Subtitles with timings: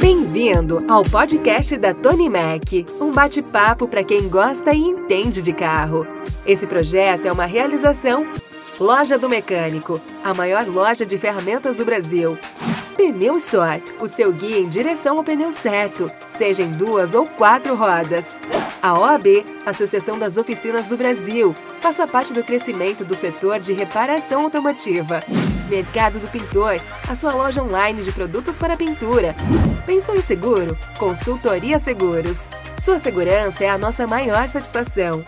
[0.00, 6.06] Bem-vindo ao podcast da Tony Mac, um bate-papo para quem gosta e entende de carro.
[6.44, 8.26] Esse projeto é uma realização
[8.80, 12.36] Loja do Mecânico, a maior loja de ferramentas do Brasil.
[12.96, 17.74] Pneu Store, o seu guia em direção ao pneu certo, seja em duas ou quatro
[17.74, 18.38] rodas.
[18.84, 24.42] A OAB, Associação das Oficinas do Brasil, faça parte do crescimento do setor de reparação
[24.42, 25.22] automotiva.
[25.70, 26.78] Mercado do Pintor,
[27.08, 29.34] a sua loja online de produtos para pintura.
[29.86, 30.76] Pensou em seguro?
[30.98, 32.46] Consultoria Seguros.
[32.78, 35.24] Sua segurança é a nossa maior satisfação.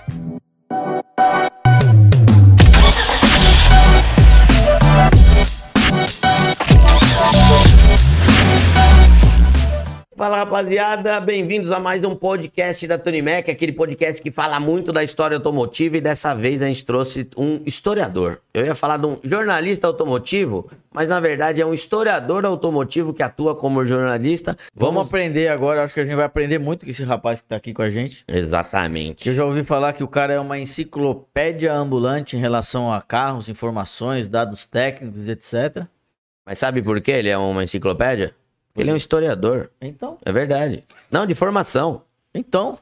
[10.16, 14.90] Fala rapaziada, bem-vindos a mais um podcast da Tony Mac, aquele podcast que fala muito
[14.90, 18.40] da história automotiva e dessa vez a gente trouxe um historiador.
[18.54, 23.22] Eu ia falar de um jornalista automotivo, mas na verdade é um historiador automotivo que
[23.22, 24.56] atua como jornalista.
[24.74, 27.56] Vamos, aprender agora, acho que a gente vai aprender muito com esse rapaz que tá
[27.56, 28.24] aqui com a gente.
[28.26, 29.28] Exatamente.
[29.28, 33.50] Eu já ouvi falar que o cara é uma enciclopédia ambulante em relação a carros,
[33.50, 35.84] informações, dados técnicos, etc.
[36.46, 38.34] Mas sabe por que ele é uma enciclopédia?
[38.76, 39.70] Ele é um historiador.
[39.80, 40.82] Então, É verdade.
[41.10, 42.02] Não, de formação.
[42.34, 42.78] então,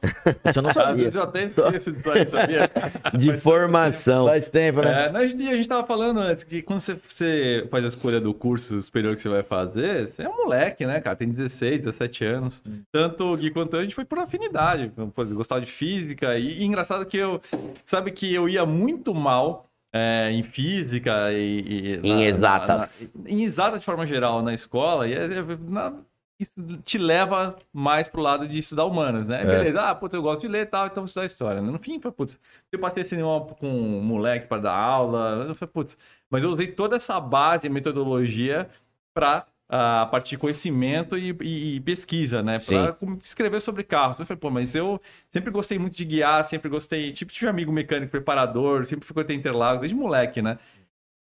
[0.53, 0.95] eu não Às sabia.
[0.95, 2.69] vezes eu até esqueço disso aí, sabia?
[3.17, 4.25] De Faz- formação.
[4.25, 5.05] Faz tempo, né?
[5.05, 8.33] É, nós- a gente tava falando antes que quando você, você faz a escolha do
[8.33, 11.15] curso superior que você vai fazer, você é um moleque, né, cara?
[11.15, 12.61] Tem 16, 17 anos.
[12.91, 14.91] Tanto o Gui quanto eu, a gente foi por afinidade.
[15.33, 16.37] Gostava de física.
[16.37, 17.39] E, e engraçado que eu.
[17.85, 19.65] Sabe que eu ia muito mal.
[19.97, 23.09] É, em física e, e Em exatas.
[23.15, 25.93] na- em exata de forma geral na escola, e é- é- na-
[26.37, 26.51] isso
[26.83, 29.45] te leva mais pro lado de estudar humanas, né?
[29.45, 31.61] Beleza, ah, putz, eu gosto de ler e tal, então vou estudar história.
[31.61, 32.37] No fim, putz,
[32.73, 35.97] eu passei cinema com um moleque para dar aula, eu falei, putz,
[36.29, 38.67] mas eu usei toda essa base, metodologia
[39.13, 42.59] para a partir de conhecimento e, e- e pesquisa, né?
[42.99, 44.19] Com- escrever sobre carros.
[44.19, 47.71] Eu falei, pô, mas eu sempre gostei muito de guiar, sempre gostei, tipo, tive amigo
[47.71, 50.57] mecânico preparador, sempre ficou até Interlagos, desde moleque, né?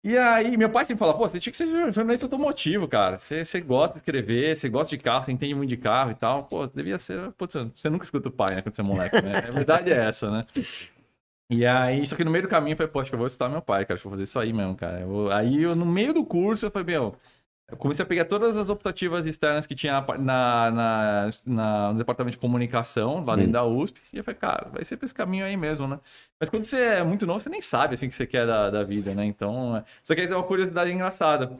[0.04, 3.18] E aí, meu pai sempre fala, pô, você tinha que ser jornalista automotivo, cara.
[3.18, 6.14] Você, você gosta de escrever, você gosta de carro, você entende muito de carro e
[6.14, 6.44] tal.
[6.44, 7.32] Pô, devia ser.
[7.32, 9.36] Putz, você nunca escuta o pai, né, quando você é moleque, né?
[9.48, 10.44] A verdade é essa, né?
[11.50, 13.26] E aí, só que no meio do caminho eu falei, pô, acho que eu vou
[13.26, 13.94] estudar meu pai, cara.
[13.94, 15.00] Acho que eu vou fazer isso aí mesmo, cara.
[15.00, 17.14] Eu Aí, eu, no meio do curso, eu falei, meu.
[17.68, 22.36] Eu comecei a pegar todas as optativas externas que tinha na, na, na- no departamento
[22.36, 24.00] de comunicação, lá dentro da USP.
[24.12, 25.98] E eu falei, cara, vai ser pra esse caminho aí mesmo, né?
[26.38, 28.70] Mas quando você é muito novo, você nem sabe assim o que você quer da,
[28.70, 29.24] da vida, né?
[29.24, 29.76] Então.
[29.76, 31.58] é- Só que aí tem uma curiosidade engraçada.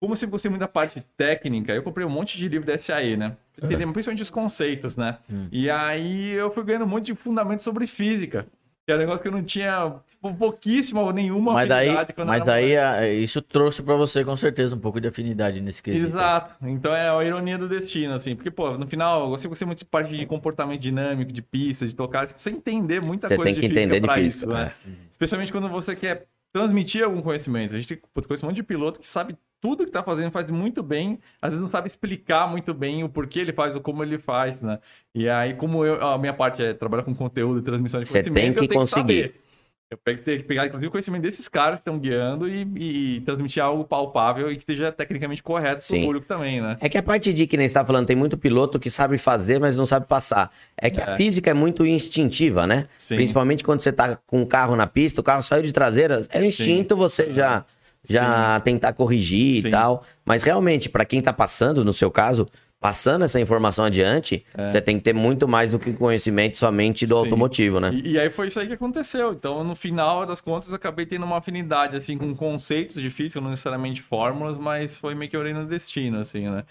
[0.00, 2.76] Como eu sempre gostei muito da parte técnica, eu comprei um monte de livro da
[2.78, 3.36] SAE, né?
[3.62, 5.18] Entender principalmente os conceitos, né?
[5.52, 8.46] E aí eu fui ganhando um monte de fundamentos sobre física.
[8.88, 12.12] Que era um negócio que eu não tinha pou- pouquíssima ou nenhuma Mas daí, habilidade
[12.14, 12.78] quando mas era daí moleque.
[13.04, 16.06] a- isso trouxe pra você com certeza um pouco de afinidade nesse quesito.
[16.06, 16.52] Exato.
[16.66, 18.34] Então é a ironia do destino, assim.
[18.34, 21.94] Porque, pô, no final, sempre gostei muito de parte de comportamento dinâmico, de pista, de
[21.94, 22.26] tocar.
[22.26, 24.72] Você precisa entender muita Você coisa tem que entender de pra física, isso, né?
[25.10, 27.74] Especialmente quando você quer transmitir algum conhecimento.
[27.74, 30.82] A gente conhece um monte de piloto que sabe tudo que tá fazendo, faz muito
[30.82, 34.18] bem, às vezes não sabe explicar muito bem o porquê ele faz ou como ele
[34.18, 34.78] faz, né?
[35.14, 38.34] E aí, como eu, a minha parte é trabalhar com conteúdo e transmissão de conhecimento,
[38.34, 39.22] tem que eu tenho conseguir.
[39.22, 39.47] que saber.
[39.90, 43.62] Eu tenho que pegar, inclusive, o conhecimento desses caras que estão guiando e, e transmitir
[43.62, 45.98] algo palpável e que esteja tecnicamente correto Sim.
[46.00, 46.76] pro público também, né?
[46.82, 49.16] É que a parte de que nem você tá falando, tem muito piloto que sabe
[49.16, 50.50] fazer, mas não sabe passar.
[50.76, 51.16] É que a É.
[51.16, 52.86] física é muito instintiva, né?
[52.98, 53.16] Sim.
[53.16, 56.38] Principalmente quando você tá com o carro na pista, o carro saiu de traseira, é
[56.38, 57.64] o instinto você já
[58.08, 59.68] já tentar corrigir Sim.
[59.68, 60.02] e tal.
[60.24, 62.46] Mas realmente, pra quem tá passando, no seu caso,
[62.80, 67.14] passando essa informação adiante, você tem que ter muito mais do que conhecimento somente do
[67.14, 67.18] É.
[67.18, 67.24] Sim.
[67.24, 67.90] automotivo, né?
[67.92, 69.32] E, e aí foi isso aí que aconteceu.
[69.32, 74.00] Então, no final das contas, acabei tendo uma afinidade, assim, com conceitos física, não necessariamente
[74.00, 76.64] fórmulas, mas foi meio que orei no destino, assim, né?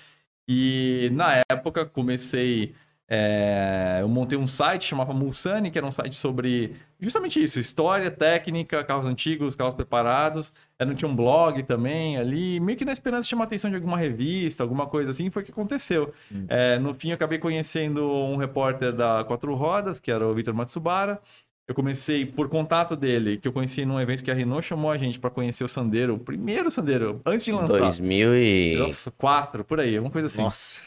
[0.47, 2.73] E na época comecei.
[3.09, 8.12] É, eu montei um site chamava Mulsani, que era um site sobre justamente isso: história,
[8.12, 10.51] técnica, carros antigos, carros preparados.
[10.78, 13.69] Eu não tinha um blog também ali, meio que na esperança de chamar a atenção
[13.69, 16.13] de alguma revista, alguma coisa assim, foi o que aconteceu.
[16.50, 20.53] É, no fim, eu acabei conhecendo um repórter da Quatro Rodas, que era o Vitor
[20.53, 21.22] Matsubara.
[21.66, 24.97] Eu comecei por contato dele, que eu conheci num evento que a Renault chamou a
[24.97, 27.79] gente para conhecer o Sandero, o primeiro Sandero, antes de lançar.
[27.79, 28.78] 2000 e...
[29.66, 30.41] Por aí, alguma coisa assim.
[30.41, 30.82] Nossa.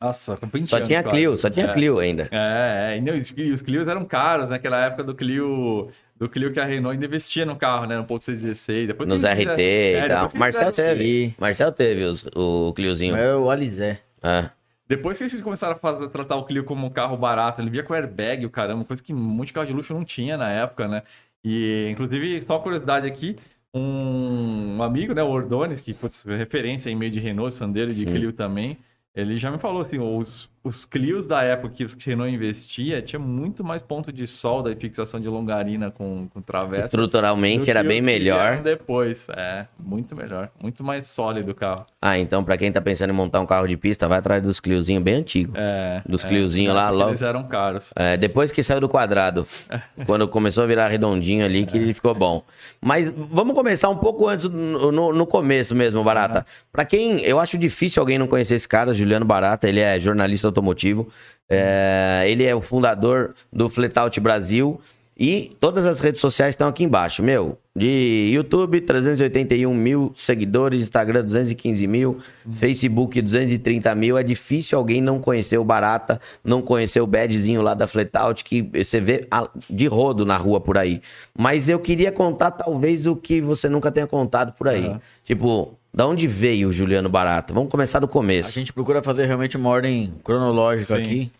[0.00, 1.02] Nossa, com 20 Só anos tinha.
[1.02, 1.72] Clio, só tinha É.
[1.72, 2.28] Clio ainda.
[2.30, 6.28] É, é, e, não, os, e os Clios eram caros naquela época do Clio, do
[6.28, 7.96] Clio que a Renault ainda investia no carro, né?
[7.96, 8.86] No ponto 616.
[8.88, 10.28] Depois Nos que eles RT fizeram- e é, tal.
[10.34, 11.34] Marcel teve.
[11.38, 13.16] Marcel teve os- o Cliozinho.
[13.16, 14.00] Era o Alizé.
[14.22, 14.50] É.
[14.88, 17.82] Depois que eles começaram a fazer- tratar o Clio como um carro barato, ele via
[17.82, 21.02] com airbag, o caramba, coisa que de carro de luxo não tinha na época, né?
[21.42, 23.36] E, inclusive, só uma curiosidade aqui,
[23.74, 27.94] um amigo, né, o Ordones, que putz, é referência em meio de Renault, Sandero e
[27.94, 28.76] de Clio também,
[29.16, 33.20] Ele já me falou assim, os, os Clios da época que o Renault investia, tinha
[33.20, 36.86] muito mais ponto de solda e fixação de longarina com, com travessa.
[36.86, 38.62] Estruturalmente era os bem melhor.
[38.62, 40.50] Depois, é, muito melhor.
[40.60, 41.86] Muito mais sólido o carro.
[42.02, 44.58] Ah, então pra quem tá pensando em montar um carro de pista, vai atrás dos
[44.58, 45.52] Cliozinho bem antigo.
[45.54, 47.10] É, Dos é, Cliozinho lá, logo.
[47.10, 47.92] Eles eram caros.
[47.94, 49.46] É, depois que saiu do quadrado,
[50.04, 52.42] quando começou a virar redondinho ali, que ele ficou bom.
[52.80, 56.44] Mas vamos começar um pouco antes, no, no- começo mesmo, Barata.
[56.72, 60.48] Pra quem, eu acho difícil alguém não conhecer esse cara, Juliano Barata, ele é jornalista
[60.56, 61.08] automotivo,
[61.48, 64.80] é, ele é o fundador do Fletout Brasil
[65.18, 67.56] e todas as redes sociais estão aqui embaixo, meu.
[67.74, 72.18] De YouTube, 381 mil seguidores, Instagram, 215 mil,
[72.52, 74.18] Facebook, 230 mil.
[74.18, 78.60] É difícil alguém não conhecer o Barata, não conhecer o badzinho lá da Fletout, que
[78.62, 79.22] você vê
[79.70, 81.00] de rodo na rua por aí.
[81.38, 84.96] Mas eu queria contar, talvez, o que você nunca tenha contado por aí.
[85.24, 87.52] Tipo, da onde veio o Juliano Barata?
[87.54, 88.52] Vamos começar do A começo.
[88.52, 91.02] gente procura fazer realmente uma ordem cronológica Sim.
[91.02, 91.32] aqui.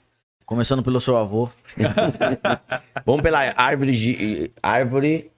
[0.44, 1.48] Começando pelo seu avô.
[3.04, 3.93] Vamos pela árvore.
[3.94, 5.31] gi- Árvore.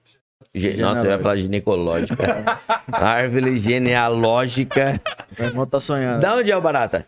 [0.53, 2.59] ge- Nossa, eu ia falar ginecológica.
[2.91, 5.01] árvore genealógica.
[5.37, 6.21] Meu irmão tá sonhando.
[6.21, 7.05] Da onde é o Barata?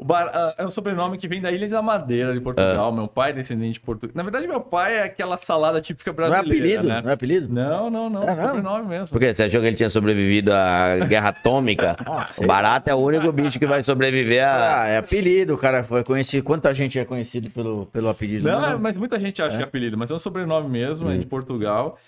[0.00, 2.88] O Bar- ah, é um sobrenome que vem da Ilha da Madeira, de Portugal.
[2.88, 2.92] Ah.
[2.92, 4.14] Meu pai é descendente de português.
[4.16, 6.88] Na verdade, meu pai é aquela salada típica Não é brasileira, apelido?
[6.88, 7.02] né?
[7.02, 7.48] Não é apelido?
[7.52, 8.22] Não, não, não.
[8.22, 8.46] É É mesmo?
[8.46, 9.12] sobrenome mesmo.
[9.12, 9.34] Por quê?
[9.34, 11.96] Você achou que ele tinha sobrevivido à guerra atômica?
[12.10, 12.44] Ah, sei.
[12.44, 14.84] o Barata é o único bicho que vai sobreviver a.
[14.84, 16.42] Ah, é apelido, o cara foi conhecido.
[16.44, 18.48] Quanta gente é conhecido pelo, pelo apelido?
[18.48, 21.10] Não, Não, é, mas muita gente acha que é apelido, mas é um sobrenome mesmo,
[21.10, 21.18] é Hum.
[21.18, 21.98] de Portugal.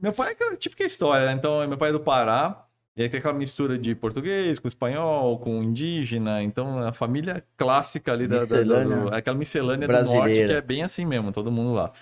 [0.00, 1.32] Meu pai é aquela típica história, né?
[1.32, 2.64] Então, meu pai é do Pará,
[3.00, 8.12] e aí tem aquela mistura de português com espanhol, com indígena, então a família clássica
[8.12, 10.48] ali da, da, Miscelânea do- aquela miscelânea do norte, brasileira.
[10.48, 11.92] que é bem assim mesmo, todo mundo lá.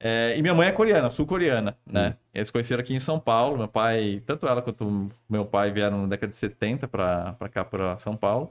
[0.00, 2.10] É, e minha mãe é coreana, sul-coreana, né?
[2.10, 2.14] Hum.
[2.34, 6.02] Eles se conheceram aqui em São Paulo, meu pai, tanto ela quanto meu pai vieram
[6.02, 8.50] na década de 70 pra, pra cá, pra São Paulo.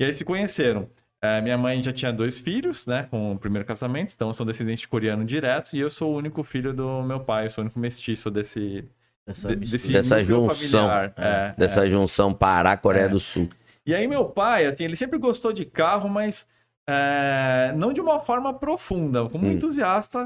[0.00, 0.88] E aí se conheceram.
[1.22, 4.80] É, minha mãe já tinha dois filhos, né, com o primeiro casamento, então são descendentes
[4.80, 7.66] de coreano direto, e eu sou o único filho do meu pai, eu sou o
[7.66, 8.88] único mestiço desse,
[9.30, 10.80] Essa desse Dessa junção.
[10.88, 11.14] familiar.
[11.16, 13.08] É, Dessa junção Pará-Coreia É.
[13.08, 13.48] do Sul.
[13.86, 16.46] E aí meu pai, assim, ele sempre gostou de carro, mas
[16.88, 19.52] é, não de uma forma profunda, como um Hum.
[19.52, 20.18] entusiasta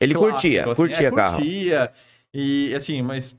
[0.00, 1.36] Ele clássico, curtia, assim, curtia é, carro.
[1.38, 1.92] Curtia,
[2.34, 3.36] e assim, mas...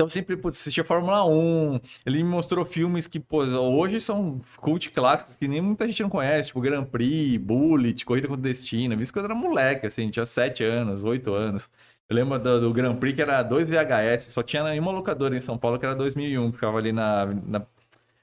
[0.00, 4.90] Então sempre putz, assistia Fórmula 1, ele me mostrou filmes que, pô, hoje são cult
[4.90, 8.96] clássicos que nem muita gente não conhece, tipo Grand Prix, Bullet, Corrida contra o Destino,
[8.96, 11.68] visto que eu era moleque, assim, tinha 7 anos, 8 anos.
[12.08, 15.36] Eu lembro do, do Grand Prix que era dois VHS, só tinha em uma locadora
[15.36, 17.26] em São Paulo que era 2001, que ficava ali na...
[17.26, 17.66] na-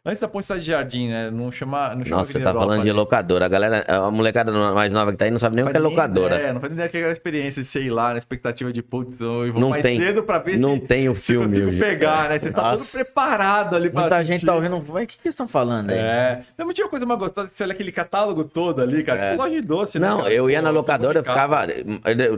[0.08, 1.32] Antes da Ponte de Jardim, né?
[1.32, 3.46] Não chama, não chama Nossa, você tá falando de locadora.
[3.46, 5.80] A galera, a molecada mais nova que tá aí não sabe nem o que é
[5.80, 6.36] locadora.
[6.36, 8.84] ideia, não faz nem ideia que é aquela experiência de, sei lá, na expectativa de,
[8.84, 9.98] putz, eu vou Não mais tem.
[10.00, 11.80] cedo pra ver Não se, tem o se filme hoje.
[11.80, 12.38] pegar, né?
[12.38, 12.98] Você tá Nossa.
[13.00, 14.34] todo preparado ali pra Muita assistir.
[14.34, 14.76] gente tá ouvindo.
[14.78, 15.98] O que, que eles estão falando aí?
[15.98, 16.42] É.
[16.56, 19.20] Não, mas tinha uma coisa mais gostosa, que você olha aquele catálogo todo ali, cara.
[19.26, 19.34] É.
[19.34, 19.36] É.
[19.36, 20.08] Loja de doce, né?
[20.08, 20.32] Não, cara?
[20.34, 21.66] eu ia na locadora, eu ficava.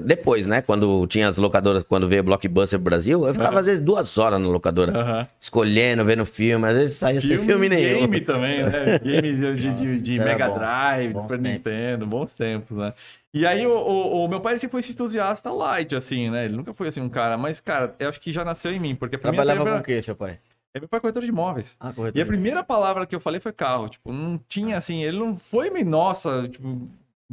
[0.06, 0.62] Depois, né?
[0.62, 4.48] Quando tinha as locadoras, quando veio Blockbuster Brasil, eu ficava às vezes duas horas na
[4.48, 5.28] locadora.
[5.40, 6.66] Escolhendo, vendo filme.
[6.66, 8.00] Às vezes saía sem filme e nenhum.
[8.00, 9.00] game também, né?
[9.00, 10.56] Game de, Nossa, de Mega bom.
[10.60, 11.52] Drive, Bons Super tempos.
[11.54, 12.94] Nintendo, bons tempos, né?
[13.34, 16.46] E aí o, o- o meu pai sempre foi esse entusiasta light, assim, né?
[16.46, 18.96] Ele nunca foi assim um cara, mas, cara, eu acho que já nasceu em mim,
[18.96, 19.44] porque a primeira...
[19.46, 19.80] Trabalhava primeira...
[19.84, 20.40] com o quê, seu pai?
[20.74, 21.76] É meu pai é corretor de imóveis.
[21.80, 22.18] Ah, corretor.
[22.20, 23.90] E a primeira palavra que eu falei foi carro.
[23.90, 26.80] Tipo, não tinha assim, ele não foi me, nossa, tipo,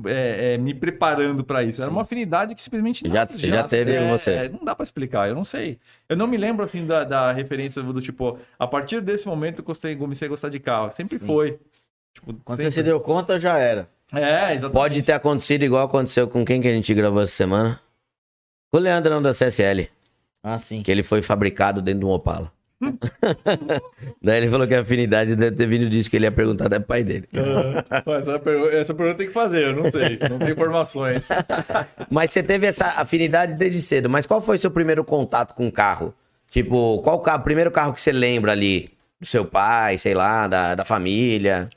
[0.07, 1.81] é, é, me preparando pra isso.
[1.83, 4.31] Era uma afinidade que simplesmente Já- nasce, já teve é, com você.
[4.33, 5.79] é, não dá pra explicar, eu não sei.
[6.09, 9.65] Eu não me lembro assim da, da referência do tipo, a partir desse momento eu
[9.65, 10.91] gostei, comecei a gostar de carro.
[10.91, 11.27] Sempre Sim.
[11.27, 11.59] foi.
[12.13, 12.71] Tipo, Quando sempre.
[12.71, 13.89] você se deu conta, já era.
[14.13, 14.73] É, exatamente.
[14.73, 17.81] Pode ter acontecido igual aconteceu com quem que a gente gravou essa semana?
[18.73, 19.89] Com o Leandrão da CSL,
[20.43, 20.83] Ah, sim.
[20.83, 22.53] que ele foi fabricado dentro de um Opala.
[24.23, 26.79] Daí ele falou que a afinidade deve ter vindo disso, que ele ia perguntar até
[26.79, 27.29] pai dele.
[27.35, 30.19] Ah, essa, pergunta, essa pergunta tem que fazer, eu não sei.
[30.29, 31.29] Não tenho informações.
[32.11, 34.09] Mas você teve essa afinidade desde cedo.
[34.09, 36.15] Mas qual foi seu primeiro contato com o carro?
[36.51, 38.89] Tipo, qual o carro, primeiro carro que você lembra ali?
[39.21, 41.69] Do seu pai, sei lá, da, da família?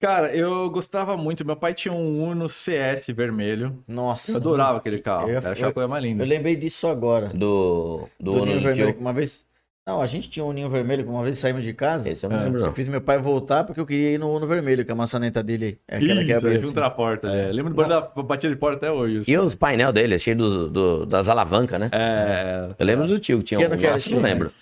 [0.00, 1.44] Cara, eu gostava muito.
[1.46, 3.78] Meu pai tinha um Uno CS vermelho.
[3.86, 4.32] Nossa.
[4.32, 5.28] Eu adorava aquele carro.
[5.28, 6.24] Eu ia- Eu achava a coisa mais linda.
[6.24, 7.28] Eu lembrei disso agora.
[7.28, 9.44] Do, do, Do, Uno vermelho, eu- uma vez.
[9.84, 12.08] Não, a gente tinha um ninho vermelho que uma vez saímos de casa.
[12.08, 12.44] Esse eu não É.
[12.44, 14.94] lembro, Eu fiz meu pai voltar porque eu queria ir no Uno vermelho, que a
[14.94, 16.94] maçaneta dele é aquela Ih, que abre junto assim.
[16.94, 17.28] porta.
[17.28, 17.50] É.
[17.50, 19.28] Lembro do da batida de porta até hoje.
[19.28, 21.90] E os painel dele, cheio dos, do- das alavancas, né?
[21.92, 22.68] É.
[22.78, 23.76] Eu lembro do tio que tinha Que um.
[23.76, 24.52] que era não lembro.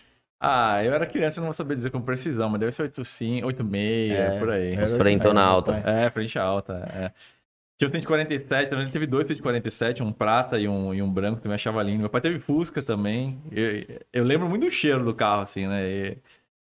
[0.43, 3.47] Ah, eu era criança, eu não vou saber dizer com precisão, mas deve ser 85,
[3.47, 4.75] 86, É, por aí.
[4.97, 5.83] frentão na alta.
[5.85, 6.73] É, frente alta.
[6.97, 7.11] É.
[7.81, 11.55] Tinha o 147, ele teve dois 147, um prata e um, e um branco, também
[11.55, 12.01] achava lindo.
[12.01, 13.41] Meu pai teve Fusca também.
[13.51, 15.89] Eu, eu lembro muito do cheiro do carro, assim, né?
[15.89, 16.19] E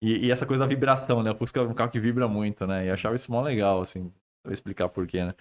[0.01, 1.31] E, e essa coisa da vibração, né?
[1.31, 2.85] O Fusca é um carro que vibra muito, né?
[2.85, 4.13] E eu achava isso mó legal, assim.
[4.43, 5.35] Vou explicar por quê, né?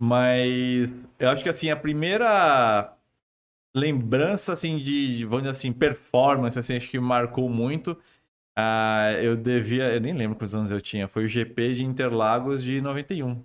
[0.00, 2.96] Mas eu acho que, assim, a primeira
[3.76, 7.98] lembrança, assim, de, de, vamos dizer assim, performance, assim, acho que marcou muito.
[8.56, 12.62] Ah, eu devia, eu nem lembro quantos anos eu tinha, foi o GP de Interlagos
[12.64, 13.42] de 91.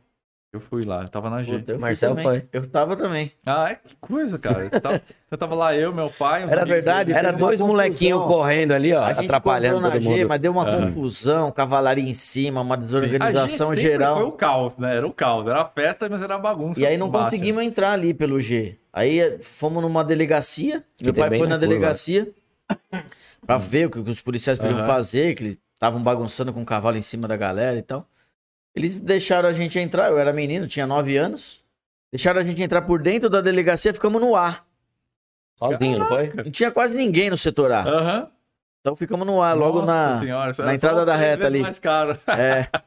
[0.54, 1.60] Eu fui lá, eu tava na G.
[1.60, 2.24] Puta, eu Marcel também.
[2.24, 2.46] foi.
[2.54, 3.32] Eu tava também.
[3.46, 4.70] Ah, é, que coisa, cara.
[4.72, 6.44] Eu tava, eu tava lá, eu, meu pai.
[6.44, 7.12] Era amigos verdade.
[7.12, 10.28] Era dois molequinhos correndo ali, ó, A gente atrapalhando na todo G, mundo.
[10.30, 10.86] mas deu uma É.
[10.86, 12.88] confusão, cavalaria em cima, uma Sim.
[12.88, 14.16] desorganização sempre geral.
[14.16, 14.96] Foi o caos, né?
[14.96, 15.46] Era o caos.
[15.48, 16.80] Era a festa, mas era a bagunça.
[16.80, 17.26] E aí não baixa.
[17.30, 18.78] conseguimos entrar ali pelo G.
[18.94, 20.82] Aí eh, fomos numa delegacia.
[21.02, 22.30] Meu tem pai foi na na delegacia
[23.46, 24.88] pra ver o que que os policiais podiam Aham.
[24.88, 28.08] fazer, que eles estavam bagunçando com o cavalo em cima da galera e tal.
[28.78, 31.62] Eles deixaram a gente entrar, eu era menino, tinha 9 anos.
[32.12, 34.66] Deixaram a gente entrar por dentro da delegacia, ficamos no ar.
[35.56, 36.32] Sozinho, não foi?
[36.36, 37.82] Não tinha quase ninguém no setor A.
[37.82, 38.28] Aham.
[38.82, 40.20] Então ficamos no ar, logo Nossa na.
[40.22, 41.60] senhora, na entrada da reta ali.
[41.62, 42.18] mais caro.
[42.28, 42.68] É.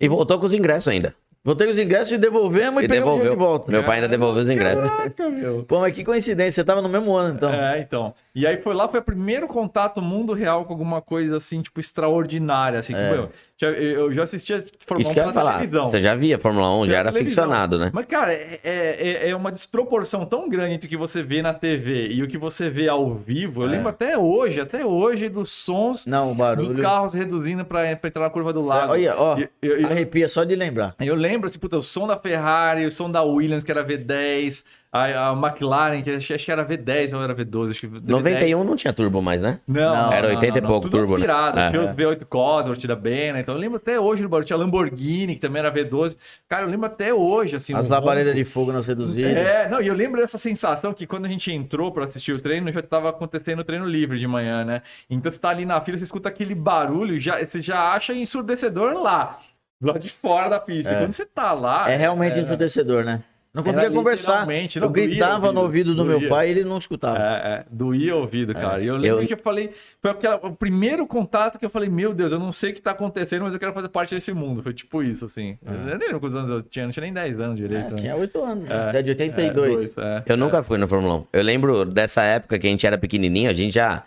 [0.00, 1.14] E voltou com os ingressos ainda.
[1.42, 3.58] Voltei os ingressos e devolvemos e, E pegamos o dinheiro de devolveu.
[3.58, 3.70] volta.
[3.70, 4.82] Meu pai ainda devolveu os ingressos.
[4.82, 5.62] Caraca, meu.
[5.64, 7.48] Pô, mas que coincidência, você tava no mesmo ano então.
[7.52, 8.12] É, então.
[8.34, 11.78] E aí foi lá, foi o primeiro contato mundo real com alguma coisa assim, tipo,
[11.78, 12.80] extraordinária.
[12.80, 13.10] Assim, que, É.
[13.12, 13.30] meu, já-
[13.70, 15.52] eu já assistia Fórmula Isso 1 que eu ia falar.
[15.54, 15.90] televisão.
[15.90, 17.44] Você já via Fórmula 1, já era televisão.
[17.44, 17.90] ficcionado, né?
[17.92, 21.52] Mas, cara, é, é, é uma desproporção tão grande entre o que você vê na
[21.54, 23.62] TV e o que você vê ao vivo.
[23.62, 26.74] Eu lembro até hoje, até hoje, dos sons Não, o barulho.
[26.74, 28.92] dos carros reduzindo pra, pra entrar na curva do lago.
[28.92, 30.94] Olha, ó, eu- eu- arrepia só de lembrar.
[31.00, 34.64] Eu lembro, assim, puta, o som da Ferrari, o som da Williams, que era V10,
[34.94, 38.08] a, a McLaren, que acho, acho que era V10 ou era V12, acho que V10.
[38.08, 39.58] 91 não tinha turbo mais, né?
[39.66, 41.24] Não, Era não, 80 e não, pouco Tudo turbo, né?
[41.24, 41.58] aspirado.
[41.58, 41.70] É.
[41.70, 44.46] Tinha os V8 Cosworth da Bena, então eu lembro até hoje do barulho.
[44.46, 46.16] Tinha a Lamborghini, que também era V12.
[46.48, 47.74] Cara, eu lembro até hoje, assim.
[47.74, 48.36] As um labaredas ronco.
[48.36, 49.32] de fogo nas reduzidas.
[49.32, 52.40] É, não, e eu lembro dessa sensação que quando a gente entrou pra assistir o
[52.40, 54.82] treino, já tava acontecendo o treino livre de manhã, né?
[55.10, 58.92] Então você tá ali na fila, você escuta aquele barulho, já, você já acha ensurdecedor
[58.94, 59.40] lá,
[59.80, 60.92] do lado de fora da pista.
[60.92, 61.90] E quando você tá lá.
[61.90, 63.24] É realmente ensurdecedor, né?
[63.54, 64.44] Não conseguia Era conversar.
[64.44, 66.28] não, Eu gritava no ouvido do meu doía.
[66.28, 67.16] pai e ele não escutava.
[67.18, 67.20] É,
[67.60, 68.80] é, doía o ouvido, cara.
[68.82, 69.70] E eu lembro Eu- que eu falei,
[70.02, 72.82] foi aquela- o primeiro contato que eu falei, meu Deus, eu não sei o que
[72.82, 74.60] tá acontecendo, mas eu quero fazer parte desse mundo.
[74.60, 75.56] Foi tipo isso, assim.
[75.64, 77.90] Eu nem lembro quantos anos eu tinha, não tinha nem 10 anos É, direito.
[77.92, 77.96] né?
[78.00, 78.68] tinha 8 anos.
[78.68, 79.72] É, de 82.
[79.72, 80.22] dois, é.
[80.26, 81.26] Eu nunca fui na Fórmula 1.
[81.32, 84.02] Eu lembro dessa época que a gente era pequenininho, a gente já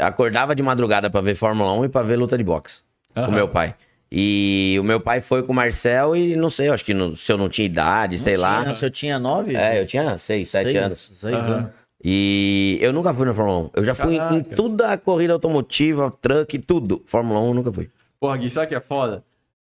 [0.00, 2.82] acordava de madrugada pra ver Fórmula 1 e pra ver luta de boxe
[3.14, 3.30] com Aham.
[3.30, 3.74] meu pai.
[4.10, 7.16] E o meu pai foi com o Marcel e não sei, eu acho que no-
[7.16, 8.62] se eu não tinha idade, sei lá.
[8.62, 9.56] Tinha- se eu tinha 9?
[9.56, 11.00] É, eu tinha 6, 7 anos.
[11.14, 11.52] 6 Aham.
[11.54, 11.70] anos.
[12.06, 13.70] E eu nunca fui na Fórmula 1.
[13.76, 14.54] Eu já fui em, em Caraca.
[14.56, 17.02] toda a corrida automotiva, truck, tudo.
[17.06, 17.90] Fórmula 1 eu nunca fui.
[18.20, 19.24] Porra, Gui, sabe o que é foda?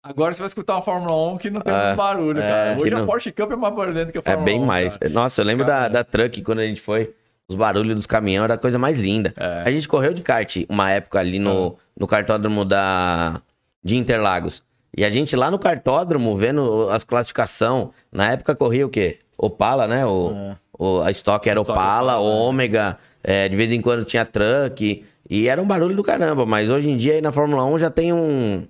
[0.02, 2.72] Agora você vai escutar uma Fórmula 1 que não tem muito barulho, é, cara.
[2.78, 4.64] Hoje que a não- Porsche Cup é mais barulhento que a É Fórmula bem 1.
[4.64, 4.96] mais.
[4.98, 5.12] cara.
[5.12, 7.14] Nossa, eu lembro da, da truck quando a gente foi.
[7.48, 9.32] Os barulhos dos caminhões era a coisa mais linda.
[9.36, 9.62] É.
[9.66, 13.38] A gente correu de kart uma época ali no, no cartódromo da,
[13.84, 14.62] de Interlagos.
[14.96, 17.90] E a gente lá no cartódromo, vendo as classificação.
[18.12, 19.18] Na época corria o quê?
[19.36, 20.06] Opala, né?
[20.06, 22.16] O, o- a estoque era Opala, é.
[22.16, 22.96] Ômega.
[23.22, 25.04] é, de vez em quando tinha truck.
[25.28, 26.46] E era um barulho do caramba.
[26.46, 28.64] Mas hoje em dia aí na Fórmula 1 já tem um.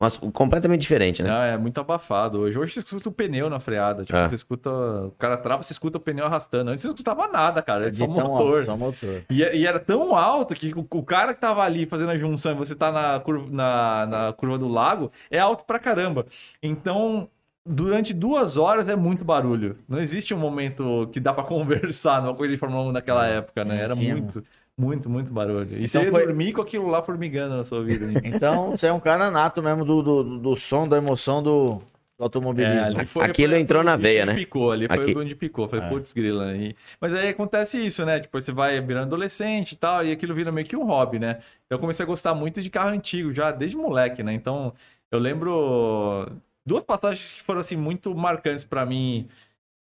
[0.00, 1.28] Umas- completamente diferente, né?
[1.30, 2.58] Não, é muito abafado hoje.
[2.58, 4.04] Hoje você escuta o pneu na freada.
[4.04, 4.28] Tipo, É.
[4.28, 4.70] você escuta.
[4.70, 6.70] O cara trava, você escuta o pneu arrastando.
[6.70, 7.82] Antes você não escutava nada, cara.
[7.82, 8.54] Era De só tão motor.
[8.58, 9.22] alto, só motor.
[9.30, 12.52] E, e era tão alto que o, o cara que tava ali fazendo a junção
[12.52, 16.26] e você tá na curva, na, na curva do lago é alto pra caramba.
[16.62, 17.28] Então,
[17.66, 19.76] durante duas horas é muito barulho.
[19.88, 23.64] Não existe um momento que dá pra conversar numa coisa de Fórmula 1 naquela época,
[23.64, 23.80] né?
[23.82, 24.42] Era muito,
[24.78, 25.68] muito, muito barulho.
[25.72, 28.06] E Então você foi- dormir com aquilo lá formigando na sua vida.
[28.06, 28.14] hein?
[28.24, 31.74] Então, você é um cara nato mesmo do, do, do som, da emoção do,
[32.16, 32.74] do automobilismo.
[32.78, 34.34] É, ali foi- Aquilo foi- entrou foi na veia, né?
[34.34, 35.68] Picou, ali foi Aqui- onde picou.
[35.68, 36.54] Falei, putz, grila.
[36.56, 36.74] E...
[37.00, 38.20] Mas aí acontece isso, né?
[38.20, 41.38] Tipo, você vai virando adolescente e tal, e aquilo vira meio que um hobby, né?
[41.66, 44.32] Então eu comecei a gostar muito de carro antigo, já desde moleque, né?
[44.32, 44.72] Então
[45.10, 46.26] eu lembro
[46.64, 49.26] duas passagens que foram, assim, muito marcantes pra mim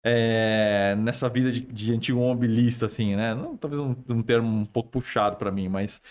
[0.05, 3.35] é, nessa vida de, de antigo mobilista, assim, né?
[3.35, 6.01] Não, talvez um, um termo um pouco puxado pra mim, mas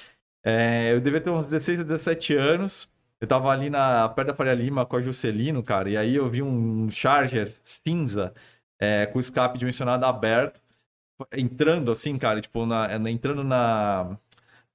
[0.44, 2.90] é, eu devia ter uns 16 ou 17 anos.
[3.20, 6.28] Eu tava ali na, perto da Faria Lima com a Juscelino, cara, e aí eu
[6.28, 8.34] vi um Charger cinza
[8.78, 10.60] é, com o escape dimensionado aberto,
[11.32, 14.18] entrando assim, cara, tipo, na- entrando na,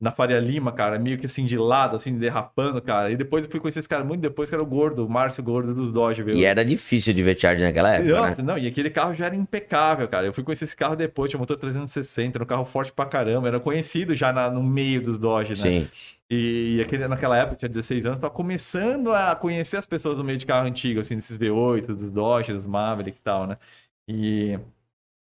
[0.02, 3.12] na Faria Lima, cara, meio que assim de lado, assim, derrapando, cara.
[3.12, 5.44] E depois eu fui conhecer esse cara muito depois, que era o Gordo, o Márcio
[5.44, 6.38] Gordo dos Dodge, veio.
[6.38, 8.30] E era difícil de ver charge naquela época, né?
[8.30, 10.26] Nossa, não, e aquele carro já era impecável, cara.
[10.26, 13.50] Eu fui conhecer esse carro depois, tinha motor 360, era um carro forte pra caramba,
[13.50, 15.56] era conhecido já na- no meio dos Dodge, né?
[15.82, 15.88] Sim.
[16.32, 20.24] E, e aquele, naquela época, tinha 16 anos, tava começando a conhecer as pessoas no
[20.24, 23.58] meio de carro antigo, assim, desses V8, dos Dodge, dos Maverick e tal, né?
[24.08, 24.58] E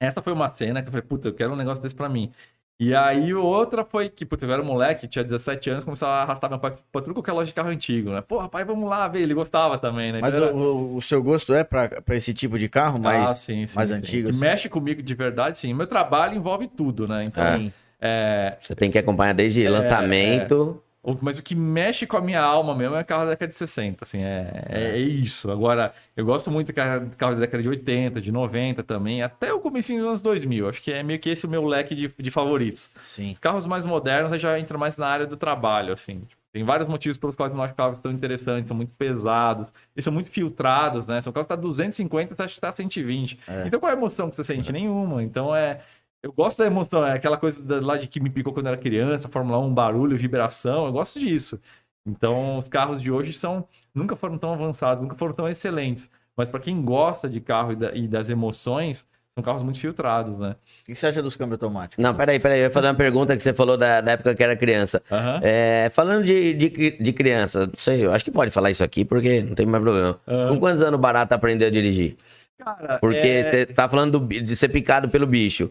[0.02, 2.32] essa foi uma cena que eu falei, puta, eu quero um negócio desse pra mim.
[2.78, 6.50] E aí outra foi que, putz, eu era moleque, tinha 17 anos, começava a arrastar
[6.50, 8.22] meu pai pra tudo qualquer loja de carro antigo, né?
[8.22, 9.22] Pô, pai, vamos lá ver.
[9.22, 10.20] Ele gostava também, né?
[10.22, 13.32] Mas Então era- o, o seu gosto é pra, pra esse tipo de carro mais,
[13.32, 13.96] Ah, sim, sim, mais sim.
[13.96, 14.26] antigo?
[14.26, 14.42] Que assim?
[14.42, 15.74] mexe comigo de verdade, sim.
[15.74, 17.24] Meu trabalho envolve tudo, né?
[17.24, 17.72] Então, Sim.
[18.02, 20.82] é, Você tem que acompanhar desde lançamento.
[21.22, 24.04] Mas o que mexe com a minha alma mesmo é carro da década de 60,
[24.04, 25.52] assim, é, é, é isso.
[25.52, 29.54] Agora, eu gosto muito de carro carro da década de 80, de 90 também, até
[29.54, 30.70] o começo dos anos 2000.
[30.70, 32.90] Acho que é meio que esse o meu leque de, de favoritos.
[33.00, 33.36] Sim.
[33.40, 36.22] Carros mais modernos aí já entra mais na área do trabalho, assim.
[36.22, 39.74] Tipo, Tem vários motivos pelos quais eu não acho carros tão interessantes, são muito pesados,
[39.96, 41.22] eles são muito filtrados, né?
[41.22, 43.40] São carros que tá 250, você acha que tá 120.
[43.68, 44.72] Então qual é a emoção que você sente?
[44.72, 45.22] Nenhuma.
[45.22, 45.82] Então é.
[46.26, 48.72] Eu gosto da emoção, é aquela coisa da- lá de que me picou quando eu
[48.74, 51.60] era criança, Fórmula 1, barulho, vibração, eu gosto disso.
[52.04, 56.10] Então, os carros de hoje são nunca foram tão avançados, nunca foram tão excelentes.
[56.36, 59.06] Mas para quem gosta de carro e, da- e das emoções,
[59.36, 60.56] são carros muito filtrados, né?
[60.82, 62.04] O que você acha dos câmbios automáticos?
[62.04, 62.60] Não, peraí, peraí.
[62.62, 65.04] Eu ia fazer uma pergunta que você falou da, da época que era criança.
[65.12, 65.40] Aham.
[65.44, 69.06] É, falando de, de, de criança, não sei, eu acho que pode falar isso aqui
[69.06, 70.20] porque não tem mais problema.
[70.26, 72.18] Com quantos anos o Barata aprendeu a dirigir?
[72.58, 75.70] Cara, Porque é- você tá falando do de ser picado pelo bicho.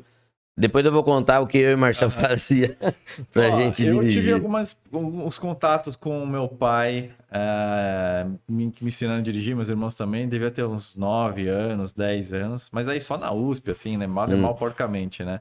[0.57, 2.77] Depois eu vou contar o que eu e o Marcelo fazia
[3.33, 4.21] pra Ó, gente eu dirigir.
[4.23, 9.69] tive algumas, alguns contatos com o meu pai, é, me, me ensinando a dirigir, meus
[9.69, 13.97] irmãos também, devia ter uns 9 anos, 10 anos, mas aí só na USP, assim,
[13.97, 14.07] né?
[14.07, 14.37] Mal, Hum.
[14.43, 15.41] mal porcamente, né?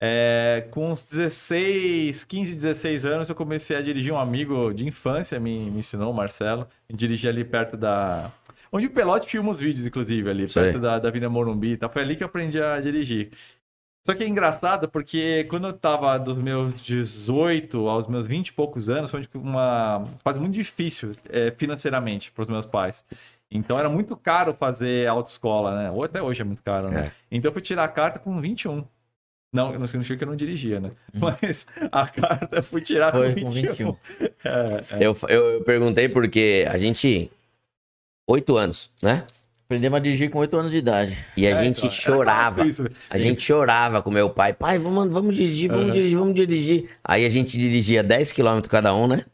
[0.00, 5.38] É, com uns 16, 15, 16 anos, eu comecei a dirigir um amigo de infância,
[5.38, 8.30] me, me ensinou, o Marcelo, a dirigir ali perto da.
[8.70, 10.62] Onde o Pelote filma os vídeos, inclusive, ali, Sei.
[10.62, 11.90] perto da, da Vila Morumbi e tal.
[11.90, 13.30] Foi ali que eu aprendi a dirigir.
[14.08, 18.52] Só que é engraçado porque quando eu tava dos meus 18 aos meus 20 e
[18.54, 23.04] poucos anos, foi uma fase muito difícil é, financeiramente para os meus pais.
[23.50, 25.90] Então era muito caro fazer autoescola, né?
[25.90, 27.08] Ou até hoje é muito caro, né?
[27.08, 27.12] É.
[27.30, 28.82] Então eu fui tirar a carta com 21.
[29.52, 30.90] Não, não significa que eu não dirigia, né?
[31.12, 33.70] Mas a carta eu fui tirar Foi com com 21.
[33.70, 33.96] 21.
[35.00, 37.30] Eu, eu, eu perguntei porque a gente.
[38.26, 39.26] Oito anos, né?
[39.68, 41.14] Aprendemos a dirigir com 8 anos de idade.
[41.36, 42.66] E a É, gente então, era chorava.
[42.66, 42.86] isso.
[43.10, 44.54] A gente chorava com meu pai.
[44.54, 45.92] Pai, vamos, vamos dirigir, vamos Aham.
[45.92, 46.88] dirigir, vamos dirigir.
[47.04, 49.26] Aí a gente dirigia 10 km cada um, né?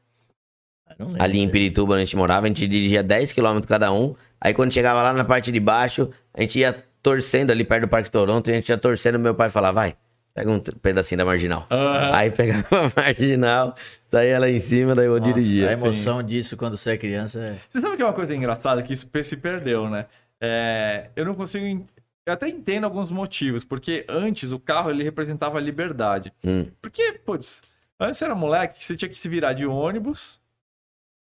[1.20, 1.48] Ali em.
[1.48, 4.16] Pirituba, onde a gente morava, a gente dirigia 10 km cada um.
[4.40, 7.88] Aí quando chegava lá na parte de baixo, a gente ia torcendo ali perto do
[7.88, 9.94] Parque Toronto, e a gente ia torcendo, meu pai falava, vai,
[10.34, 11.64] pega um pedacinho da marginal.
[11.70, 12.10] Aham.
[12.12, 13.76] Aí pegava a marginal,
[14.10, 15.68] saía lá em cima, daí eu Nossa, dirigia.
[15.68, 17.56] A emoção disso quando você é criança é.
[17.68, 20.06] Você sabe que é uma coisa engraçada que isso se perdeu, né?
[20.42, 21.86] É, eu não consigo.
[22.26, 26.32] Eu até entendo alguns motivos, porque antes o carro ele representava a liberdade.
[26.42, 26.66] Hum.
[26.80, 27.62] Porque, putz,
[28.00, 30.40] antes era moleque, você tinha que se virar de ônibus,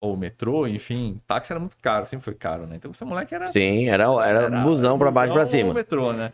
[0.01, 2.77] ou metrô, enfim, táxi era muito caro, sempre foi caro, né?
[2.77, 3.47] Então você moleque era.
[3.49, 5.75] Sim, era, era, busão pra baixo e pra busão ou cima.
[5.75, 6.33] metrô, né?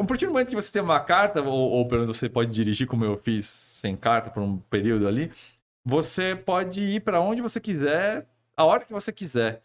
[0.00, 2.50] A partir do momento que você tem uma carta, ou, ou pelo menos você pode
[2.50, 5.30] dirigir, como eu fiz sem carta por um período ali,
[5.84, 9.62] você pode ir pra onde você quiser, a hora que você quiser.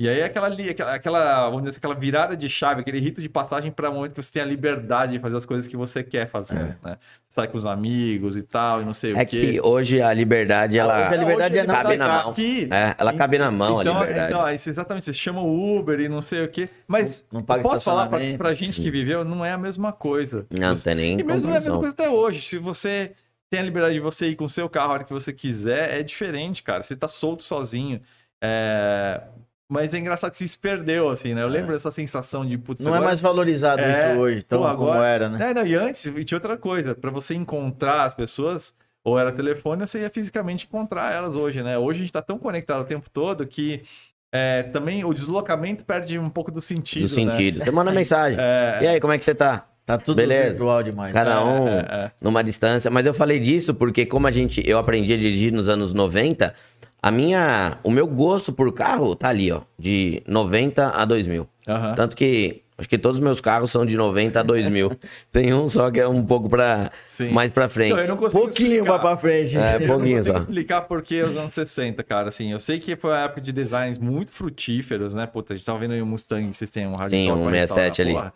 [0.00, 0.48] E aí aquela,
[0.94, 4.14] aquela, vamos dizer assim, aquela virada de chave, aquele rito de passagem para o momento
[4.14, 6.98] que você tem a liberdade de fazer as coisas que você quer fazer, né?
[7.28, 9.40] Sai com os amigos e tal, e não sei É o quê.
[9.54, 10.94] que hoje a liberdade, ela.
[11.08, 12.30] hoje a liberdade é não cabe tá na mão.
[12.30, 12.68] aqui.
[12.70, 14.32] É, ela cabe na mão, então, a liberdade.
[14.32, 16.68] Então, isso, exatamente, você chama o Uber e não sei o quê.
[16.86, 19.92] Mas Não- não paga posso falar pra, pra gente que viveu, não é a mesma
[19.92, 20.46] coisa.
[20.48, 22.42] Não, não tem nem E mesmo não é a mesma coisa até hoje.
[22.42, 23.14] Se você
[23.50, 25.98] tem a liberdade de você ir com o seu carro a hora que você quiser,
[25.98, 26.84] é diferente, cara.
[26.84, 28.00] Você tá solto sozinho.
[28.40, 29.22] É,
[29.70, 31.42] Mas é engraçado que se perdeu, assim, né?
[31.42, 34.60] Eu lembro dessa sensação de, putz, Não é agora- mais valorizado É, isso hoje, tão
[34.62, 35.50] pô, como agora- era, né?
[35.50, 36.94] É, não, e antes tinha outra coisa.
[36.94, 38.72] Pra você encontrar as pessoas,
[39.04, 41.76] ou era telefone, ou você ia fisicamente encontrar elas hoje, né?
[41.76, 43.82] Hoje a gente tá tão conectado o tempo todo que
[44.32, 47.06] é, também o deslocamento perde um pouco do sentido.
[47.06, 47.32] Do né?
[47.32, 47.62] sentido.
[47.64, 48.38] Você manda mensagem.
[48.40, 48.78] É.
[48.82, 49.66] E aí, como é que você tá?
[49.84, 50.50] Tá tudo Beleza.
[50.50, 51.12] virtual demais.
[51.14, 52.10] Cada um é, é.
[52.22, 52.90] numa distância.
[52.90, 56.54] Mas eu falei disso porque, como a gente, eu aprendi a dirigir nos anos 90,
[57.02, 61.48] a minha, o meu gosto por carro tá ali, ó, de 90 a 2000.
[61.68, 61.94] Aham.
[61.94, 64.92] Tanto que acho que todos os meus carros são de 90 a 2000.
[65.32, 66.90] Tem um só que é um pouco para
[67.32, 67.92] mais para frente.
[67.92, 68.92] Não, eu não consigo Pouquinho explicar.
[68.92, 69.56] vai pra frente.
[69.58, 70.42] É, Eu não pouquinho consigo só.
[70.42, 72.28] explicar por que os anos 60, cara.
[72.28, 75.26] Assim, eu sei que foi uma época de designs muito frutíferos, né?
[75.26, 78.02] Puta, a gente tava vendo aí o Mustang, vocês têm um rádio Sim, um 67
[78.02, 78.16] ali.
[78.16, 78.32] É,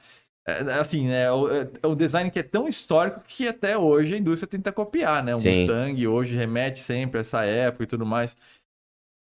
[0.81, 1.31] assim, né?
[1.31, 4.73] O, é, é o design que é tão histórico que até hoje a indústria tenta
[4.73, 5.35] copiar, né?
[5.35, 5.61] O Sim.
[5.61, 8.37] Mustang hoje remete sempre a essa época e tudo mais.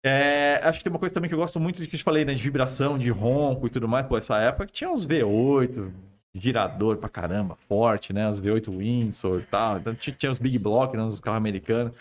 [0.04, 2.04] É, acho que tem uma coisa também que eu gosto muito de que eu te
[2.04, 2.32] falei, né?
[2.32, 4.06] De vibração, de ronco e tudo mais.
[4.06, 5.92] Pô, essa época que tinha os V8,
[6.32, 8.28] girador pra caramba, forte, né?
[8.28, 9.78] Os V8 Windsor e tal.
[9.78, 11.02] Então tinha, tinha os Big Block, né?
[11.02, 11.92] Os carros americanos.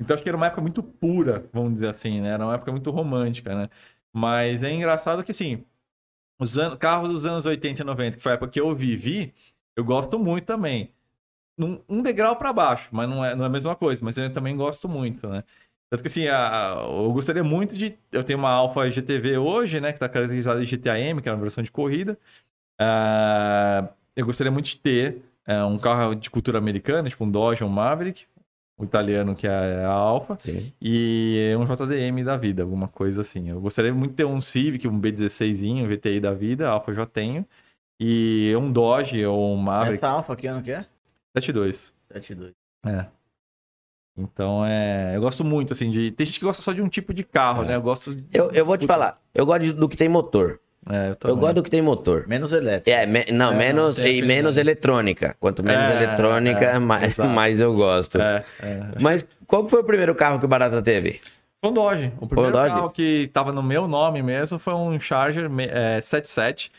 [0.00, 2.30] Então acho que era uma época muito pura, vamos dizer assim, né?
[2.30, 3.68] Era uma época muito romântica, né?
[4.12, 5.64] Mas é engraçado que, assim,
[6.38, 9.32] os carros dos anos 80 e 90, que foi a época que eu vivi,
[9.76, 10.90] eu gosto muito também.
[11.58, 14.04] num- um degrau pra baixo, mas não é, não é a mesma coisa.
[14.04, 15.44] Mas eu também gosto muito, né?
[15.90, 17.96] Tanto que assim, a- eu gostaria muito de.
[18.10, 19.92] Eu tenho uma Alfa GTV hoje, né?
[19.92, 22.18] Que tá caracterizada de GTAM, que é uma versão de corrida.
[22.80, 27.62] Ah, eu gostaria muito de ter é, um carro de cultura americana, tipo um Dodge,
[27.64, 28.26] um Maverick,
[28.76, 30.72] o italiano que é a Alfa, Sim.
[30.80, 33.48] e um JDM da vida, alguma coisa assim.
[33.50, 37.06] Eu gostaria muito de ter um Civic, um B16zinho, VTI da vida, Alfa eu já
[37.06, 37.46] tenho,
[38.00, 40.84] e um Dodge ou um Maverick Essa Alfa, que ano que é?
[41.36, 41.94] 72.
[42.08, 42.52] 72.
[42.86, 43.06] É.
[44.16, 46.12] Então, é, eu gosto muito, assim, de...
[46.12, 47.74] Tem gente que gosta só de um tipo de carro, né?
[47.74, 48.14] Eu gosto...
[48.14, 50.60] de- Eu, eu vou te falar, eu gosto do que tem motor.
[50.90, 52.26] É, eu, Eu gosto do que tem motor.
[52.28, 52.90] Menos elétrico.
[52.90, 55.34] É, me- não, É, menos, não, e menos eletrônica.
[55.40, 57.28] Quanto menos É, eletrônica, é, mais, exato.
[57.32, 58.20] mais eu gosto.
[58.20, 58.80] É, é.
[59.00, 61.20] Mas qual que foi o primeiro carro que o Barata teve?
[61.62, 62.12] Foi um Dodge.
[62.20, 62.74] O primeiro Dodge?
[62.74, 66.70] carro que tava no meu nome mesmo foi um Charger me- é, 77.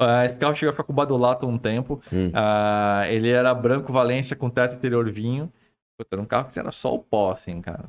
[0.00, 2.00] Ah, esse carro chegou a ficar com o badulato um tempo.
[2.12, 2.30] Hum.
[2.32, 5.52] Ah, ele era branco Valência com teto interior vinho.
[5.98, 7.86] Puta, Era um carro que era só o pó, assim, cara.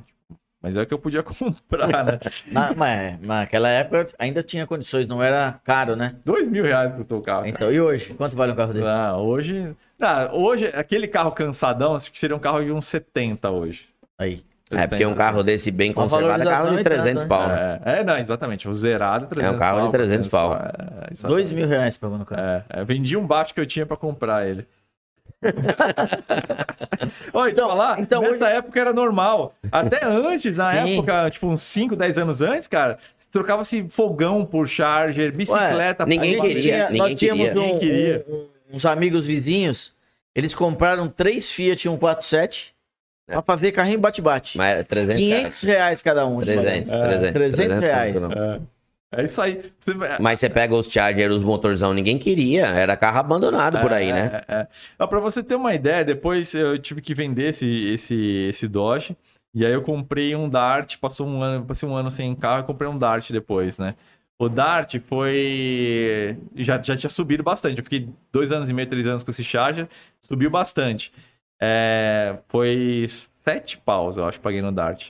[0.62, 2.20] Mas é o que eu podia comprar, né?
[2.50, 6.16] Na, mas, naquela época ainda tinha condições, não era caro, né?
[6.24, 7.46] Dois mil reais custou o carro.
[7.46, 8.12] Então, e hoje?
[8.14, 8.86] Quanto vale um carro desse?
[8.86, 9.74] Ah, hoje.
[10.00, 13.88] Ah, hoje, aquele carro cansadão, acho que seria um carro de uns 70 hoje.
[14.18, 14.42] Aí.
[14.70, 17.28] É, porque um carro desse bem Uma conservado é carro de valorização e 300 tanto,
[17.28, 17.80] pau, né?
[17.84, 18.68] É, é, não, exatamente.
[18.68, 20.54] O zerado, 300 É um carro de 300 pau.
[20.54, 20.58] É,
[21.10, 21.26] exatamente.
[21.26, 22.40] Dois mil reais pagou no carro.
[22.40, 24.66] É, é, vendi um bate que eu tinha pra comprar ele.
[27.32, 29.54] Olha, então, falar, então nessa hoje- época era normal.
[29.70, 30.94] Até antes, na Sim.
[30.96, 32.98] época, tipo, uns 5, 10 anos antes, cara,
[33.30, 36.04] trocava-se fogão por charger, bicicleta.
[36.06, 37.60] ninguém pá, queria, tinha- ninguém nós tínhamos queria.
[37.60, 38.24] um- Ninguém queria.
[38.28, 39.92] um- uns amigos vizinhos,
[40.34, 42.74] eles compraram três Fiat 147
[43.26, 44.58] pra fazer carrinho bate-bate.
[44.58, 46.40] Mas era 300 500 reais cada um.
[46.40, 47.32] de 300, bagagem.
[47.32, 48.14] 300, 300 reais.
[48.20, 48.30] não.
[48.32, 48.60] É.
[49.12, 49.72] É isso aí.
[49.78, 52.66] Você- Mas você pega os Charger, os motorzão, ninguém queria.
[52.66, 54.42] Era carro abandonado por aí, É, né?
[54.48, 54.68] É, é.
[54.98, 58.14] Ah, Pra você ter uma ideia, depois eu tive que vender esse, esse,
[58.48, 59.16] esse Dodge.
[59.52, 62.66] E aí eu comprei um Dart, passou um ano, passei um ano sem carro e
[62.66, 63.96] comprei um Dart depois, né?
[64.38, 66.36] O Dart foi.
[66.54, 67.78] Já, já tinha subido bastante.
[67.78, 69.88] Eu fiquei dois anos e meio, três anos com esse Charger.
[70.20, 71.12] Subiu bastante.
[71.60, 73.06] É, foi
[73.42, 75.08] sete paus, eu acho, paguei no Dart.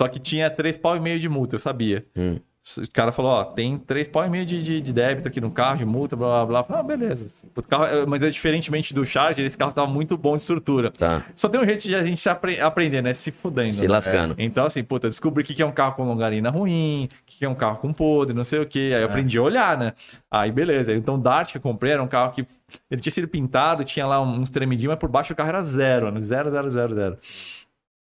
[0.00, 2.06] Só que tinha três pau e meio de multa, eu sabia.
[2.16, 2.36] Hum.
[2.78, 5.52] O cara falou, ó, tem três pau e meio de, de, de débito aqui no
[5.52, 6.78] carro, de multa, blá, blá, blá.
[6.80, 7.28] Ah, beleza.
[7.54, 10.90] O carro, é- mas é diferentemente do Charger, esse carro tava muito bom de estrutura.
[10.90, 11.26] Tá.
[11.36, 13.12] Só tem um jeito de a gente se apre- aprender, né?
[13.12, 13.70] Se fudendo.
[13.70, 13.88] Se né?
[13.92, 14.34] lascando.
[14.38, 17.36] Então, assim, puta, descobri o que que é um carro com longarina ruim, o que
[17.36, 18.92] que é um carro com podre, não sei o quê.
[18.94, 19.92] Aí eu aprendi a olhar, né?
[20.30, 20.94] Aí, beleza.
[20.94, 22.46] Então, o Dart que eu comprei era um carro que
[22.90, 26.10] ele tinha sido pintado, tinha lá uns tremidinhos, mas por baixo o carro era zero,
[26.10, 26.18] né?
[26.20, 27.18] Zero, zero, zero, zero.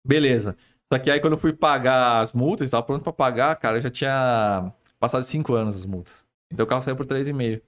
[0.06, 0.56] Beleza.
[0.92, 3.90] Só que aí, quando eu fui pagar as multas, tava pronto pra pagar, cara, já
[3.90, 6.26] tinha passado cinco anos as multas.
[6.52, 7.60] Então, o carro saiu por 3,5.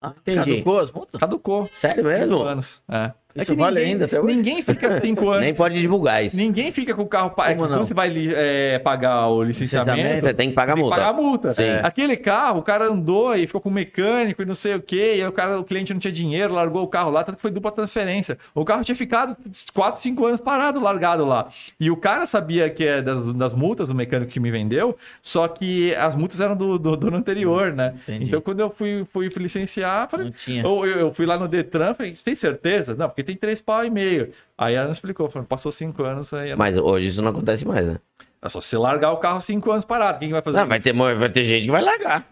[0.00, 0.50] Ah, Entendi.
[0.56, 1.20] Caducou as multas?
[1.20, 1.68] Caducou.
[1.72, 2.36] Sério mesmo?
[2.38, 2.82] Cinco anos.
[2.88, 3.12] É.
[3.34, 4.36] É Isso vale ainda até hoje?
[4.36, 5.40] Ninguém fica cinco anos.
[5.42, 6.36] Nem pode divulgar isso.
[6.36, 7.30] Ninguém fica com o carro.
[7.30, 7.84] pa- É Como quando não?
[7.86, 10.96] você vai é, pagar o licenciamento, Licenciamento, Você tem que pagar tem que multa.
[10.96, 11.54] pagar a multa.
[11.54, 11.62] Sim.
[11.82, 15.14] Aquele carro, o cara andou e ficou com o mecânico e não sei o quê,
[15.16, 17.42] e aí o, cara, o cliente não tinha dinheiro, largou o carro lá, tanto que
[17.42, 18.36] foi dupla transferência.
[18.54, 19.36] O carro tinha ficado
[19.72, 21.48] 4, 5 anos parado, largado lá.
[21.80, 25.48] E o cara sabia que é das, das multas do mecânico que me vendeu, só
[25.48, 27.94] que as multas eram do, do dono anterior, né?
[28.02, 28.24] Entendi.
[28.24, 30.62] Então quando eu fui, fui licenciar, falei, Não tinha.
[30.62, 32.94] eu, eu- eu fui lá no Detran, falei, você tem certeza?
[32.94, 34.30] Não, porque tem três pau e meio.
[34.56, 37.66] Aí ela não explicou, falou, passou cinco anos, aí ela- Mas hoje isso não acontece
[37.66, 37.96] mais, né?
[38.44, 40.18] é só você largar o carro cinco anos parado.
[40.18, 40.84] Quem que vai fazer Não, vai isso?
[40.84, 42.26] ter, mo- vai ter gente que vai largar.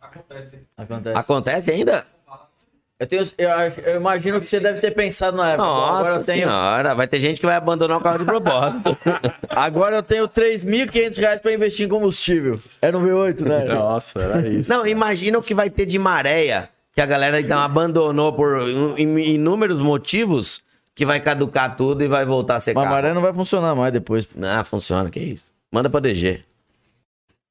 [0.00, 0.60] Acontece.
[0.76, 1.18] Acontece.
[1.18, 2.04] Acontece ainda?
[2.98, 3.48] Eu, tenho, eu,
[3.84, 5.66] eu imagino que você deve ter pensado na época.
[5.68, 8.96] Nossa agora eu tenho, senhora, vai ter gente que vai abandonar o carro de propósito.
[9.54, 12.58] agora eu tenho 3.500 reais pra investir em combustível.
[12.80, 13.64] É no V8, né?
[13.64, 14.70] Nossa, era isso.
[14.70, 18.66] Não, imagina o que vai ter de maréia, que a galera então abandonou por
[18.98, 20.62] in- inúmeros motivos,
[20.94, 23.92] que vai caducar tudo e vai voltar a ser Mas maré não vai funcionar mais
[23.92, 24.26] depois.
[24.34, 25.52] Não, funciona, que isso.
[25.70, 26.42] Manda pra DG.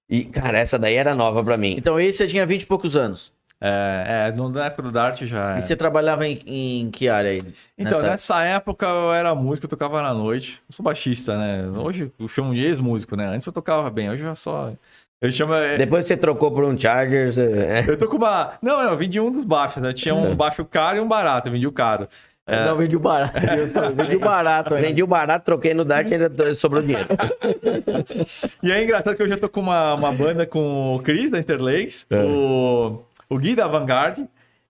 [0.10, 1.76] E, cara, essa daí era nova pra mim.
[1.78, 3.32] Então esse você tinha 20 e poucos anos.
[3.62, 5.54] É, é, na época do Dart já.
[5.54, 5.62] E é.
[5.62, 7.42] você trabalhava em, em que área aí?
[7.78, 10.60] Então, nessa- nessa época eu era músico, eu tocava na noite.
[10.68, 11.68] Eu sou baixista, né?
[11.80, 13.28] Hoje eu chamo de ex-músico, né?
[13.28, 14.74] Antes eu tocava bem, hoje eu já só.
[15.26, 15.54] Eu chamo.
[15.54, 17.32] é, Depois você trocou por um Charger.
[17.32, 17.42] Você...
[17.42, 17.84] é.
[17.90, 18.54] Eu tô com uma.
[18.62, 19.94] Não, eu vendi um dos baixos, né?
[19.94, 21.48] Tinha um baixo caro e um barato.
[21.48, 22.08] Eu vendi o caro.
[22.48, 23.34] Não, vendi o barato.
[23.96, 24.88] vendi o barato ainda.
[24.88, 27.08] Vendi o barato, troquei no Dart e ainda sobrou dinheiro.
[28.62, 31.40] E é engraçado que eu já tô com uma, uma banda com o Chris da
[31.40, 34.20] Interlakes, o, o Gui da Vanguard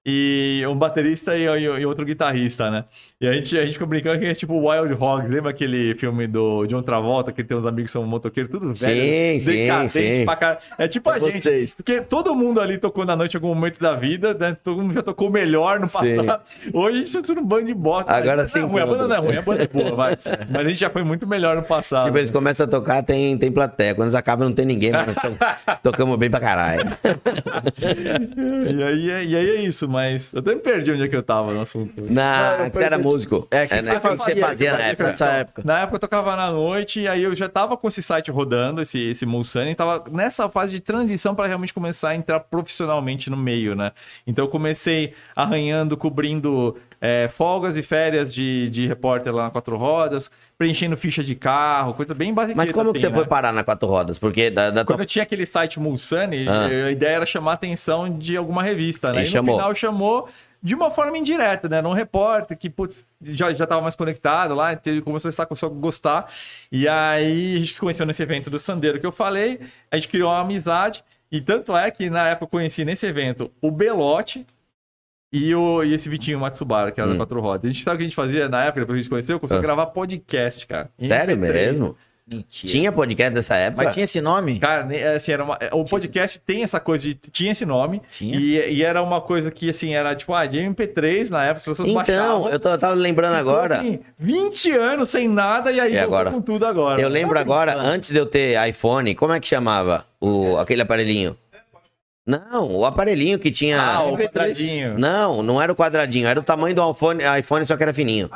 [0.06, 2.86] e um baterista e, e- e outro guitarrista, né?
[3.20, 6.28] E a gente, a gente ficou brincando que é tipo Wild Hogs, lembra aquele filme
[6.28, 9.92] do John Travolta, que tem uns amigos que são motoqueiros, tudo velho, Sim, sim, decadente
[9.92, 10.26] sim.
[10.26, 10.60] pra caralho.
[10.78, 11.76] É tipo a É gente, vocês.
[11.78, 14.56] porque todo mundo ali tocou na noite em algum momento da vida, né?
[14.64, 16.18] Todo mundo já tocou melhor no Sim.
[16.18, 16.42] passado.
[16.74, 18.12] Hoje a gente é tudo um bando de bosta.
[18.12, 20.18] Agora Não sim, é ruim, a banda não é ruim, a banda é boa, vai.
[20.52, 22.06] Mas a gente já foi muito melhor no passado.
[22.06, 23.96] Tipo, eles começam a tocar, tem, tem plateia.
[23.96, 25.16] Quando eles acabam, não tem ninguém, mas
[25.82, 26.86] tocamos bem pra caralho.
[27.82, 31.16] E aí, é- e aí é isso, mas eu até me perdi onde é que
[31.16, 31.94] eu tava no assunto.
[32.10, 33.48] Na, que você era músico.
[33.50, 33.82] É, que né?
[33.82, 34.46] que que você fazia?
[34.46, 35.04] fazia na época?
[35.06, 35.62] Nessa época.
[35.66, 38.82] Na época eu tocava na noite e aí eu já tava com esse site rodando,
[38.82, 43.38] esse, esse e tava nessa fase de transição para realmente começar a entrar profissionalmente no
[43.38, 43.92] meio, né?
[44.28, 49.78] Então eu comecei arranhando, cobrindo é, folgas e férias de, de repórter lá na Quatro
[49.78, 52.56] Rodas, preenchendo ficha de carro, coisa bem básica.
[52.56, 53.16] Mas como que você né?
[53.16, 54.18] foi parar na quatro rodas?
[54.18, 55.04] Porque da, da Quando tua...
[55.04, 56.66] eu tinha aquele site Mulsanne, Ah.
[56.88, 59.20] a ideia era chamar a atenção de alguma revista, né?
[59.20, 59.56] E E, no chamou.
[59.56, 60.30] final chamou
[60.64, 61.78] de uma forma indireta, né?
[61.78, 65.70] Era um repórter que, putz, já, já tava mais conectado lá, ele começou a começou
[65.70, 66.32] a gostar.
[66.72, 69.60] E aí a gente se conheceu nesse evento do Sandeiro que eu falei,
[69.92, 71.04] a gente criou uma amizade.
[71.32, 74.46] E tanto é que na época eu conheci nesse evento o Belote
[75.38, 77.14] e, o, e esse Vitinho Matsubara, que era Hum.
[77.14, 77.66] da Quatro Rodas.
[77.66, 79.58] A gente sabe o que a gente fazia na época, depois a gente conheceu, começou
[79.58, 79.60] Ah.
[79.60, 80.90] a gravar podcast, cara.
[81.00, 81.54] Sério MP3.
[81.72, 81.96] mesmo?
[82.28, 82.72] Mentira.
[82.72, 83.84] Tinha podcast dessa época?
[83.84, 84.58] Mas tinha esse nome?
[84.58, 87.14] Cara, assim, era uma- o podcast tem essa coisa de.
[87.14, 88.02] Tinha esse nome.
[88.10, 88.36] Tinha?
[88.40, 91.64] E, e era uma coisa que, assim, era tipo, ah, de MP3 na época, as
[91.66, 92.50] pessoas Então, baixavam.
[92.50, 93.76] eu, tô, eu tava lembrando Ficou, agora.
[93.78, 96.32] assim, 20 anos sem nada e aí E agora?
[96.32, 97.00] com tudo agora.
[97.00, 101.38] Eu lembro agora, antes de eu ter iPhone, como é que chamava o, aquele aparelhinho?
[102.26, 103.80] Não, o aparelhinho que tinha.
[103.80, 104.30] Ah, o MP3.
[104.32, 104.98] quadradinho.
[105.00, 108.30] Não, não era o quadradinho, era o tamanho do iPhone, iPhone só que era fininho.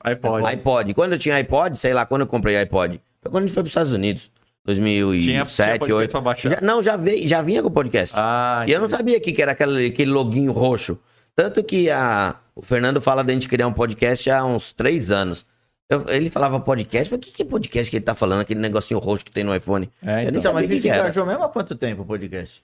[0.00, 0.46] iPod.
[0.46, 0.94] iPod.
[0.94, 3.62] Quando eu tinha iPod, sei lá, quando eu comprei iPod, foi quando a gente foi
[3.62, 4.30] para os Estados Unidos.
[4.64, 6.10] Tinha- tinha 2007, podcast 2008.
[6.12, 6.50] pra baixar.
[6.50, 8.14] Já- não, já, veio, já vinha com o podcast.
[8.16, 10.96] Ah, e eu não sabia que, que era aquele, aquele loguinho roxo.
[11.34, 15.44] Tanto que a, o Fernando fala da gente criar um podcast há uns três anos.
[15.90, 18.40] Eu- ele falava podcast, mas o que, que é podcast que ele tá falando?
[18.42, 19.90] Aquele negocinho roxo que tem no iPhone.
[20.00, 20.98] É, eu nem então, Então, sabia mas o que, ele que era.
[21.00, 22.62] engajou mesmo há quanto tempo o podcast?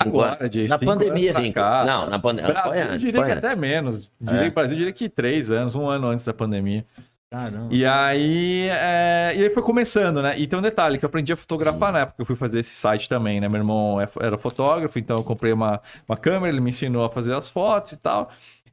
[0.00, 1.54] Agora, de Na pandemia, Cinco.
[1.54, 1.84] cá.
[1.84, 2.62] Não, na pandemia.
[2.62, 4.10] Foi antes, diria que até menos.
[4.20, 4.50] Diria, É.
[4.50, 6.84] Brasil, diria que três anos, um ano antes da pandemia.
[7.30, 7.68] Caramba.
[7.70, 10.36] E aí, é, e aí foi começando, né?
[10.36, 12.58] E tem um detalhe que eu aprendi a fotografar na época que eu fui fazer
[12.58, 13.48] esse site também, né?
[13.48, 17.08] Meu irmão é- era fotógrafo, então eu comprei uma, uma câmera, ele me ensinou a
[17.08, 18.30] fazer as fotos e tal.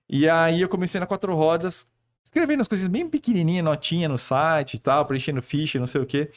[0.09, 1.85] E aí eu comecei na quatro rodas,
[2.25, 6.05] escrevendo as coisas bem pequenininha, notinha no site e tal, preenchendo ficha, não sei o
[6.07, 6.31] quê.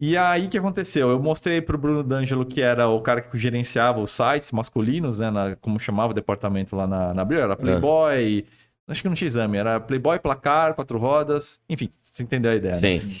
[0.00, 1.08] E aí o que aconteceu?
[1.10, 5.30] Eu mostrei pro Bruno D'Angelo, que era o cara que gerenciava os sites masculinos, né?
[5.30, 8.44] na- como chamava o departamento lá na, na Abril, era Playboy.
[8.86, 12.74] Acho que não tinha exame, era Playboy, placar, quatro rodas, enfim, você entendeu a ideia.
[12.80, 12.98] né?
[13.00, 13.16] Sim.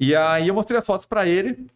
[0.00, 1.66] E aí eu mostrei as fotos pra ele.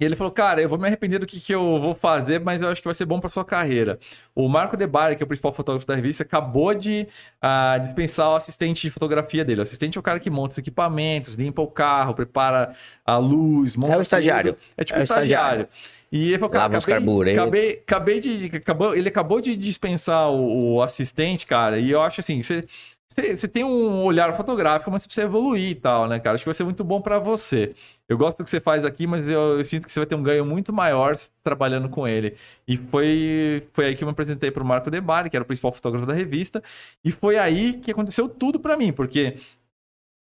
[0.00, 2.60] E ele falou, cara, eu vou me arrepender do que, que eu vou fazer, mas
[2.62, 3.98] eu acho que vai ser bom pra sua carreira.
[4.34, 7.08] O Marco Debari, que é o principal fotógrafo da revista, acabou de
[7.42, 9.60] ah, dispensar o assistente de fotografia dele.
[9.60, 12.72] O assistente é o cara que monta os equipamentos, limpa o carro, prepara
[13.04, 14.52] a luz, monta É o estagiário.
[14.54, 14.62] tudo.
[14.76, 15.62] É tipo É o estagiário.
[15.62, 15.68] estagiário.
[16.10, 18.56] E ele falou, cara, Lava acabei, acabei, acabei de.
[18.56, 21.78] Acabou, ele acabou de dispensar o, o assistente, cara.
[21.78, 22.64] E eu acho assim, você.
[23.10, 26.34] Você você tem um olhar fotográfico, mas você precisa evoluir e tal, né, cara?
[26.34, 27.74] Acho que vai ser muito bom pra você.
[28.08, 30.14] Eu gosto do que você faz aqui, mas eu, eu sinto que você vai ter
[30.14, 32.36] um ganho muito maior trabalhando com ele.
[32.66, 35.72] E foi, foi aí que eu me apresentei pro Marco Debari, que era o principal
[35.72, 36.62] fotógrafo da revista.
[37.04, 39.36] E foi aí que aconteceu tudo pra mim, porque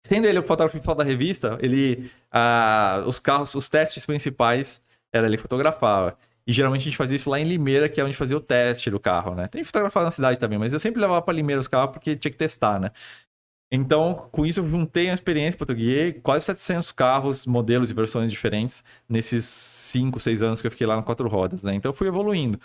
[0.04, 5.26] sendo ele o fotógrafo principal da revista, ele ah, os carros, os testes principais era
[5.26, 6.18] ele fotografava.
[6.46, 8.90] E geralmente a gente fazia isso lá em Limeira, que é onde fazia o teste
[8.90, 9.46] do carro, né?
[9.48, 12.30] Tem fotografado na cidade também, mas eu sempre levava pra Limeira os carros porque tinha
[12.30, 12.90] que testar, né?
[13.70, 18.30] Então, com isso, eu juntei a experiência, eu guiei quase 700 carros, modelos e versões
[18.30, 21.74] diferentes nesses 5, 6 anos que eu fiquei lá no quatro rodas, né?
[21.74, 22.58] Então, eu fui evoluindo.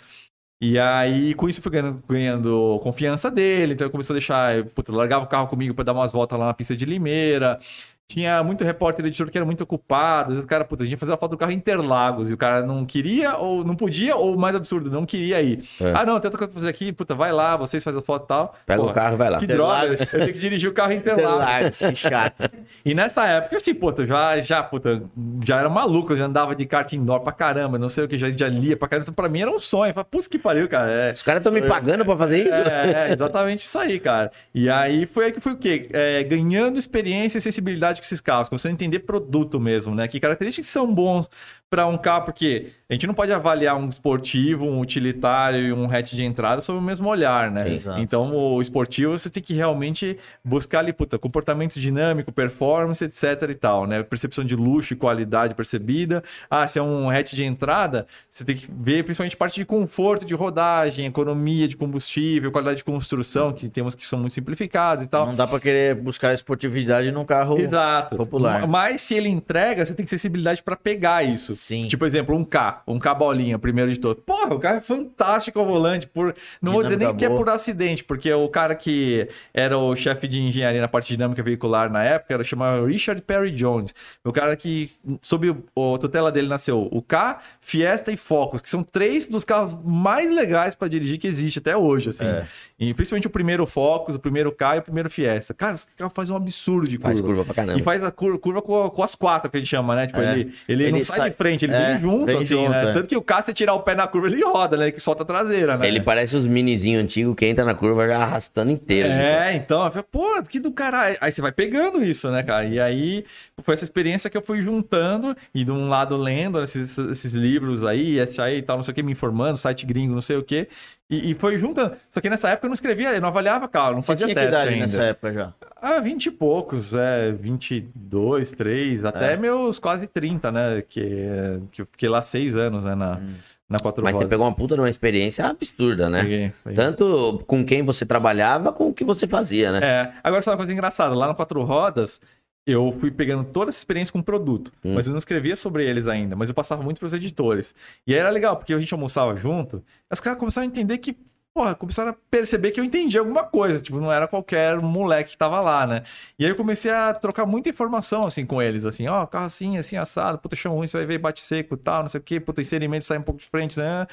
[0.62, 3.74] E aí, com isso, eu fui ganhando, ganhando confiança dele.
[3.74, 4.64] Então, ele começou a deixar.
[4.66, 7.58] Puta, largava o carro comigo pra dar umas voltas lá na pista de Limeira.
[8.06, 10.28] Tinha muito repórter editor que era muito ocupado.
[10.28, 12.28] Às vezes O cara, puta, a gente ia fazer a foto do carro em Interlagos
[12.28, 15.64] e o cara não queria, ou não podia, ou mais absurdo, não queria ir.
[15.80, 15.92] É.
[15.94, 18.54] Ah, não, tenta fazer aqui, puta, vai lá, vocês fazem a foto e tal.
[18.66, 19.38] Pega Porra, o carro e vai lá.
[19.38, 21.42] Que droga, eu tenho que dirigir o carro em Interlagos.
[21.42, 22.42] Interlagos, que chato.
[22.84, 25.02] E nessa época, assim, puta, eu já, já, puta,
[25.42, 28.18] já era maluco, eu já andava de kart indoor pra caramba, não sei o que,
[28.18, 29.04] já, já lia pra caramba.
[29.04, 29.90] Então, pra mim era um sonho.
[29.90, 30.90] Eu falei, putz, que pariu, cara.
[30.90, 32.54] É, Os caras estão me pagando pra fazer isso?
[32.54, 34.30] é, é, exatamente isso aí, cara.
[34.54, 35.88] E aí foi aí que foi o quê?
[35.92, 40.06] É, ganhando experiência e sensibilidade com esses carros, começando a entender produto mesmo, né?
[40.08, 41.28] Que características são bons
[41.70, 45.90] para um carro, porque a gente não pode avaliar um esportivo, um utilitário e um
[45.90, 47.74] hatch de entrada sob o mesmo olhar, né?
[47.74, 48.00] Exato.
[48.00, 53.54] então, o esportivo você tem que realmente buscar ali, puta, comportamento dinâmico, performance, etc e
[53.54, 54.02] tal, né?
[54.02, 56.22] Percepção de luxo e qualidade percebida.
[56.48, 60.24] Ah, se é um hatch de entrada, você tem que ver principalmente parte de conforto
[60.24, 65.08] de rodagem, economia de combustível, qualidade de construção, que temos que são muito simplificados e
[65.08, 65.26] tal.
[65.26, 68.16] Não dá pra querer buscar esportividade num carro Exato.
[68.16, 68.66] popular.
[68.68, 71.53] Mas se ele entrega, você tem sensibilidade pra pegar isso.
[71.54, 71.88] Sim.
[71.88, 74.16] Tipo, exemplo, um K, um K bolinha, primeiro de todo.
[74.22, 76.06] Porra, o carro é fantástico ao volante.
[76.06, 76.34] Por...
[76.60, 77.40] Não vou dizer nem Dinâmica que é boa.
[77.44, 81.90] por acidente, porque o cara que era o chefe de engenharia na parte dinâmica veicular
[81.90, 83.94] na época era chamado Richard Perry Jones.
[84.24, 84.90] O cara que,
[85.22, 89.76] sob o tutela dele, nasceu o K, Fiesta e Focus, que são três dos carros
[89.84, 92.24] mais legais pra dirigir que existe até hoje, assim.
[92.26, 92.44] É.
[92.78, 95.54] E principalmente o primeiro Focus, o primeiro K e o primeiro Fiesta.
[95.54, 97.08] Cara, esse carro faz um absurdo de curva.
[97.08, 97.78] Faz curva pra caramba.
[97.78, 100.06] E faz a cur- curva com, com as quatro que a gente chama, né?
[100.06, 100.32] Tipo, É.
[100.32, 102.70] ele, ele, Ele não sai, sai- de frente, ele é, vem junto, vem assim, junto,
[102.70, 102.90] né?
[102.90, 102.92] é.
[102.92, 104.90] Tanto que o carro, você tirar o pé na curva, ele roda, né?
[104.90, 105.86] Que solta a traseira, né?
[105.86, 109.08] Ele parece os minizinhos antigos que entra na curva já arrastando inteiro.
[109.08, 111.16] É, então, falei, pô, que do caralho.
[111.20, 112.64] Aí você vai pegando isso, né, cara?
[112.64, 113.24] E aí
[113.62, 117.84] foi essa experiência que eu fui juntando e de um lado lendo esses, esses livros
[117.84, 120.42] aí, SAE e tal, não sei o que, me informando, site gringo, não sei o
[120.42, 120.68] que.
[121.10, 121.96] E, e foi juntando.
[122.10, 124.34] Só que nessa época eu não escrevia, eu não avaliava carro, não Você fazia tinha
[124.34, 124.80] que teste idade ainda.
[124.80, 125.54] nessa época já?
[125.86, 129.36] Ah, 20 e poucos, é, 22, 3, até É.
[129.36, 130.82] meus quase 30, né?
[130.88, 133.34] Que, que eu fiquei lá seis anos, né, na, Hum.
[133.68, 136.22] na Quatro Mas você pegou uma puta de uma experiência absurda, né?
[136.22, 136.76] Peguei, peguei.
[136.76, 139.80] Tanto com quem você trabalhava, com o que você fazia, né?
[139.82, 142.18] É, agora só uma coisa engraçada, lá no Quatro Rodas,
[142.66, 144.94] eu fui pegando toda essa experiência com produto, Hum.
[144.94, 147.74] mas eu não escrevia sobre eles ainda, mas eu passava muito pros editores.
[148.06, 150.96] E aí era legal, porque a gente almoçava junto, e os caras começaram a entender
[150.96, 151.14] que,
[151.54, 155.38] porra, começaram a perceber que eu entendia alguma coisa, tipo, não era qualquer moleque que
[155.38, 156.02] tava lá, né?
[156.36, 159.78] E aí eu comecei a trocar muita informação, assim, com eles, assim, ó, carro assim,
[159.78, 162.22] assim, assado, puta, chão ruim, você vai ver, bate seco e tal, não sei o
[162.24, 164.04] quê, puta, inserimento sai um pouco de frente, né?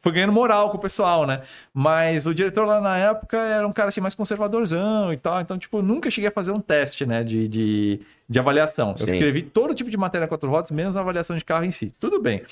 [0.00, 1.42] Foi ganhando moral com o pessoal, né?
[1.72, 5.56] Mas o diretor lá na época era um cara, assim, mais conservadorzão e tal, então,
[5.56, 8.96] tipo, nunca cheguei a fazer um teste, né, de, de, de avaliação.
[8.98, 9.12] Eu Sim.
[9.12, 11.92] escrevi todo tipo de matéria quatro rodas, menos a avaliação de carro em si.
[12.00, 12.42] Tudo bem.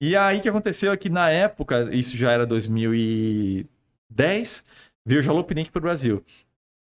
[0.00, 4.64] E aí o que aconteceu é que na época, isso já era 2010,
[5.04, 6.24] veio o Jalopnik pro Brasil,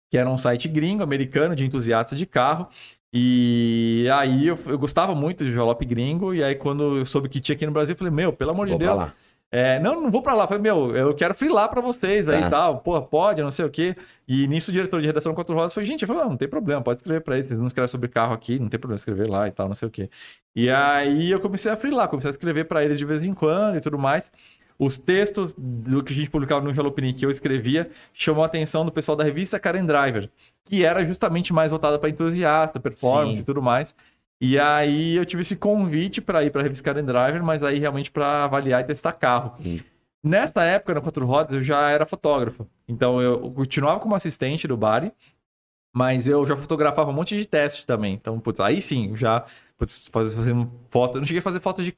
[0.09, 2.67] que era um site gringo, americano, de entusiastas de carro.
[3.13, 7.39] E aí eu, eu gostava muito de Jalop gringo, e aí quando eu soube que
[7.39, 9.13] tinha aqui no Brasil, eu falei, meu, pelo amor Vou de Deus, lá.
[9.51, 10.45] É, não, não vou pra lá.
[10.47, 12.47] Falei, meu, eu quero frilar pra vocês aí Tá.
[12.47, 12.77] e tal.
[12.79, 13.95] Pô, pode, não sei o quê.
[14.27, 16.47] E nisso o diretor de redação Quatro Rodas foi, gente, eu falei, não, não tem
[16.47, 17.47] problema, pode escrever pra eles.
[17.47, 19.87] Vocês não escrevem sobre carro aqui, não tem problema escrever lá e tal, não sei
[19.87, 20.09] o quê.
[20.55, 23.77] E aí eu comecei a frilar, comecei a escrever pra eles de vez em quando
[23.77, 24.31] e tudo mais.
[24.77, 28.85] Os textos do que a gente publicava no Jalopnik que eu escrevia chamou a atenção
[28.85, 30.29] do pessoal da revista Karen Driver,
[30.63, 33.39] que era justamente mais voltada para entusiasta, performance Sim.
[33.39, 33.93] e tudo mais.
[34.41, 37.77] E aí eu tive esse convite para ir para a revista Karen Driver, mas aí
[37.77, 39.55] realmente para avaliar e testar carro.
[39.59, 39.79] Hum.
[40.23, 42.67] Nessa época, na Quatro Rodas, eu já era fotógrafo.
[42.87, 45.11] Então eu continuava como assistente do Bari,
[45.93, 48.13] mas eu já fotografava um monte de teste também.
[48.13, 49.45] Então, putz, aí sim, já
[49.77, 51.17] putz, fazendo foto.
[51.17, 51.95] Eu não cheguei a fazer foto de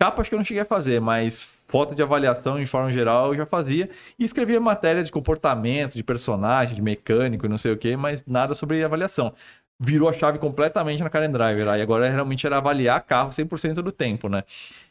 [0.00, 3.28] capa, acho que eu não cheguei a fazer, mas foto de avaliação de forma geral
[3.28, 3.90] eu já fazia.
[4.18, 8.24] E escrevia matérias de comportamento, de personagem, de mecânico e não sei o que, mas
[8.26, 9.34] nada sobre avaliação.
[9.78, 11.68] Virou a chave completamente na Karen Driver.
[11.68, 14.42] Aí agora realmente era avaliar carro 100% do tempo, né?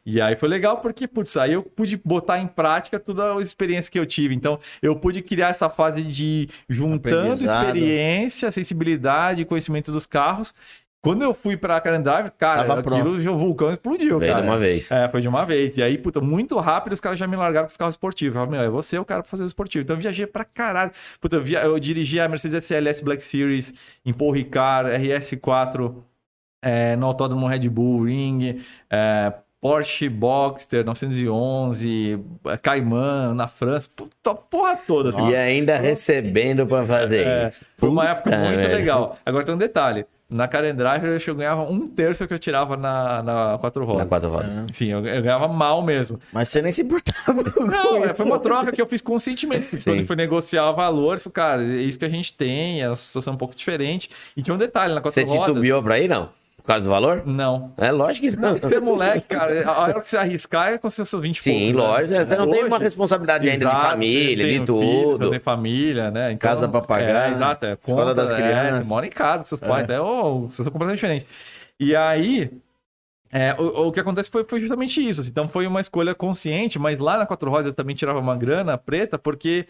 [0.06, 3.92] E aí foi legal porque, putz, aí eu pude botar em prática toda a experiência
[3.92, 4.36] que eu tive.
[4.36, 10.54] Então, eu pude criar essa fase de juntando experiência, sensibilidade e conhecimento dos carros.
[11.06, 14.42] Quando eu fui pra Karen Driver, cara, Tava aquilo, o vulcão explodiu, Veio cara.
[14.44, 14.92] de uma vez.
[14.92, 15.78] É, foi de uma vez.
[15.78, 18.36] E aí, puta, muito rápido os caras já me largaram com os carros esportivos.
[18.36, 19.84] Eu falei, meu, é você o cara pra fazer esportivo.
[19.84, 20.92] Então eu viajei pra caralho.
[21.22, 21.60] Puta, eu, via...
[21.62, 25.94] eu dirigi a Mercedes SLS Black Series em Paul Ricard, RS4
[26.64, 34.34] é, no Autódromo Red Bull Ring, é, Porsche Boxster 911, é, Cayman na França, puta,
[34.36, 35.10] porra toda.
[35.10, 35.30] Assim.
[35.30, 37.64] E ainda recebendo pra fazer É, isso.
[37.78, 38.76] foi uma época muito merda.
[38.76, 39.18] legal.
[39.26, 40.06] Agora tem um detalhe.
[40.28, 44.04] Na Driver eu ganhava um terço que eu tirava na, na quatro rodas.
[44.04, 44.66] Na quatro rodas.
[44.72, 46.20] Sim, eu, eu ganhava mal mesmo.
[46.34, 47.44] Mas você nem se importava.
[47.60, 49.82] Não, é, foi uma troca que eu fiz conscientemente.
[49.82, 49.92] Sim.
[49.92, 52.90] Quando fui negociar o valor, eu falei, cara, é isso que a gente tem, é
[52.90, 54.10] uma situação um pouco diferente.
[54.36, 55.46] E tinha um detalhe na quatro Você rodas.
[55.46, 56.30] titubeou pra ir, não?
[56.66, 57.24] Por causa do valor?
[57.28, 57.72] Não.
[57.78, 58.58] É lógico que não.
[58.58, 61.52] Você é moleque, cara, a hora que você arriscar é com seus 20 e Sim,
[61.52, 61.88] poucos, né?
[62.18, 62.26] lógico.
[62.26, 65.30] Você não tem Hoje- uma responsabilidade ainda de família, tem de um filho, tudo.
[65.30, 66.32] tem família, né?
[66.32, 67.74] Então, Casa pra pagar, É, exato, é.
[67.80, 68.84] escola conta, das é, crianças.
[68.84, 70.06] você mora em casa com seus pais, então,
[70.46, 71.28] oh, situação completamente diferente.
[71.80, 72.50] E aí,
[73.32, 75.22] é, o, o que acontece foi, foi justamente isso.
[75.22, 75.30] assim.
[75.30, 78.76] Então foi uma escolha consciente, mas lá na Quatro Rodas eu também tirava uma grana
[78.76, 79.68] preta, porque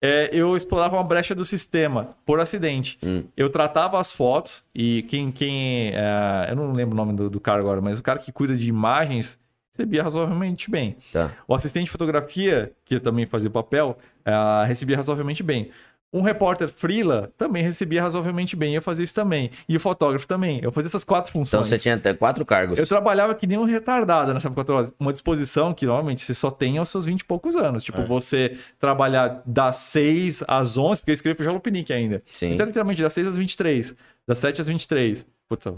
[0.00, 2.98] é, eu explorava uma brecha do sistema por acidente.
[3.02, 3.24] Hum.
[3.36, 5.30] Eu tratava as fotos e quem.
[5.30, 8.30] quem é, eu não lembro o nome do, do cara agora, mas o cara que
[8.30, 9.38] cuida de imagens
[9.78, 10.96] recebia razoavelmente bem.
[11.12, 11.32] Tá.
[11.46, 15.70] O assistente de fotografia, que também fazia papel, eh, recebia razoavelmente bem.
[16.10, 18.74] Um repórter freela também recebia razoavelmente bem.
[18.74, 19.50] Eu fazia isso também.
[19.68, 20.58] E o fotógrafo também.
[20.62, 21.66] Eu fazia essas quatro Então funções.
[21.66, 22.78] você tinha até quatro cargos.
[22.78, 24.94] Eu trabalhava que nem um retardado nessa 4 horas.
[24.98, 27.84] Uma disposição que normalmente você só tem aos seus 20 e poucos anos.
[27.84, 28.04] Tipo, É.
[28.06, 32.22] você trabalhar das 6 às 11, porque eu escrevi pro Jalopinique ainda.
[32.32, 32.52] Sim.
[32.54, 33.94] Então, literalmente, das 6 às 23.
[34.26, 35.26] Das 7 às 23.
[35.46, 35.74] Puta,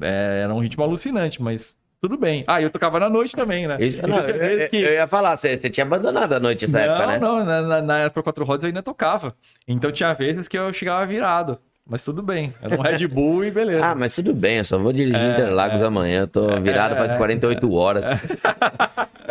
[0.00, 2.44] é, era um ritmo alucinante, mas tudo bem.
[2.46, 3.78] Ah, eu tocava na noite também, né?
[3.80, 6.94] Isso- não, tinha eu, eu- ia falar, você, você tinha abandonado a noite essa não,
[6.94, 7.18] época, né?
[7.18, 9.34] não, na, na, na época quatro rodas eu ainda tocava.
[9.66, 11.58] Então tinha vezes que eu chegava virado.
[11.86, 12.50] Mas tudo bem.
[12.62, 13.84] Era um Red Bull e beleza.
[13.84, 17.12] Ah, mas tudo bem, eu só vou dirigir É, Interlagos amanhã, eu tô virado faz
[17.12, 18.04] 48 horas.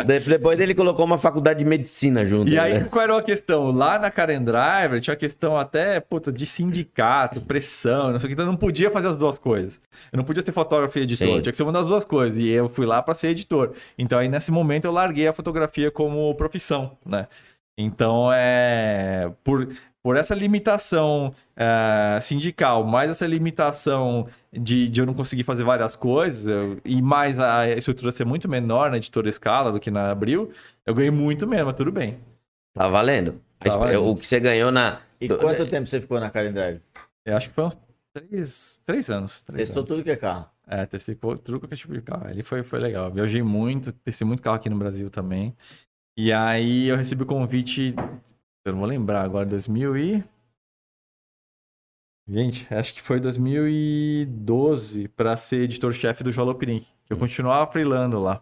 [0.06, 2.52] De- Depois ele colocou uma faculdade de medicina junto.
[2.52, 2.88] E aí, né?
[2.92, 3.72] qual era a questão?
[3.72, 8.30] Lá na Karen Driver tinha a questão até, puta, de sindicato, pressão, não sei o
[8.30, 8.34] que.
[8.34, 9.80] Então eu não podia fazer as duas coisas.
[10.12, 11.28] Eu não podia ser fotógrafo e editor.
[11.28, 11.42] Sim.
[11.42, 12.38] Tinha que ser uma das duas coisas.
[12.38, 13.72] E eu fui lá pra ser editor.
[13.98, 17.28] Então aí, nesse momento, eu larguei a fotografia como profissão, né?
[17.76, 19.32] Então, é...
[19.44, 19.68] Por,
[20.04, 25.96] por essa limitação é, sindical, mais essa limitação de, de eu não conseguir fazer várias
[25.96, 30.12] coisas, eu- e mais a estrutura ser muito menor na editora Escala do que na
[30.12, 30.52] Abril,
[30.86, 32.18] eu ganhei muito mesmo, mas tudo bem.
[32.76, 33.40] Tá valendo.
[33.60, 34.06] Tá valendo.
[34.06, 35.00] O que você ganhou na.
[35.22, 36.82] E do- quanto tempo você ficou na Karen Drive?
[37.26, 37.78] Eu acho que foi uns
[38.14, 39.42] três, três anos.
[39.42, 39.88] Três Testou anos.
[39.90, 40.50] tudo que é carro.
[40.68, 42.30] É, testei tudo qualquer tipo de carro.
[42.30, 43.10] Ele foi, foi legal.
[43.12, 45.56] Viajei muito, testei muito carro aqui no Brasil também.
[46.18, 47.96] E aí eu recebi o convite,
[48.66, 50.24] eu não vou lembrar agora, 2000 e...
[52.28, 56.88] Gente, acho que foi 2012 para ser editor-chefe do Jalopnik.
[57.06, 58.42] Que eu continuava freelando lá.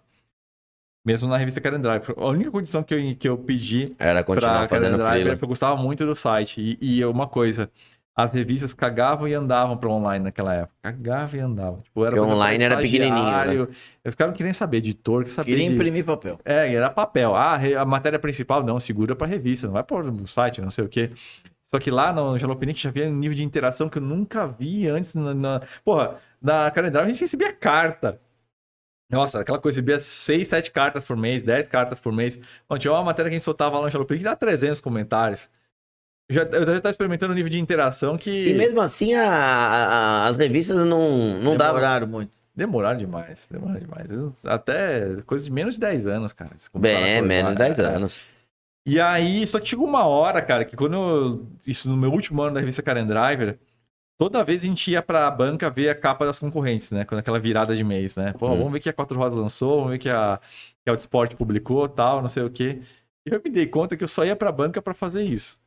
[1.04, 2.04] Mesmo na revista Karen Drive.
[2.16, 5.30] A única condição que eu, que eu pedi Era continuar pra fazendo Karen Drive freela.
[5.32, 6.78] porque eu gostava muito do site.
[6.80, 7.72] E, e uma coisa,
[8.16, 10.76] as revistas cagavam e andavam para online naquela época.
[10.82, 11.82] Cagavam e andavam.
[11.82, 13.68] Tipo, era online era pequenininho, né?
[14.06, 15.76] Os caras não queriam saber, editor, que sabia Queria de...
[15.76, 16.40] imprimir papel.
[16.44, 17.34] É, era papel.
[17.36, 20.84] Ah, a matéria principal, não, segura pra revista, não vai pôr no site, não sei
[20.84, 21.12] o quê.
[21.68, 24.88] Só que lá no Jalopnik já havia um nível de interação que eu nunca vi
[24.88, 25.16] antes.
[25.16, 25.62] Na, na...
[25.86, 28.20] Porra, na calendário a gente recebia carta.
[29.10, 32.38] Nossa, aquela coisa, recebia 6, 7 cartas por mês, 10 cartas por mês.
[32.68, 35.50] Bom, tinha uma matéria que a gente soltava lá no Jalopnik que dá 300 comentários.
[36.32, 38.50] Eu já, eu já tava experimentando um nível de interação que...
[38.50, 41.58] E mesmo assim, a- a- as revistas não, não.
[41.58, 42.32] Demoraram muito.
[42.56, 44.46] Demoraram demais, demoraram demais.
[44.46, 46.52] Até coisa de menos de 10 anos, cara.
[46.76, 47.86] Bem, menos de 10 É.
[47.86, 48.20] anos.
[48.86, 52.42] E aí, só que chegou uma hora, cara, que quando eu, isso no meu último
[52.42, 53.60] ano da revista Karen Driver,
[54.18, 57.04] toda vez a gente ia pra banca ver a capa das concorrentes, né?
[57.06, 58.34] Quando aquela virada de mês, né?
[58.34, 58.58] Pô, Hum.
[58.58, 60.40] vamos ver que a Quatro Rodas lançou, vamos ver que a,
[60.84, 62.82] que a Autosport publicou, tal, não sei o quê.
[63.28, 65.61] E eu me dei conta que eu só ia pra banca pra fazer isso.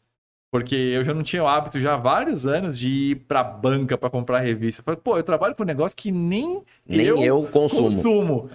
[0.55, 3.98] Porque eu já não tinha o hábito já há vários anos de ir pra banca
[3.98, 4.82] pra comprar revista.
[4.82, 7.90] Eu falei, pô, eu trabalho com um negócio que nem, Nem eu, consumo.
[7.90, 8.50] Consumo.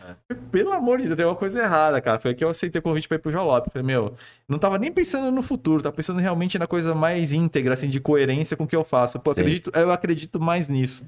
[0.50, 2.18] Pelo amor de Deus, tem uma coisa errada, cara.
[2.18, 3.70] Foi que eu aceitei o convite pra ir pro Jalop.
[3.70, 4.14] Falei, meu,
[4.48, 8.00] não tava nem pensando no futuro, tava pensando realmente na coisa mais íntegra, assim, de
[8.00, 9.20] coerência com o que eu faço.
[9.20, 9.42] Pô, Sim.
[9.42, 11.04] acredito, eu acredito mais nisso.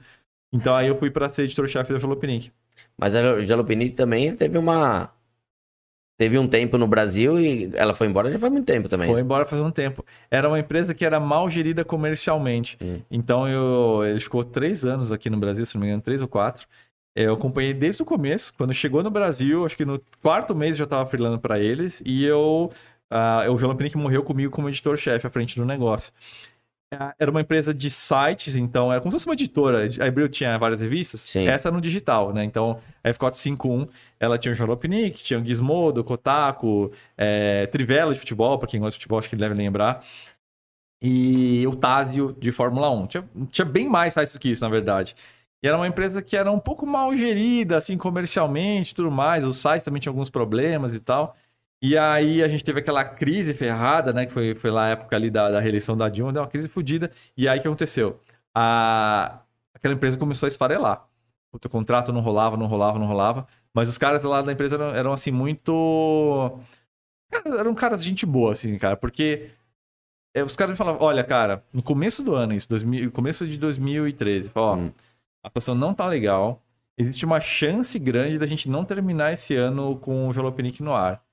[0.52, 2.52] Então aí eu fui pra ser editor-chefe da Jalopnik.
[2.98, 5.10] Mas a Jalopnik também teve uma.
[6.18, 9.08] Teve um tempo no Brasil e ela foi embora já faz muito tempo também.
[9.10, 10.06] Foi embora faz um tempo.
[10.30, 12.78] Era uma empresa que era mal gerida comercialmente.
[12.82, 13.00] Hum.
[13.10, 16.28] Então eu, ele ficou três anos aqui no Brasil, se não me engano, três ou
[16.28, 16.68] quatro.
[17.16, 18.54] Eu acompanhei desde o começo.
[18.56, 22.02] Quando chegou no Brasil, acho que no quarto mês eu já estava freelando para eles.
[22.06, 22.72] E eu.
[23.10, 26.14] ah, o João Pinick morreu comigo como editor-chefe à frente do negócio.
[26.94, 29.90] Ah, Era uma empresa de sites, então era como se fosse uma editora.
[30.02, 31.22] A Abril tinha várias revistas.
[31.22, 31.48] Sim.
[31.48, 32.44] Essa no digital, né?
[32.44, 33.88] Então, a F451,
[34.20, 38.92] ela tinha o Jalopnik, tinha o Gizmodo, Kotaku, é, Trivela de futebol, para quem gosta
[38.92, 40.04] de futebol, acho que deve lembrar.
[41.02, 43.08] E o Tazio de Fórmula 1.
[43.08, 45.16] Tinha, tinha bem mais sites do que isso, na verdade.
[45.64, 49.44] E era uma empresa que era um pouco mal gerida, assim, comercialmente e tudo mais.
[49.44, 51.36] Os sites também tinham alguns problemas e tal.
[51.82, 54.26] E aí a gente teve aquela crise ferrada, né?
[54.26, 56.68] Que foi, foi lá a época ali da, da reeleição da Dilma, deu uma crise
[56.68, 57.12] fodida.
[57.36, 58.20] E aí o que aconteceu?
[58.54, 59.40] A...
[59.74, 61.08] Aquela empresa começou a esfarelar.
[61.52, 63.48] O contrato não rolava, não rolava, não rolava.
[63.74, 66.60] Mas os caras lá da empresa eram, eram assim, muito.
[67.32, 69.50] Cara, eram caras de gente boa, assim, cara, porque
[70.34, 73.58] é, os caras me falavam, olha, cara, no começo do ano, isso, 2000, começo de
[73.58, 74.92] 2013, ó, Hum.
[75.44, 76.62] a situação não tá legal,
[76.98, 81.24] existe uma chance grande da gente não terminar esse ano com o Jalopnik no ar.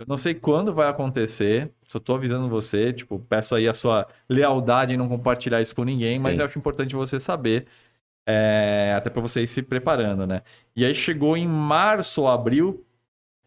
[0.00, 4.06] Eu não sei quando vai acontecer, só tô avisando você, tipo, peço aí a sua
[4.26, 6.40] lealdade em não compartilhar isso com ninguém, mas Sim.
[6.40, 7.66] eu acho importante você saber,
[8.26, 10.40] é, até para você ir se preparando, né?
[10.74, 12.82] E aí chegou em março ou abril,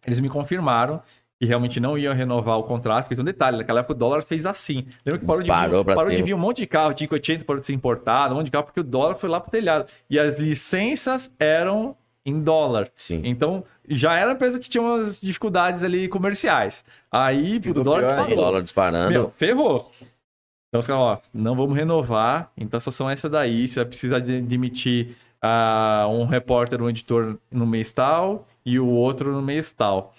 [0.05, 1.01] eles me confirmaram
[1.41, 4.21] que realmente não iam renovar o contrato, porque tem um detalhe, naquela época o dólar
[4.21, 4.85] fez assim.
[5.03, 7.45] Lembra que parou de, Parou vir, parou de vir um monte de carro, Tinha 80
[7.45, 9.87] parou de ser importado, um monte de carro, porque o dólar foi lá pro telhado.
[10.07, 12.89] E as licenças eram em dólar.
[12.95, 13.21] Sim.
[13.23, 16.83] Então, já era uma empresa que tinha umas dificuldades ali comerciais.
[17.11, 18.35] Aí, puto, o dólar disparou.
[18.35, 19.11] Dólar disparando.
[19.11, 19.91] Meu, ferrou.
[20.69, 23.85] Então os caras, ó, não vamos renovar, então a situação é essa daí, você vai
[23.85, 29.41] precisar de demitir ah, um repórter, um editor no mês tal e o outro no
[29.41, 30.15] mês tal.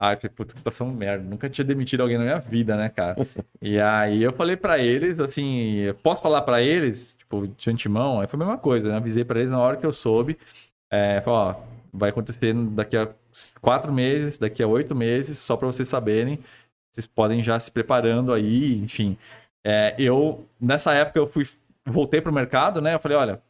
[0.00, 2.88] Aí eu falei, puta, que situação merda, nunca tinha demitido alguém na minha vida, né,
[2.88, 3.16] cara?
[3.60, 8.20] e aí eu falei pra eles, assim, posso falar pra eles, tipo, de antemão?
[8.20, 8.96] Aí foi a mesma coisa, né?
[8.96, 10.38] Avisei pra eles na hora que eu soube,
[10.90, 11.54] é, ó,
[11.92, 13.08] vai acontecer daqui a
[13.60, 16.38] quatro meses, daqui a oito meses, só pra vocês saberem,
[16.92, 19.16] vocês podem já se preparando aí, enfim.
[19.64, 21.46] É, eu, nessa época, eu fui,
[21.86, 22.94] voltei pro mercado, né?
[22.94, 23.42] Eu falei, olha,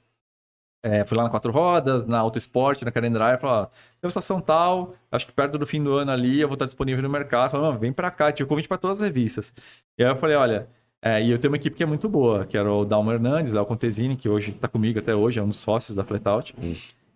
[0.83, 3.67] é, fui lá na Quatro Rodas, na Auto Esporte, na Karen Drive, falei, ó,
[4.01, 7.03] tem situação tal, acho que perto do fim do ano ali eu vou estar disponível
[7.03, 7.51] no mercado.
[7.51, 9.53] Falei, vem pra cá, tinha convite pra todas as revistas.
[9.99, 10.69] E aí eu falei, olha,
[11.03, 13.53] é, e eu tenho uma equipe que é muito boa, que era o Dalmo Hernandes,
[13.53, 16.55] o Léo Contesini, que hoje tá comigo até hoje, é um dos sócios da Flatout.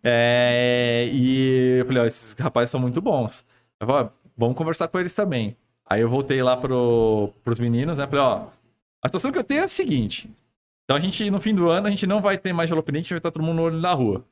[0.05, 3.45] É, e eu falei, ó, esses rapazes são muito bons.
[3.81, 5.57] Eu falei, ó, vamos conversar com eles também.
[5.87, 8.07] Aí eu voltei lá pro, pros meninos, né?
[8.07, 8.47] Falei, ó,
[9.03, 10.31] a situação que eu tenho é a seguinte.
[10.85, 13.19] Então a gente, no fim do ano, a gente não vai ter mais gente vai
[13.19, 14.25] estar todo mundo no olho da rua.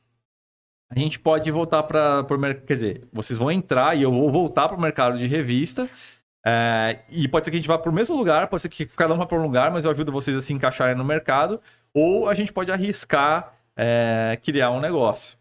[0.90, 2.66] A gente pode voltar para o mercado.
[2.66, 5.88] Quer dizer, vocês vão entrar e eu vou voltar para o mercado de revista.
[6.44, 8.86] é, e pode ser que a gente vá para o mesmo lugar, pode ser que
[8.86, 11.60] cada um vá para um lugar, mas eu ajudo vocês a se encaixarem no mercado.
[11.94, 15.38] Ou a gente pode arriscar é, criar um negócio.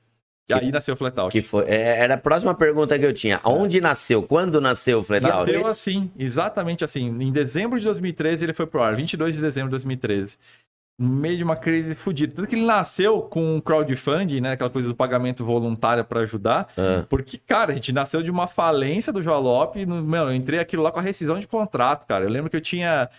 [0.50, 1.32] E aí nasceu o Flatout.
[1.32, 3.39] Que foi, é, era a próxima pergunta que eu tinha.
[3.43, 4.24] Onde nasceu?
[4.24, 5.52] Quando nasceu o Flatout?
[5.52, 7.08] Nasceu assim, exatamente assim.
[7.22, 10.38] Em dezembro de 2013 ele foi pro ar, 22 de dezembro de 2013.
[10.97, 12.34] No meio de uma crise fodida.
[12.36, 14.52] Tanto que ele nasceu com um crowdfunding, né?
[14.54, 16.68] Aquela coisa do pagamento voluntário para ajudar.
[16.78, 17.06] Ah.
[17.08, 19.78] Porque, cara, a gente nasceu de uma falência do Jalop.
[19.86, 22.26] Meu, eu entrei aquilo lá com a rescisão de contrato, cara.
[22.26, 23.10] Eu lembro que eu tinha.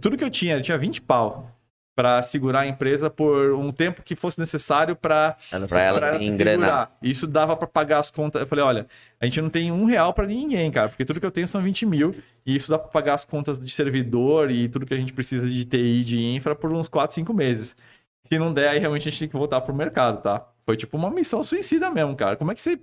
[0.00, 1.59] Tudo que eu tinha, eu tinha 20 pau
[2.00, 5.36] para segurar a empresa por um tempo que fosse necessário para
[5.68, 6.66] Pra ela se engrenar.
[6.66, 6.96] segurar.
[7.02, 8.40] Isso dava para pagar as contas.
[8.40, 8.86] Eu falei, olha,
[9.20, 11.62] a gente não tem um real para ninguém, cara, porque tudo que eu tenho são
[11.62, 12.14] 20 mil
[12.46, 15.46] e isso dá para pagar as contas de servidor e tudo que a gente precisa
[15.46, 17.76] de TI, de infra por uns 4, 5 meses.
[18.22, 20.46] Se não der, aí realmente a gente tem que voltar pro mercado, tá?
[20.64, 22.34] Foi tipo uma missão suicida mesmo, cara.
[22.36, 22.78] Como é que você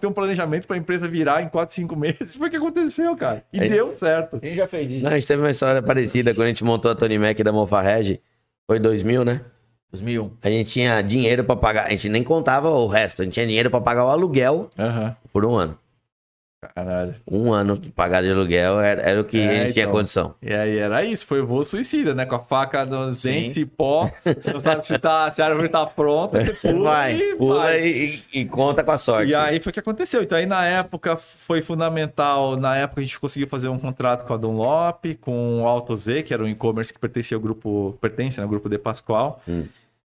[0.00, 2.36] tem um planejamento pra empresa virar em 4, 5 meses?
[2.36, 3.44] Foi o que aconteceu, cara.
[3.52, 3.68] E É.
[3.68, 4.38] deu certo.
[4.42, 5.02] A gente já fez isso.
[5.04, 7.52] Não, a gente teve uma história parecida quando a gente montou a Tony Mac da
[7.52, 8.20] Mofarreg.
[8.66, 9.40] Foi 2000, né?
[9.92, 10.30] 2001.
[10.42, 11.86] A gente tinha dinheiro pra pagar.
[11.86, 13.22] A gente nem contava o resto.
[13.22, 15.14] A gente tinha dinheiro pra pagar o aluguel Aham.
[15.32, 15.78] por um ano.
[16.74, 17.14] Caralho.
[17.28, 19.94] Um ano pagar de aluguel era, era o que É, a gente tinha então.
[19.96, 20.34] condição.
[20.40, 22.24] E aí era isso, foi o voo suicida, né?
[22.24, 23.32] Com a faca nos Sim.
[23.32, 24.08] dentes de pó.
[24.24, 27.34] Você não sabe se, tá, se a árvore tá pronta, você Você pula vai, e
[27.36, 27.86] Pula vai.
[27.86, 29.30] e, e conta com a sorte.
[29.30, 30.22] E aí foi o que aconteceu.
[30.22, 32.56] Então aí na época foi fundamental.
[32.56, 36.22] Na época a gente conseguiu fazer um contrato com a Dunlop, com o Auto Z,
[36.22, 39.42] que era um e-commerce que pertencia ao grupo, pertence ao grupo De Pascoal.
[39.48, 39.64] Hum.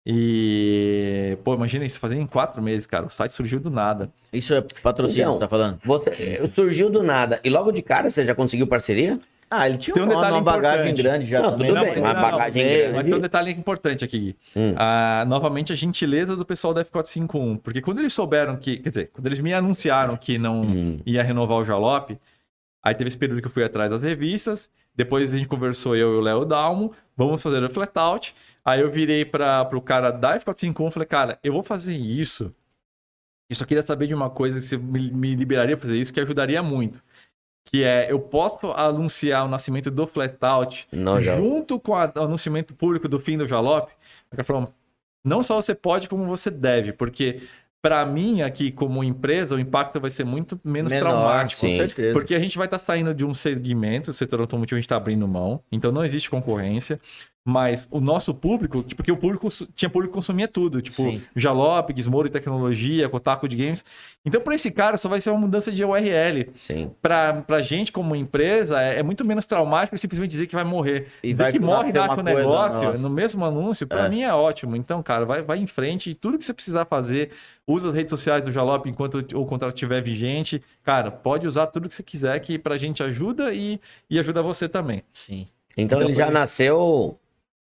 [0.05, 3.07] E, pô, imagina isso, fazendo em quatro meses, cara.
[3.07, 4.11] O site surgiu do nada.
[4.33, 5.79] Isso é patrocínio, Então, você tá falando?
[5.85, 7.41] Você, surgiu do nada.
[7.45, 9.19] E logo de cara você já conseguiu parceria?
[9.49, 11.69] Ah, ele tinha Tem um uma, detalhe uma bagagem grande já Não, também.
[11.69, 11.91] tudo né?
[11.93, 12.95] bem, uma não, não, bagagem é, grande.
[12.97, 14.37] Mas tem um detalhe importante aqui, Gui.
[14.57, 14.75] Hum.
[14.79, 17.59] Ah, novamente, a gentileza do pessoal da F451.
[17.63, 18.79] Porque quando eles souberam que.
[18.79, 21.01] Quer dizer, quando eles me anunciaram que não Hum.
[21.05, 22.19] ia renovar o Jalop,
[22.83, 24.71] aí teve esse período que eu fui atrás das revistas.
[24.95, 28.35] Depois a gente conversou, eu e o Léo Dalmo, vamos fazer o flatout.
[28.65, 32.55] Aí eu virei para o cara da F451 e falei, cara, eu vou fazer isso.
[33.51, 36.13] Eu só queria saber de uma coisa que você me, me liberaria pra fazer isso,
[36.13, 37.03] que ajudaria muito.
[37.67, 41.37] Que é, eu posso anunciar o nascimento do flatout Não, já.
[41.37, 44.69] junto com a- o anunciamento público do fim do Jalop, o cara falou,
[45.25, 47.41] não só você pode, como você deve, porque
[47.83, 51.61] para mim aqui como empresa o impacto vai ser muito menos Menor, traumático.
[51.61, 51.77] com sim.
[51.77, 52.13] certeza.
[52.13, 54.97] Porque a gente vai estar saindo de um segmento, o setor automotivo a gente está
[54.97, 57.01] abrindo mão, então não existe concorrência.
[57.45, 61.21] Mas o nosso público, tipo, porque o público tinha público que consumia tudo, tipo, Sim.
[61.35, 63.85] Jalop, Gizmodo de tecnologia, Kotaku de games.
[64.25, 66.49] Então, para esse cara, só vai ser uma mudança de URL.
[66.55, 66.93] Sim.
[67.03, 71.09] Pra, pra gente, como empresa, é, é muito menos traumático simplesmente dizer que vai morrer.
[71.21, 73.03] E dizer vai que morre e nasce um negócio nossa.
[73.03, 74.09] no mesmo anúncio, pra É.
[74.09, 74.77] mim é ótimo.
[74.77, 77.31] Então, cara, vai, vai em frente e tudo que você precisar fazer,
[77.67, 80.63] usa as redes sociais do Jalop enquanto o contrato estiver vigente.
[80.85, 84.69] Cara, pode usar tudo que você quiser, que pra gente ajuda e, e ajuda você
[84.69, 85.03] também.
[85.13, 85.47] Sim.
[85.77, 87.19] Então, Então ele já nasceu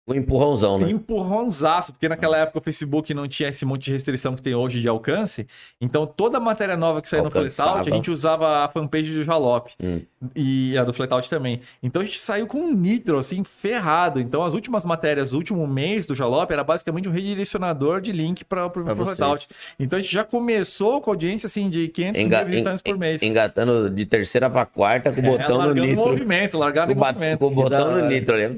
[0.09, 0.91] Um empurrãozão, né?
[0.91, 4.81] empurrãozaço, porque naquela época o Facebook não tinha esse monte de restrição que tem hoje
[4.81, 5.47] de alcance.
[5.81, 7.31] Então toda matéria nova que saía no.
[7.31, 9.69] Flatout, a gente usava a fanpage do Jalop.
[9.81, 10.01] Hum.
[10.35, 11.61] E a do Flatout também.
[11.83, 14.21] Então a gente saiu com um nitro, assim, ferrado.
[14.21, 18.45] Então as últimas matérias, o último mês do Jalop era basicamente um redirecionador de link
[18.45, 19.49] para o Flatout.
[19.79, 23.23] Então a gente já começou com audiência, assim, de 500 Enga- mil visitantes por mês.
[23.23, 26.09] Engatando de terceira pra quarta com o É, botão no largando o nitro.
[26.11, 27.39] movimento, largado Com, em o movimento.
[27.39, 28.57] com o botão no nitro ali.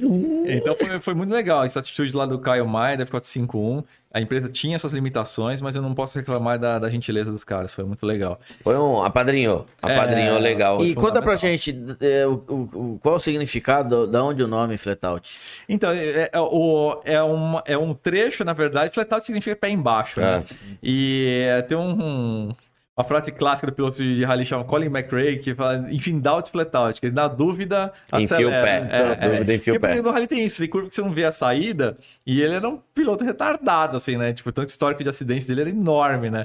[0.57, 3.83] Então foi, foi muito legal essa atitude lá do Kyle Maia, da F451.
[4.15, 7.73] A empresa tinha suas limitações, mas eu não posso reclamar da, da gentileza dos caras.
[7.73, 8.39] Foi muito legal.
[8.63, 9.65] Foi um apadrinhou.
[9.81, 10.85] Apadrinhou É, legal.
[10.85, 15.39] E conta pra gente é, o, o- qual o significado, da onde o nome Flatout?
[15.67, 20.21] Então, é, é, o- é, uma- é um trecho, na verdade, flatout significa pé embaixo,
[20.21, 20.45] né?
[20.83, 22.53] E é, tem um, um-
[22.97, 27.01] uma frase clássica do piloto de rally chamado Colin McRae, que fala, enfim, doubt flatout,
[27.01, 28.81] que na dúvida, Enfia o pé.
[28.81, 30.03] Na dúvida, enfia o Porque pé.
[30.03, 32.69] no rally tem isso, tem curva que você não vê a saída, e ele era
[32.69, 34.35] um piloto retardado, assim, né?
[34.35, 36.43] Tipo, tanto histórico de acidentes dele era enorme, né?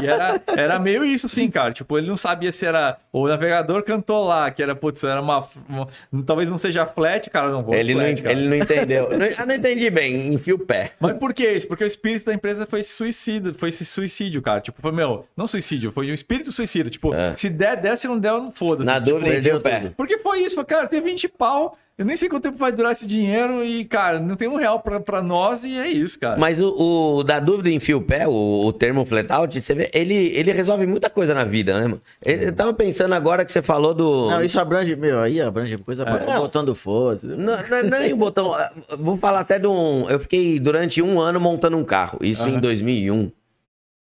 [0.00, 1.72] E era, era meio isso, assim, cara.
[1.72, 2.96] Tipo, ele não sabia se era...
[3.12, 5.44] O navegador cantou lá, que era, putz, era uma...
[5.68, 5.88] uma-
[6.24, 8.32] talvez não seja flat, cara, não vou Ele não, flat, cara.
[8.38, 9.08] ele não entendeu.
[9.18, 10.32] Não- Ah, não entendi bem.
[10.32, 10.92] Enfia o pé.
[11.00, 11.66] Mas por que isso?
[11.66, 14.60] Porque o espírito da empresa foi suicídio, foi esse suicídio, cara.
[14.60, 16.88] Tipo, foi, meu, não suicídio, foi um espírito suicida.
[16.90, 18.86] Tipo, se der, der, se não der, eu não foda-se.
[18.86, 19.80] Na Tipo, dúvida, enfia o perdeu pé.
[19.80, 19.94] tudo.
[19.96, 23.04] Porque foi isso, cara, tem 20 pau, eu nem sei quanto tempo vai durar esse
[23.08, 26.36] dinheiro e, cara, não tem um real pra, pra nós e é isso, cara.
[26.36, 30.14] Mas o, o da dúvida enfia o pé, o, o termo flatout, você vê, ele,
[30.14, 32.00] ele resolve muita coisa na vida, né, mano?
[32.24, 34.30] Eu, eu tava pensando agora que você falou do.
[34.30, 36.38] Não, isso abrange, meu, aí abrange coisa pra Não.
[36.40, 37.20] botando foda.
[37.36, 38.54] Não, não, é nem o botão.
[38.96, 40.08] Vou falar até de um.
[40.08, 42.18] Eu fiquei durante um ano montando um carro.
[42.22, 43.32] Isso em 2001.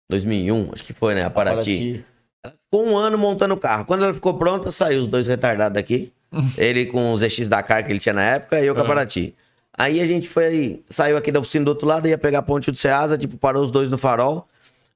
[0.10, 1.24] 2001, acho que foi, né?
[1.24, 2.04] A Paraty.
[2.44, 3.86] Ficou um ano montando o carro.
[3.86, 6.14] Quando ela ficou pronta, saiu os dois retardados aqui.
[6.58, 9.36] ele com os ZX Dakar que ele tinha na época e eu com a Paraty.
[9.78, 12.72] Aí a gente foi, saiu aqui da oficina do outro lado, ia pegar a ponte
[12.72, 14.48] do Ceasa, tipo, parou os dois no farol.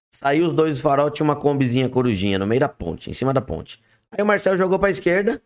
[0.09, 3.33] Saiu os dois do farol, tinha uma combizinha corujinha no meio da ponte, em cima
[3.33, 3.79] da ponte.
[4.11, 5.41] Aí o Marcel jogou pra esquerda,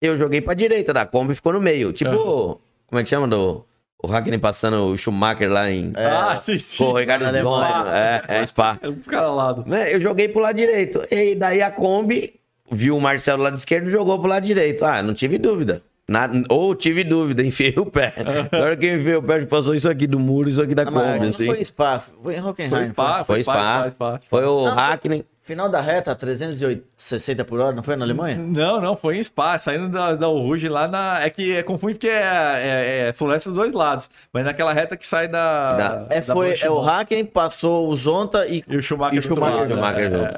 [0.00, 1.92] eu joguei pra direita da Kombi ficou no meio.
[1.92, 3.28] Tipo, como é que chama?
[3.28, 3.64] Do,
[4.02, 5.92] o Hackney passando o Schumacher lá em.
[5.96, 6.84] ah, sim, sim.
[6.84, 7.72] Pô, Ricardo na Alemanha.
[7.72, 8.78] Zonho, É, é, Spa.
[8.82, 9.64] É um cara lado.
[9.66, 11.00] Né, Eu joguei pro lado direito.
[11.10, 12.34] E daí a Kombi
[12.70, 14.84] viu o Marcelo do lado esquerdo e jogou pro lado direito.
[14.84, 15.82] Ah, não tive dúvida.
[16.08, 18.12] Na- ou tive dúvida, enfiei o pé.
[18.50, 20.84] Na hora que eu enfiei o pé, passou isso aqui do muro, isso aqui da
[20.84, 21.46] mas Kombi, não assim.
[21.46, 22.70] foi Spa, foi em Hockenheim.
[22.70, 23.88] Foi spa, Foi Spa.
[23.90, 24.20] spa.
[24.28, 25.24] Foi o Não, Hackney.
[25.44, 28.36] Final da reta, 360 por hora, não foi na Alemanha?
[28.36, 31.20] Não, não, foi em Spa, saindo da, da Rouge lá na.
[31.20, 34.08] É que é confunde porque é, é, é floresta dos dois lados.
[34.32, 35.72] Mas naquela reta que sai da.
[35.72, 36.78] Da- É, da foi, é o.
[36.80, 39.16] Hacken, passou o Zonta e, E o Schumacher.
[39.16, 39.58] e o Schumacher.
[39.58, 40.30] lado, Schumacher né?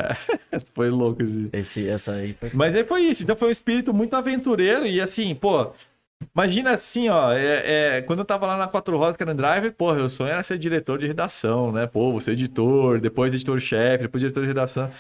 [0.53, 0.59] É.
[0.75, 1.51] Foi louco esse.
[1.53, 2.35] esse, essa aí.
[2.41, 3.23] foi- Mas aí foi isso.
[3.25, 5.71] Então foi um espírito muito aventureiro e assim, pô.
[6.35, 10.03] Imagina assim, ó, é, é, quando eu tava lá na Quatro que era driver, porra,
[10.03, 11.87] o sonho era ser diretor de redação, né?
[11.87, 14.91] Pô, você editor, depois editor-chefe, depois diretor de redação.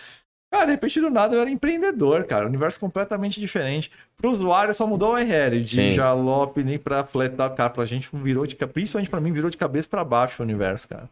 [0.54, 2.46] Cara, de repente do nada eu era empreendedor, cara.
[2.46, 3.90] Universo completamente diferente.
[4.16, 5.94] Pro usuário só mudou o URL, de Sim.
[5.94, 7.70] Jalop nem pra Flatout, cara.
[7.70, 11.10] Pra gente virou de principalmente pra mim, virou de cabeça pra baixo o universo, cara.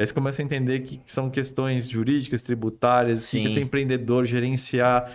[0.00, 3.46] Aí você começa a entender que são questões jurídicas, tributárias, Sim.
[3.48, 5.12] ser empreendedor, gerenciar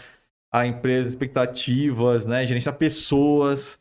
[0.51, 2.45] a empresa, expectativas, né?
[2.45, 3.79] Gerenciar pessoas.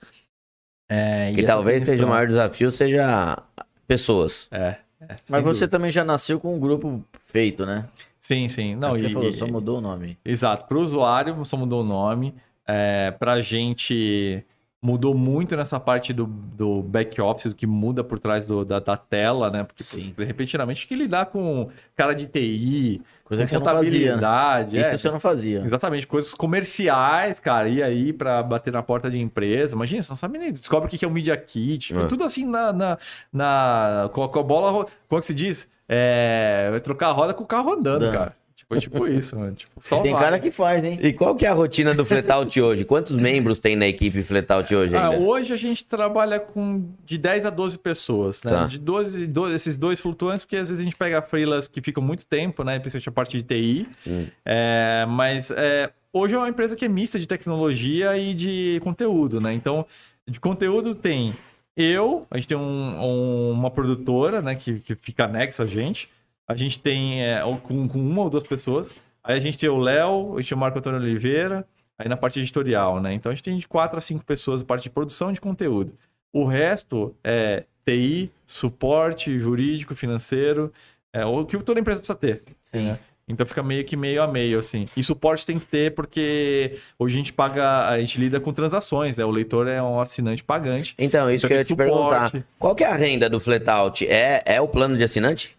[0.94, 3.42] É, Que talvez seja o maior desafio, seja
[3.86, 4.46] pessoas.
[4.50, 4.76] É.
[5.00, 5.68] é, Mas você dúvida.
[5.68, 7.86] também já nasceu com um grupo feito, né?
[8.20, 8.76] Sim, sim.
[8.76, 10.18] Não, você e, falou, só mudou o nome.
[10.22, 10.66] Exato.
[10.66, 12.34] Para o usuário, só mudou o nome.
[12.66, 14.44] É, para a gente,
[14.82, 18.96] mudou muito nessa parte do, do back-office, do que muda por trás do- da, da
[18.96, 19.62] tela, né?
[19.62, 20.12] Porque, Sim.
[20.12, 24.66] pô, repetidamente, que lidar com cara de TI, Coisa que você não fazia, né?
[24.66, 25.62] Isso é, você não fazia.
[25.64, 29.74] Exatamente, coisas comerciais, cara, e aí pra bater na porta de empresa.
[29.74, 30.52] Imagina, você não sabe nem.
[30.52, 31.96] Descobre o que que é um Media Kit.
[31.96, 32.06] É.
[32.08, 32.74] Tudo assim na.
[32.74, 32.98] na,
[33.32, 34.84] na com, a, bola.
[35.08, 35.70] Como é que se diz?
[35.88, 38.12] É, vai trocar a roda com o carro rodando, Dando.
[38.12, 38.36] cara.
[38.80, 39.54] Tipo, tipo isso, mano.
[39.54, 40.22] Tipo, só Tem vai.
[40.22, 40.98] cara que faz, hein?
[41.02, 42.84] E qual que é a rotina do Fletout hoje?
[42.84, 45.22] Quantos membros tem na equipe Fletout hoje Ah, ainda?
[45.24, 48.50] hoje a gente trabalha com de 10 a 12 pessoas, né?
[48.52, 48.66] Tá.
[48.66, 52.02] De 12, 12, esses dois flutuantes, porque às vezes a gente pega freelas que ficam
[52.02, 52.78] muito tempo, né?
[52.78, 53.88] Principalmente a parte de TI.
[54.06, 54.26] Hum.
[54.44, 59.40] É, mas é, hoje é uma empresa que é mista de tecnologia e de conteúdo,
[59.40, 59.52] né?
[59.52, 59.84] Então,
[60.28, 61.34] de conteúdo tem
[61.76, 64.54] eu, a gente tem um- um- uma produtora, né?
[64.54, 66.08] Que, que fica anexa a gente.
[66.46, 68.94] A gente tem é, com, com uma ou duas pessoas.
[69.24, 71.64] Aí a gente tem o Léo, a gente tem o Marco Antônio Oliveira,
[71.98, 73.14] aí na parte editorial, né?
[73.14, 75.94] Então a gente tem de quatro a cinco pessoas na parte de produção de conteúdo.
[76.32, 80.72] O resto é TI, suporte jurídico, financeiro,
[81.12, 82.42] é o que toda empresa precisa ter.
[82.62, 82.86] Sim.
[82.86, 82.98] né?
[83.28, 84.88] Então fica meio que meio a meio, assim.
[84.96, 89.16] E suporte tem que ter, porque hoje a gente paga, a gente lida com transações,
[89.16, 89.24] né?
[89.24, 90.94] O leitor é um assinante pagante.
[90.98, 92.26] Então, isso Então que eu ia te perguntar.
[92.26, 92.46] suporte.
[92.58, 94.06] Qual que é a renda do Flatout?
[94.06, 95.56] É, é o plano de assinante?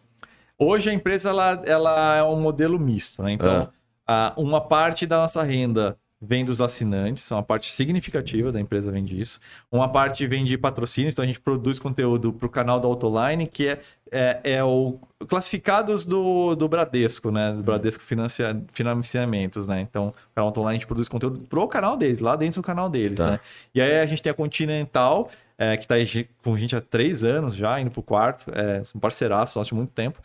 [0.59, 3.31] Hoje a empresa ela, ela é um modelo misto, né?
[3.33, 3.69] Então,
[4.07, 9.03] a- uma parte da nossa renda vem dos assinantes, uma parte significativa da empresa vem
[9.03, 9.41] disso.
[9.69, 13.45] Uma parte vem de patrocínios, então a gente produz conteúdo para o canal da Autoline,
[13.45, 13.79] que é,
[14.09, 17.51] é, é o classificados do, do Bradesco, né?
[17.51, 19.81] Do Bradesco financia, Financiamentos, né?
[19.81, 22.89] Então, o canal Autoline a gente produz conteúdo pro canal deles, lá dentro do canal
[22.89, 23.31] deles, Tá.
[23.31, 23.39] né?
[23.75, 25.29] E aí a gente tem a Continental,
[25.63, 25.95] é, que está
[26.43, 29.73] com a gente há três anos já, indo pro quarto, é, são parceiraços, nós de
[29.73, 30.19] muito tempo.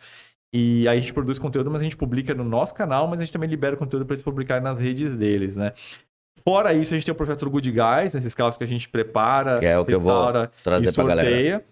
[0.51, 3.23] E aí a gente produz conteúdo, mas a gente publica no nosso canal, mas a
[3.23, 5.73] gente também libera conteúdo para eles publicarem nas redes deles, né?
[6.43, 9.59] Fora isso, a gente tem o projeto Good Guys, esses carros que a gente prepara,
[9.59, 11.63] Que é o que eu vou trazer pra galera.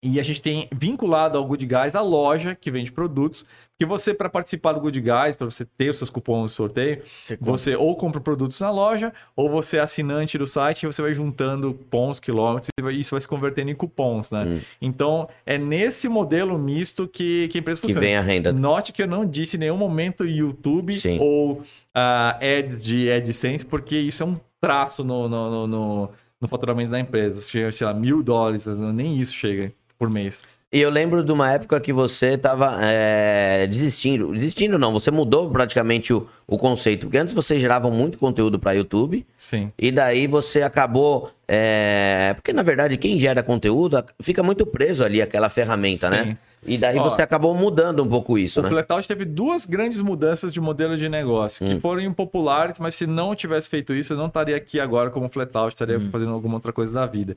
[0.00, 3.44] E a gente tem vinculado ao Good Guys a loja que vende produtos.
[3.76, 7.02] Que você, para participar do Good Guys, para você ter os seus cupons de sorteio,
[7.20, 11.02] Você você ou compra produtos na loja, ou você é assinante do site e você
[11.02, 14.44] vai juntando pontos, quilômetros, e isso vai se convertendo em cupons, né?
[14.44, 14.60] Hum.
[14.80, 18.06] Então, é nesse modelo misto que, que a empresa Que funciona.
[18.06, 18.52] vem a renda.
[18.52, 21.18] Note que eu não disse em nenhum momento YouTube Sim.
[21.20, 26.46] ou ah, ads de AdSense, porque isso é um traço no, no, no, no- no
[26.46, 27.40] faturamento da empresa.
[27.40, 30.42] Chega, sei lá, mil dólares, nem isso chega por mês.
[30.70, 34.30] E eu lembro de uma época que você tava é, desistindo.
[34.32, 37.06] Desistindo não, você mudou praticamente o, o conceito.
[37.06, 39.26] Porque antes você gerava muito conteúdo para YouTube.
[39.38, 39.72] Sim.
[39.78, 41.30] E daí você acabou.
[41.48, 46.12] é, Porque na verdade, quem gera conteúdo fica muito preso ali àquela ferramenta, Sim.
[46.12, 46.38] né?
[46.66, 48.68] E daí Ó, você acabou mudando um pouco isso, O né?
[48.68, 51.74] Flatout teve duas grandes mudanças de modelo de negócio, Hum.
[51.76, 55.28] que foram impopulares, mas se não tivesse feito isso, eu não estaria aqui agora como
[55.30, 56.08] Flatout, estaria Hum.
[56.10, 57.36] fazendo alguma outra coisa da vida.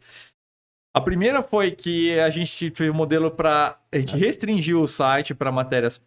[0.94, 3.78] A primeira foi que a gente fez um modelo para.
[3.92, 6.02] A gente restringiu o site para matérias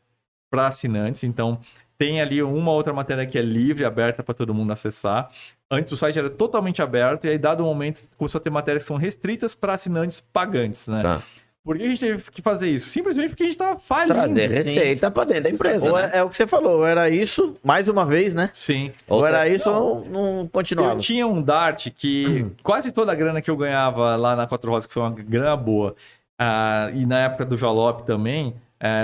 [0.51, 1.59] para assinantes, então
[1.97, 5.30] tem ali uma outra matéria que é livre, aberta para todo mundo acessar.
[5.70, 8.85] Antes o site era totalmente aberto, e aí, dado um momento, começou a ter matérias
[8.85, 11.03] que são restritas para assinantes pagantes, né?
[11.03, 11.22] Tá.
[11.64, 12.90] Por que a gente teve que fazer isso?
[12.90, 14.12] Simplesmente porque a gente estava falindo.
[14.12, 15.86] Trazer receita pra dentro da empresa.
[15.86, 16.10] Ou né?
[16.12, 18.50] é, é o que você falou, ou era isso, mais uma vez, né?
[18.52, 18.92] Sim.
[19.08, 20.92] Ou, Ou era isso ou não continuava.
[20.92, 24.70] Eu tinha um Dart que quase toda a grana que eu ganhava lá na Quatro
[24.70, 25.96] Rosas, que foi uma grana boa,
[26.38, 28.54] ah, e na época do Jalop também,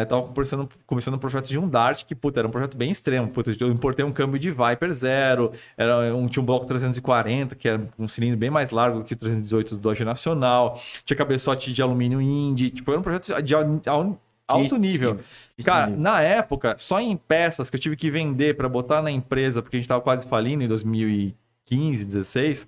[0.02, 2.90] eu tava começando, começando um projeto de um Dart que, puta, era um projeto bem
[2.90, 3.28] extremo.
[3.28, 7.66] Puta, eu importei um câmbio de Viper zero, era um, tinha um bloco 340, que
[7.68, 11.80] era um cilindro bem mais largo que o 318 do Dodge Nacional, tinha cabeçote de
[11.82, 15.18] alumínio Indy, tipo, era um projeto de al- al- alto nível.
[15.64, 19.62] Cara, na época, só em peças que eu tive que vender para botar na empresa,
[19.62, 22.66] porque a gente tava quase falindo em 2015, 16,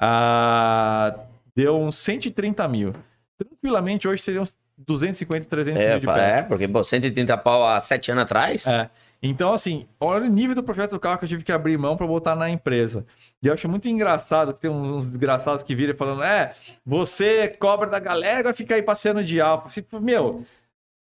[0.00, 1.18] ah,
[1.56, 2.92] deu uns 130 mil.
[3.38, 4.54] Tranquilamente, hoje seriam uns
[4.86, 8.66] 250, 300 É, mil de é, porque pô, 130 pau há sete anos atrás.
[8.66, 8.88] É.
[9.22, 11.96] Então, assim, olha o nível do projeto do carro que eu tive que abrir mão
[11.96, 13.06] para botar na empresa.
[13.40, 16.52] E eu acho muito engraçado que tem uns, uns desgraçados que viram falando: é,
[16.84, 19.68] você cobra da galera, agora fica aí passeando de alfa.
[19.68, 20.44] Assim, meu,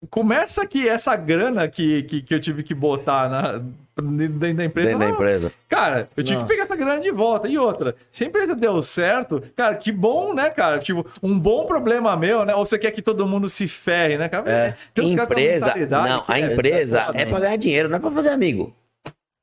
[0.10, 3.62] começa aqui essa grana que, que, que eu tive que botar na,
[4.02, 4.90] dentro da empresa.
[4.90, 5.52] Dentro da empresa.
[5.68, 6.48] Cara, eu tive Nossa.
[6.48, 7.48] que pegar essa grana de volta.
[7.48, 10.80] E outra, se a empresa deu certo, cara, que bom, né, cara?
[10.80, 12.56] Tipo, um bom problema meu, né?
[12.56, 14.50] Ou você quer que todo mundo se ferre, né, cara?
[14.50, 14.76] É.
[14.94, 17.26] Tem empresa, mentalidade não, que a é- empresa é né?
[17.26, 18.74] pra ganhar dinheiro, não é pra fazer amigo.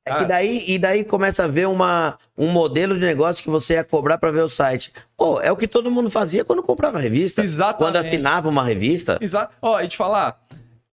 [0.07, 0.25] É que Cara.
[0.25, 4.17] daí, e daí começa a ver uma, um modelo de negócio que você ia cobrar
[4.17, 4.91] pra ver o site.
[5.15, 7.43] Pô, é o que todo mundo fazia quando comprava revista.
[7.43, 7.77] Exatamente.
[7.77, 9.17] Quando assinava uma revista.
[9.19, 9.53] Exato.
[9.61, 10.39] Ó, e te falar,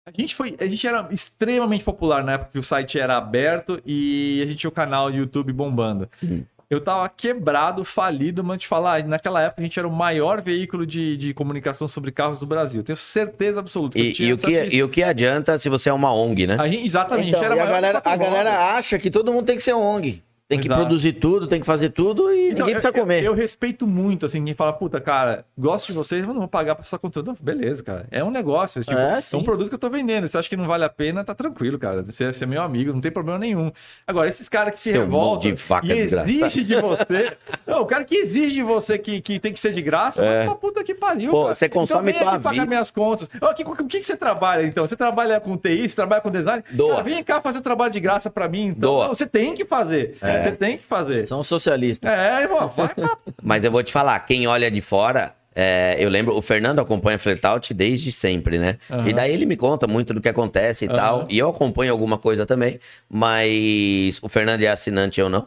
[0.05, 3.81] a gente foi, a gente era extremamente popular na época que o site era aberto
[3.87, 6.09] e a gente tinha o canal de YouTube bombando.
[6.23, 6.45] Uhum.
[6.73, 10.87] Eu tava quebrado, falido, mas te falar, naquela época a gente era o maior veículo
[10.87, 12.83] de, de comunicação sobre carros do Brasil.
[12.83, 13.99] Tenho certeza absoluta.
[13.99, 16.57] E, e o que, e o que adianta se você é uma ONG, né?
[16.59, 19.45] a gente, exatamente, Então, a gente era a galera, a galera acha que todo mundo
[19.45, 20.25] tem que ser ONG.
[20.53, 20.81] Tem que Exato.
[20.83, 23.21] produzir tudo, tem que fazer tudo e Então, ninguém eu- precisa comer.
[23.21, 26.49] Eu, eu respeito muito, assim, quem fala, puta, cara, gosto de vocês, mas não vou
[26.49, 27.35] pagar pra essa conteúdo.
[27.41, 28.07] Beleza, cara.
[28.11, 28.83] É um negócio.
[28.83, 30.29] Tipo, É, é, um produto que eu tô vendendo.
[30.29, 32.03] Você acha que não vale a pena, tá tranquilo, cara.
[32.05, 33.73] Você, você é meu amigo, não tem problema nenhum.
[34.07, 37.37] Agora, esses caras que se Seu revoltam de faca e exige de você.
[37.67, 40.45] não, o cara que exige de você que, que tem que ser de graça, é.
[40.45, 41.31] pra puta que pariu.
[41.31, 41.55] Pô, cara.
[41.55, 42.67] você consome então, tua aqui pagar vida.
[42.67, 43.31] minhas contas.
[43.41, 44.87] Ó, que- O que, que você trabalha, então?
[44.87, 46.63] Você trabalha com TI, você trabalha com design?
[46.71, 46.91] Doa.
[46.97, 48.67] Cara, vem cá fazer o trabalho de graça pra mim.
[48.67, 49.05] Então, Doa.
[49.09, 50.17] Não, você tem que fazer.
[50.45, 51.27] Você tem que fazer.
[51.27, 52.11] São socialistas.
[52.11, 56.09] É, pô, vai pra Mas eu vou te falar, quem olha de fora é, eu
[56.09, 58.79] lembro, o Fernando acompanha Fletout desde sempre, né?
[58.91, 59.09] Aham.
[59.09, 60.97] E daí ele me conta muito do que acontece e Aham.
[60.97, 61.27] tal.
[61.29, 62.79] E eu acompanho alguma coisa também,
[63.09, 65.47] mas o Fernando é assinante ou não?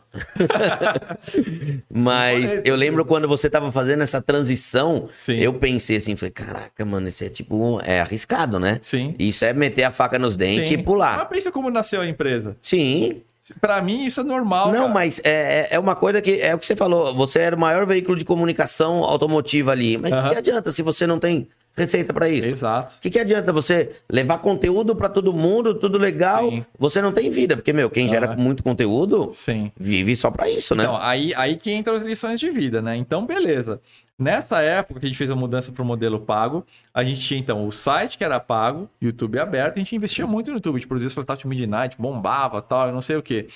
[1.89, 5.37] mas eu lembro quando você tava fazendo essa transição, Sim.
[5.39, 8.77] eu pensei assim, falei, caraca, mano, isso é tipo, é arriscado, né?
[8.81, 9.15] Sim.
[9.17, 10.75] Isso é meter a faca nos dentes Sim.
[10.75, 11.17] e pular.
[11.17, 12.55] Mas pensa como nasceu a empresa.
[12.61, 13.23] Sim,
[13.61, 14.67] Pra mim, isso é normal.
[14.71, 14.93] Não, cara.
[14.93, 17.13] mas é, é- é uma coisa que é o que você falou.
[17.15, 19.97] Você era o maior veículo de comunicação automotiva ali.
[19.97, 22.47] Mas o que, que adianta se você não tem receita pra isso?
[22.47, 22.95] Exato.
[22.97, 26.49] O que, que adianta você levar conteúdo pra todo mundo, tudo legal?
[26.49, 26.65] Sim.
[26.79, 29.71] Você não tem vida, porque, meu, quem gera muito conteúdo Sim.
[29.77, 30.83] vive só pra isso, né?
[30.83, 32.95] Então, aí, aí que entram as lições de vida, né?
[32.95, 33.79] Então, beleza.
[34.17, 37.39] Nessa época que a gente fez a mudança para o modelo pago, a gente tinha
[37.39, 40.79] então o site que era pago, YouTube aberto, a gente investia muito no YouTube, a
[40.79, 43.47] gente produzia Flatout Midnight, bombava tal, eu não sei o que.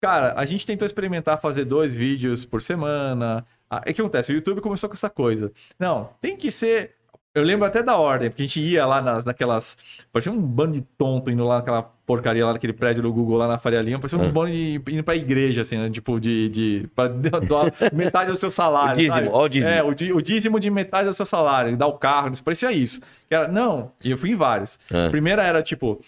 [0.00, 3.44] Cara, a gente tentou experimentar fazer dois vídeos por semana.
[3.68, 4.32] Ah, O que acontece?
[4.32, 5.50] O YouTube começou com essa coisa.
[5.78, 6.95] Não, tem que ser.
[7.36, 9.76] Eu lembro até da ordem, porque a gente ia lá nas, naquelas.
[10.10, 13.46] Parecia um bando de tonto indo lá naquela porcaria lá naquele prédio do Google lá
[13.46, 13.98] na Faria Lima.
[13.98, 15.90] Parecia um bando de, indo pra igreja, assim, né?
[15.90, 16.48] Tipo, de.
[16.48, 18.92] de pra doar metade do seu salário.
[18.92, 19.70] O dízimo, ó o dízimo.
[19.70, 23.02] É, o, o dízimo de metade do seu salário, dar o carro, isso parecia isso.
[23.28, 24.78] Era, não, e eu fui em vários.
[24.90, 25.08] É.
[25.08, 26.00] A primeira era tipo.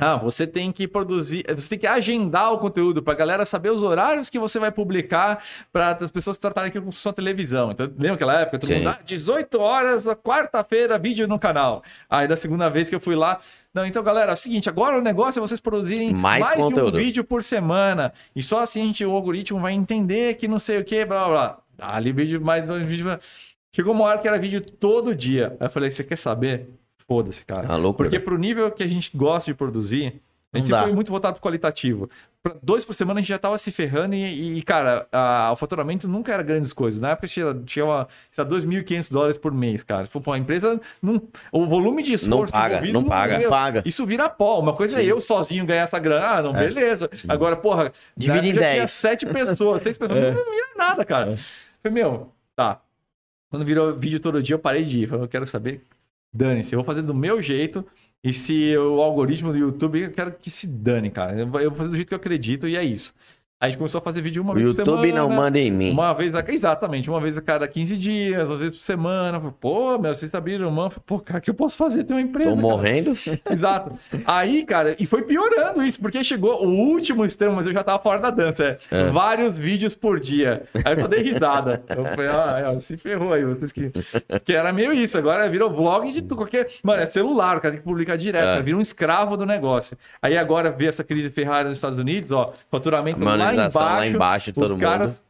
[0.00, 3.82] Ah, você tem que produzir, você tem que agendar o conteúdo pra galera saber os
[3.82, 7.72] horários que você vai publicar para as pessoas tratarem aquilo com sua televisão.
[7.72, 8.60] Então, lembra aquela época?
[8.60, 8.76] Todo Sim.
[8.76, 11.82] mundo, ah, 18 horas, quarta-feira, vídeo no canal.
[12.08, 13.40] Aí da segunda vez que eu fui lá,
[13.74, 16.80] não, então galera, é o seguinte, agora o negócio é vocês produzirem Mais mais, de
[16.80, 18.12] um vídeo por semana.
[18.36, 21.26] E só assim a gente, o algoritmo vai entender que não sei o que, blá
[21.26, 21.58] blá blá.
[21.80, 23.18] Ali vídeo mais um vídeo.
[23.74, 25.56] Chegou uma hora que era vídeo todo dia.
[25.58, 26.68] Aí eu falei, você quer saber?
[27.08, 27.66] Foda-se, cara.
[27.68, 28.08] Ah, loucura.
[28.08, 30.20] Porque pro nível que a gente gosta de produzir,
[30.52, 32.08] a gente Não foi muito voltado pro qualitativo.
[32.42, 35.56] Pra dois por semana a gente já tava se ferrando e, e, cara, a- o
[35.56, 37.00] faturamento nunca era grandes coisas.
[37.00, 40.04] Na época tinha, tinha uma, sei lá, 2.500 dólares por mês, cara.
[40.04, 41.20] Tipo, pô, a empresa não.
[41.50, 43.38] O volume de esforço paga, envolvido não paga.
[43.38, 43.82] meu, Paga.
[43.86, 44.60] Isso vira pó.
[44.60, 46.26] Uma coisa é eu sozinho ganhar essa grana.
[46.26, 47.10] Ah, não, beleza.
[47.26, 48.90] Agora, porra, Divide em época já tinha 10.
[48.90, 50.18] sete pessoas, seis pessoas.
[50.34, 51.36] Não, não vira nada, cara.
[51.82, 52.80] Falei, meu, tá.
[53.50, 55.08] Quando virou vídeo todo dia, eu parei de ir.
[55.08, 55.82] Falei, eu quero saber.
[56.32, 57.86] Dane-se, eu vou fazer do meu jeito.
[58.22, 61.40] E se o algoritmo do YouTube, eu quero que se dane, cara.
[61.40, 63.14] Eu vou fazer do jeito que eu acredito e é isso.
[63.60, 64.92] A gente começou a fazer vídeo uma o vez por semana.
[65.04, 65.90] YouTube não manda em mim.
[65.90, 69.40] Uma vez, a- exatamente, uma vez a cada 15 dias, uma vez por semana.
[69.40, 70.88] Falei, Pô, meu, vocês abriram mão.
[71.04, 72.04] Pô, cara, o que eu posso fazer?
[72.04, 72.50] Tem uma empresa.
[72.50, 72.68] Tô cara.
[72.68, 73.14] morrendo.
[73.50, 73.90] Exato.
[74.24, 77.98] Aí, cara, e foi piorando isso, porque chegou o último extremo, mas eu já tava
[78.00, 78.78] fora da dança.
[78.92, 80.62] É, Vários vídeos por dia.
[80.84, 81.82] Aí eu só dei risada.
[81.88, 83.90] Eu falei, ah, é, se ferrou aí, vocês que.
[84.44, 85.18] Que era meio isso.
[85.18, 86.68] Agora virou vlog de tudo, qualquer.
[86.84, 88.50] Mano, é celular, o cara tem que publicar direto, É.
[88.52, 89.98] cara, vira um escravo do negócio.
[90.22, 93.98] Aí agora vê essa crise Ferrari nos Estados Unidos, ó, faturamento lá Monetização embaixo.
[93.98, 94.80] lá embaixo, todo os mundo.
[94.80, 95.22] caras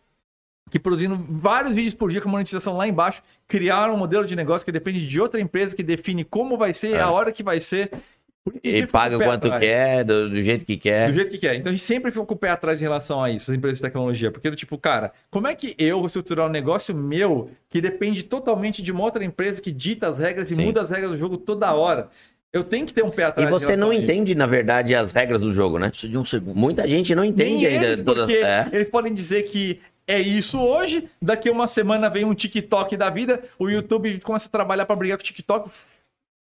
[0.71, 4.65] que produzindo vários vídeos por dia com monetização lá embaixo, criaram um modelo de negócio
[4.65, 7.91] que depende de outra empresa que define como vai ser, a hora que vai ser.
[8.63, 9.63] Fica com paga quanto atrás.
[9.63, 11.09] quer, do, do jeito que quer.
[11.09, 11.57] Do jeito que quer.
[11.57, 13.79] Então a gente sempre ficou com o pé atrás em relação a isso, as empresas
[13.79, 14.31] de tecnologia.
[14.31, 18.83] Porque, tipo, cara, como é que eu vou estruturar um negócio meu que depende totalmente
[18.83, 20.65] de uma outra empresa que dita as regras e Sim.
[20.65, 22.09] muda as regras do jogo toda hora?
[22.53, 23.49] Eu tenho que ter um pé E atrás.
[23.49, 25.91] em você não entende, na verdade, as regras do jogo, né?
[25.91, 26.57] Preciso de um segundo.
[26.57, 28.25] Muita gente não entende Nem ainda eles, todas.
[28.27, 28.67] porque É.
[28.73, 33.11] eles podem dizer que é isso hoje, daqui a uma semana vem um TikTok da
[33.11, 35.69] vida, o YouTube começa a trabalhar para brigar com o TikTok,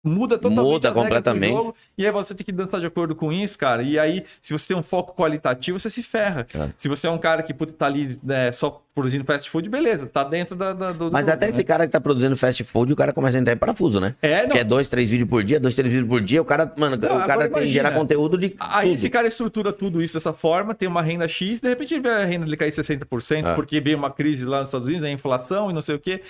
[0.08, 1.52] muda totalmente Muda do completamente.
[1.52, 3.82] jogo, e aí você tem que dançar de acordo com isso, cara.
[3.82, 6.46] E aí, se você tem um foco qualitativo, você se ferra.
[6.54, 6.68] É.
[6.76, 10.06] Se você é um cara que puta, tá ali né, só produzindo fast food, beleza,
[10.06, 11.06] tá dentro da, da- do.
[11.08, 11.50] do Mas jogo, até né?
[11.50, 14.16] esse cara que tá produzindo fast food, o cara começa a entrar em parafuso, né?
[14.20, 14.50] É, não.
[14.56, 17.06] Quer dois, três vídeos por dia, dois, três vídeos por dia, o cara, mano, o
[17.06, 18.94] agora cara tem que gerar conteúdo de Aí tudo.
[18.94, 22.08] esse cara estrutura tudo isso dessa forma, tem uma renda X, de repente ele vê
[22.10, 23.54] a renda dele cair 60%, É.
[23.54, 26.20] porque veio uma crise lá nos Estados Unidos, a inflação e não sei o quê.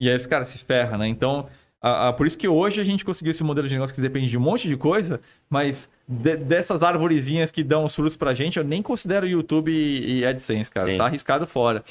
[0.00, 1.06] E aí esse cara se ferra, né?
[1.06, 1.46] Então,
[1.82, 4.28] a- a- por isso que hoje a gente conseguiu esse modelo de negócio que depende
[4.28, 8.58] de um monte de coisa, mas de- dessas arvorezinhas que dão os frutos pra gente,
[8.58, 10.90] eu nem considero YouTube e, e AdSense, cara.
[10.90, 10.98] Sim.
[10.98, 11.82] Tá arriscado fora.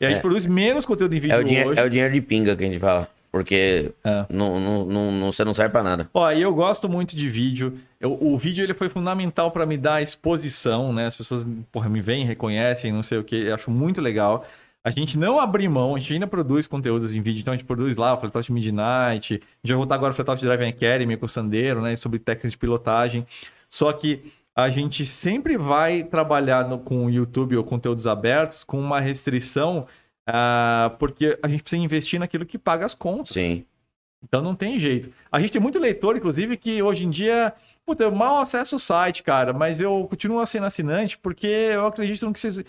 [0.00, 0.20] E a gente É.
[0.20, 1.80] produz menos conteúdo em vídeo É o, dinheiro, hoje.
[1.80, 3.08] é o dinheiro de pinga que a gente fala.
[3.30, 4.26] Porque É.
[4.28, 6.06] não, não, não, não- você não serve pra nada.
[6.12, 7.78] Ó, e eu gosto muito de vídeo.
[7.98, 11.06] Eu- o vídeo ele foi fundamental para me dar exposição, né?
[11.06, 13.50] As pessoas porra, me veem, reconhecem, não sei o que.
[13.50, 14.46] Acho muito legal.
[14.84, 17.66] A gente não abre mão, a gente ainda produz conteúdos em vídeo, então a gente
[17.66, 21.26] produz lá o Flatout Midnight, a gente vai voltar agora o Flatout Driving Academy com
[21.26, 21.94] o Sandeiro, né?
[21.94, 23.24] Sobre técnicas de pilotagem.
[23.68, 28.78] Só que a gente sempre vai trabalhar no- com o YouTube ou conteúdos abertos com
[28.80, 29.86] uma restrição,
[30.26, 33.30] ah, porque a gente precisa investir naquilo que paga as contas.
[33.30, 33.64] Sim.
[34.24, 35.10] Então não tem jeito.
[35.30, 37.52] A gente tem muito leitor, inclusive, que hoje em dia,
[37.84, 42.24] puta, eu mal acesso o site, cara, mas eu continuo sendo assinante porque eu acredito
[42.26, 42.62] no que vocês.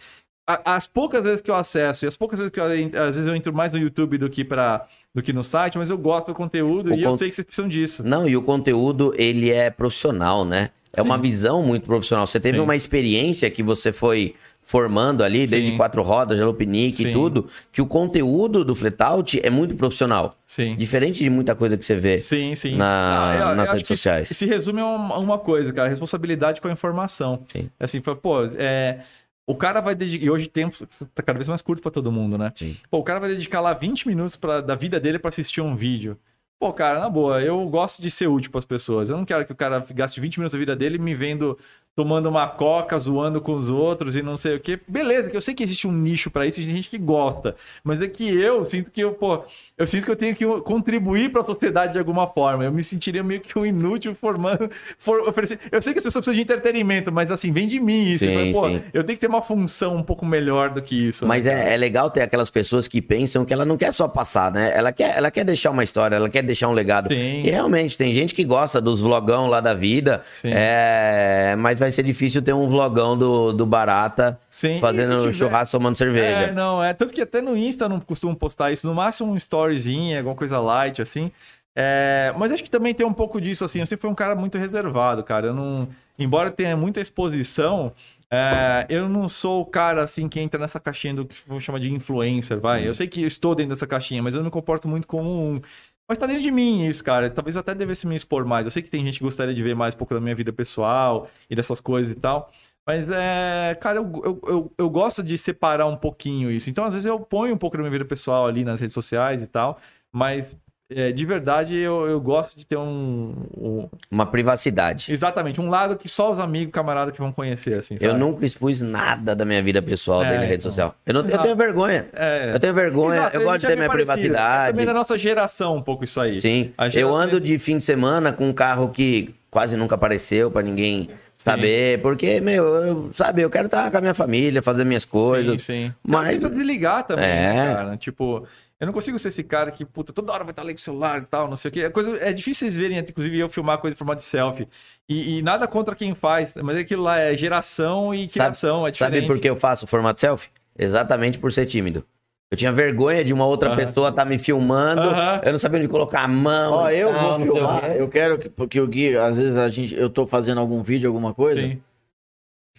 [0.45, 3.35] As poucas vezes que eu acesso, e as poucas vezes que eu, às vezes eu
[3.35, 4.85] entro mais no YouTube do que, pra,
[5.15, 7.35] do que no site, mas eu gosto do conteúdo O e eu con- sei que
[7.35, 8.03] vocês precisam disso.
[8.03, 10.69] Não, e o conteúdo, ele é profissional, né?
[10.95, 12.27] É uma visão muito profissional.
[12.27, 12.63] Você teve Sim.
[12.63, 15.77] uma experiência que você foi formando ali, desde Sim.
[15.77, 17.11] quatro rodas, jalopinique e Sim.
[17.13, 20.35] tudo, que o conteúdo do Fletout é muito profissional.
[20.45, 20.75] Sim.
[20.75, 22.19] Diferente de muita coisa que você vê.
[22.19, 22.75] Sim, sim.
[22.75, 24.27] Na- Ah, eu- eu nas acho redes que sociais.
[24.29, 27.39] Se resume a uma, uma coisa, cara, responsabilidade com a informação.
[27.51, 27.69] Sim.
[27.79, 28.99] Assim, foi, pô, é,
[29.45, 30.25] o cara vai dedicar.
[30.25, 30.77] E hoje o tempo
[31.13, 32.51] tá cada vez mais curto pra todo mundo, né?
[32.55, 32.77] Sim.
[32.89, 35.75] Pô, o cara vai dedicar lá 20 minutos pra, da vida dele pra assistir um
[35.75, 36.17] vídeo.
[36.59, 39.09] Pô, cara, na boa, eu gosto de ser útil pras pessoas.
[39.09, 41.57] Eu não quero que o cara gaste 20 minutos da vida dele me vendo
[41.95, 44.79] tomando uma coca, zoando com os outros e não sei o quê.
[44.87, 47.55] Beleza, que eu sei que existe um nicho pra isso, tem gente que gosta.
[47.83, 49.43] Mas é que eu sinto que eu, pô,
[49.77, 52.63] eu sinto que eu tenho que contribuir pra sociedade de alguma forma.
[52.63, 54.69] Eu me sentiria meio que um inútil formando.
[54.97, 58.09] For, oferecer- Eu sei que as pessoas precisam de entretenimento, mas assim, vem de mim
[58.09, 58.25] isso.
[58.25, 61.27] Sim, Eu falo, eu tenho que ter uma função um pouco melhor do que isso.
[61.27, 64.07] Mas né, é, é legal ter aquelas pessoas que pensam que ela não quer só
[64.07, 64.71] passar, né?
[64.75, 67.09] Ela quer, ela quer deixar uma história, ela quer deixar um legado.
[67.09, 67.43] Sim.
[67.43, 70.49] E realmente, tem gente que gosta dos vlogão lá da vida, Sim.
[70.51, 75.97] é, mas vai ser difícil ter um vlogão do, do Barata Sim, fazendo churrasco tomando
[75.97, 76.45] cerveja.
[76.45, 76.93] É, não, é.
[76.93, 78.88] Tanto que até no Insta não costumo postar isso.
[78.88, 81.29] No máximo um storyzinho, alguma coisa light, assim.
[81.75, 83.81] É, mas acho que também tem um pouco disso, assim.
[83.81, 85.47] Eu sempre fui um cara muito reservado, cara.
[85.47, 85.88] Eu não.
[86.17, 87.91] Embora tenha muita exposição,
[88.31, 91.79] é, eu não sou o cara, assim, que entra nessa caixinha do que vamos chamar
[91.79, 92.88] de influencer, vai.
[92.88, 95.61] Eu sei que eu estou dentro dessa caixinha, mas eu me comporto muito como um.
[96.07, 97.29] Mas tá dentro de mim isso, cara.
[97.29, 98.65] Talvez eu até devesse me expor mais.
[98.65, 100.51] Eu sei que tem gente que gostaria de ver mais um pouco da minha vida
[100.51, 102.51] pessoal e dessas coisas e tal.
[102.85, 106.69] Mas é, cara, eu, eu, eu, eu gosto de separar um pouquinho isso.
[106.69, 109.41] Então, às vezes, eu ponho um pouco da minha vida pessoal ali nas redes sociais
[109.41, 109.79] e tal.
[110.11, 110.57] Mas
[110.89, 115.11] é, de verdade, eu, eu gosto de ter um, um- Uma privacidade.
[115.11, 117.95] Exatamente, um lado que só os amigos, camaradas que vão conhecer, assim.
[117.99, 118.19] Eu sabe?
[118.19, 120.71] nunca expus nada da minha vida pessoal É, da rede então.
[120.71, 120.95] social.
[121.05, 122.07] Eu, não, eu tenho vergonha.
[122.13, 122.51] É.
[122.53, 124.11] Eu tenho vergonha, Exato, eu gosto de ter é minha parecido.
[124.11, 124.71] É privacidade.
[124.71, 126.39] também da nossa geração, um pouco isso aí.
[126.39, 126.73] Sim.
[126.93, 131.09] Eu ando de fim de semana com um carro que quase nunca apareceu pra ninguém
[131.34, 135.61] saber, porque, meu, eu, sabe, eu quero estar com a minha família, fazer minhas coisas.
[135.61, 135.93] Sim, sim.
[136.03, 137.53] Mas- pra desligar também, É.
[137.53, 137.97] né, cara.
[137.97, 138.45] Tipo,
[138.80, 140.84] eu não consigo ser esse cara que, puta, toda hora vai estar ali com o
[140.84, 141.82] celular e tal, não sei o quê.
[141.82, 144.67] É, coisa, é difícil vocês verem, inclusive, eu filmar coisa em formato de selfie.
[145.07, 148.91] E, e nada contra quem faz, mas aquilo lá é geração e Sabe, criação, é
[148.91, 149.15] diferente.
[149.15, 150.49] sabe por que eu faço formato selfie?
[150.78, 152.05] Exatamente por ser tímido.
[152.51, 153.76] Eu tinha vergonha de uma outra Aham.
[153.76, 155.41] pessoa estar me filmando, Aham.
[155.43, 156.74] eu não sabia onde colocar a mão.
[156.74, 157.95] Ó, eu tal, vou filmar.
[157.95, 161.07] Eu quero que, porque o Gui, às vezes a gente, eu tô fazendo algum vídeo,
[161.07, 161.82] alguma coisa, Sim.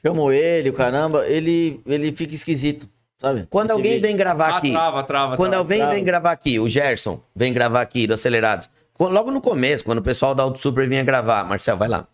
[0.05, 2.89] chamo ele, o caramba, ele, ele fica esquisito,
[3.25, 3.47] sabe?
[3.51, 4.07] Quando Esse alguém vídeo.
[4.07, 5.63] vem gravar Ah, aqui, trava, trava, quando trava.
[5.65, 5.95] alguém trava.
[5.95, 8.69] vem gravar aqui, o Gerson vem gravar aqui do Acelerados,
[8.99, 12.07] logo no começo, quando o pessoal da Auto Super vinha gravar, Marcel, vai lá.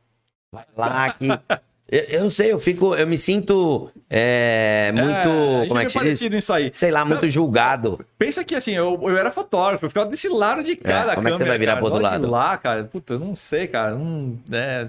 [0.53, 1.27] Vai lá que...
[1.91, 5.87] eu, eu não sei, eu fico, eu me sinto é, muito, É, como é é
[5.87, 6.31] que se diz?
[6.31, 6.71] nisso aí.
[6.73, 8.05] Sei lá, muito julgado.
[8.19, 11.15] Pensa que assim, eu, eu era fotógrafo, eu ficava desse lado de cá É, da
[11.15, 11.85] como é que você câmera, vai virar cara.
[11.85, 12.31] pro outro lado?
[12.31, 13.95] lá, cara, puta, eu não sei, cara.
[13.95, 14.89] Não, é...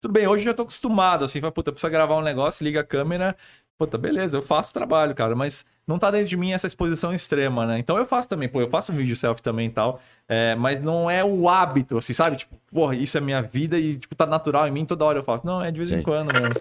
[0.00, 2.80] Tudo bem, hoje eu já tô acostumado, assim, fala, puta, precisa gravar um negócio, liga
[2.80, 3.34] a câmera,
[3.78, 7.64] puta, beleza, eu faço trabalho, cara, mas não tá dentro de mim essa exposição extrema,
[7.64, 7.78] né?
[7.78, 11.08] Então eu faço também, pô, eu faço vídeo selfie também e tal, é, mas não
[11.08, 12.36] é o hábito, assim, sabe?
[12.36, 15.22] Tipo, porra, isso é minha vida e, tipo, tá natural em mim, toda hora eu
[15.22, 15.46] faço.
[15.46, 16.02] Não, é de vez em Sim.
[16.02, 16.56] quando mesmo.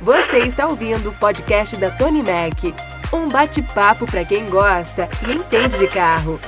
[0.00, 2.74] Você está ouvindo o podcast da Tony Mac.
[3.12, 6.38] Um bate-papo para quem gosta e entende de carro.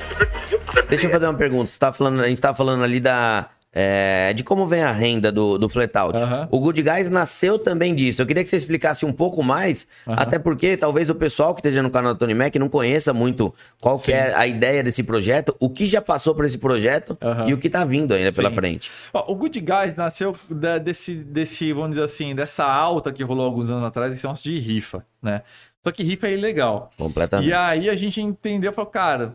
[0.90, 1.68] Deixa eu fazer uma pergunta.
[1.68, 3.48] Você tá falando, a gente tá falando ali da.
[3.78, 6.16] É, de como vem a renda do, do Flatout.
[6.16, 6.48] Aham.
[6.50, 8.22] O Good Guys nasceu também disso.
[8.22, 11.82] Eu queria que você explicasse um pouco mais, até porque talvez o pessoal que esteja
[11.82, 15.54] no canal da Tony Mac não conheça muito qual que é a ideia desse projeto,
[15.60, 17.48] o que já passou por esse projeto Aham.
[17.50, 18.54] e o que tá vindo ainda pela Sim.
[18.54, 18.90] frente.
[19.12, 23.44] Ó, o Good Guys nasceu da- desse, desse, vamos dizer assim, dessa alta que rolou
[23.44, 25.42] alguns anos atrás, esse negócio de rifa, né?
[25.84, 26.90] Só que rifa é ilegal.
[26.96, 27.48] Completamente.
[27.48, 29.34] E aí a gente entendeu, falou, cara,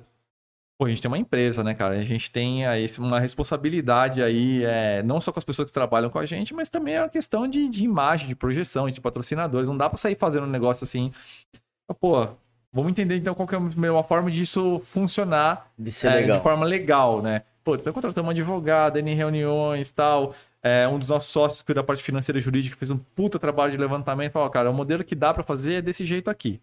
[0.82, 1.94] pô, a gente tem uma empresa, né, cara?
[1.94, 6.10] A gente tem aí uma responsabilidade aí, é, não só com as pessoas que trabalham
[6.10, 9.70] com a gente, mas também é uma questão de, de imagem, de projeção, de patrocinadores.
[9.70, 11.14] Não dá pra sair fazendo um negócio assim.
[12.00, 12.28] Pô,
[12.74, 16.66] vamos entender então qual que é a melhor forma disso funcionar De é, de forma
[16.66, 17.44] legal, né?
[17.64, 20.34] Pô, tu vai contratar um advogado, em reuniões e tal.
[20.64, 23.72] É, um dos nossos sócios que da parte financeira e jurídica fez um puta trabalho
[23.72, 24.32] de levantamento.
[24.32, 26.60] Falou, cara, o modelo que dá pra fazer é desse jeito aqui.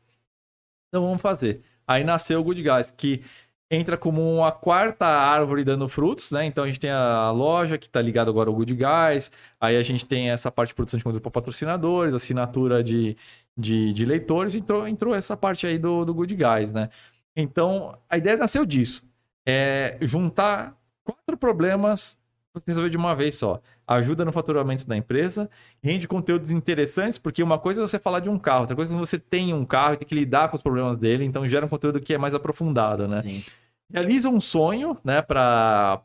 [0.89, 1.63] Então vamos fazer.
[1.87, 3.23] Aí nasceu o Good Guys, que
[3.71, 6.47] entra como uma quarta árvore dando frutos, né?
[6.47, 9.83] Então a gente tem a loja que tá ligada agora ao Good Guys, aí a
[9.83, 13.17] gente tem essa parte de produção de conteúdo para patrocinadores, assinatura de,
[13.57, 16.89] de, de leitores, entrou, entrou essa parte aí do, do Good Guys, né?
[17.37, 19.07] Então a ideia nasceu disso.
[19.47, 22.19] É juntar quatro problemas
[22.61, 23.61] você resolver de uma vez só.
[23.87, 25.49] Ajuda no faturamento da empresa,
[25.83, 28.95] rende conteúdos interessantes, porque uma coisa é você falar de um carro, outra coisa é
[28.95, 31.65] quando você tem um carro e tem que lidar com os problemas dele, então gera
[31.65, 33.23] um conteúdo que é mais aprofundado, né?
[33.23, 33.43] Sim.
[33.91, 35.99] Realiza um sonho, né, pra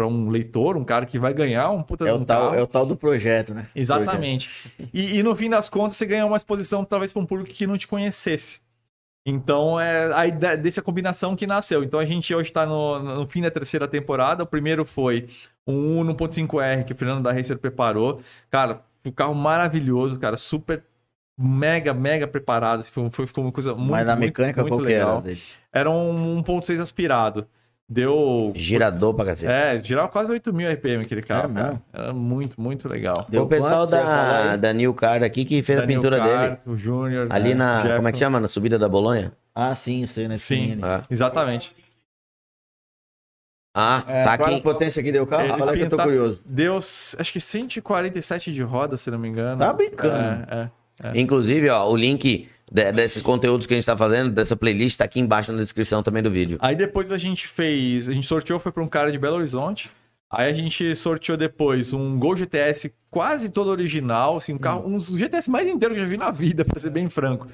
[0.00, 2.58] um leitor, um cara que vai ganhar um puta É o, um tal, carro.
[2.58, 3.66] é o tal do projeto, né?
[3.76, 4.50] Exatamente.
[4.92, 7.64] E, e no fim das contas, você ganha uma exposição talvez para um público que
[7.64, 8.60] não te conhecesse.
[9.24, 11.84] Então, é a ideia dessa combinação que nasceu.
[11.84, 14.42] Então, a gente hoje está no, no fim da terceira temporada.
[14.42, 15.28] O primeiro foi
[15.66, 18.20] um Uno 1.5R que o Fernando da Racer preparou.
[18.50, 20.82] Cara, um carro maravilhoso, cara, super
[21.38, 22.82] mega, mega preparado.
[22.84, 25.22] Foi, foi, ficou uma coisa muito, Mas na muito, mecânica muito era legal.
[25.22, 25.40] dele?
[25.72, 27.46] Era um 1.6 aspirado.
[27.88, 28.52] Deu...
[28.54, 29.52] Girador pra cacete.
[29.52, 31.82] É, girava quase 8 mil RPM aquele carro, É cara.
[31.92, 33.26] Era muito, muito legal.
[33.28, 36.58] Deu o pessoal da, da New Car aqui que fez a Daniel pintura Carr, dele.
[36.66, 37.26] O Júnior.
[37.30, 37.76] Ali né, na.
[37.76, 37.96] Jefferson.
[37.96, 38.40] Como é que chama?
[38.40, 39.32] Na subida da Bolonha?
[39.54, 40.38] Ah, sim, sei, né?
[40.38, 40.78] Sim.
[40.82, 41.02] É.
[41.10, 41.74] Exatamente.
[43.74, 44.58] Ah, É, tá qual aqui.
[44.58, 45.44] a potência que deu o carro?
[45.44, 46.40] Ele Fala que eu tô curioso.
[46.44, 49.58] Deu, acho que 147 de roda, se não me engano.
[49.58, 50.14] Tá brincando.
[50.50, 50.70] É,
[51.04, 51.20] é.
[51.20, 55.04] Inclusive, ó, o link de- desses conteúdos que a gente tá fazendo, dessa playlist, tá
[55.04, 56.58] aqui embaixo na descrição também do vídeo.
[56.60, 58.08] Aí depois a gente fez.
[58.08, 59.90] A gente sorteou, foi pra um cara de Belo Horizonte.
[60.30, 64.98] Aí a gente sorteou depois um Gol GTS quase todo original, assim, um carro, um
[64.98, 67.46] GTS mais inteiros que eu já vi na vida, pra ser bem franco.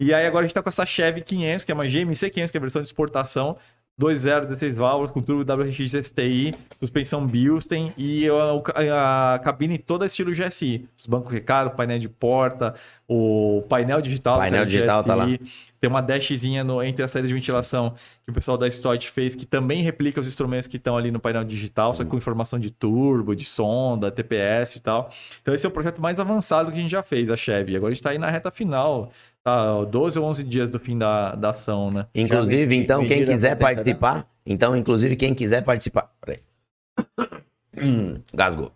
[0.00, 2.50] E aí agora a gente tá com essa Chevy 500, que é uma GMC 500,
[2.50, 3.56] que é a versão de exportação,
[3.98, 10.32] 2.0, 16 válvulas, com turbo WRX STI, suspensão Bilstein e a, a cabine toda estilo
[10.32, 10.86] GSI.
[10.98, 12.74] Os bancos recaro, painel de porta,
[13.08, 14.36] o painel digital.
[14.36, 15.26] Painel digital tá lá.
[15.80, 17.94] Tem uma dashzinha no, entre as saídas de ventilação
[18.24, 21.18] que o pessoal da Stott fez, que também replica os instrumentos que estão ali no
[21.18, 25.08] painel digital, só que com informação de turbo, de sonda, TPS e tal.
[25.40, 27.76] Então esse é o projeto mais avançado que a gente já fez, a Chevy.
[27.76, 29.10] Agora a gente tá aí na reta final,
[29.46, 32.06] tá 12 ou 11 dias do fim da, da ação, né?
[32.12, 36.10] Inclusive, me- então, me quem quiser participar, então, inclusive, quem quiser participar.
[36.20, 36.40] Peraí.
[37.80, 38.72] Hum, gasgou.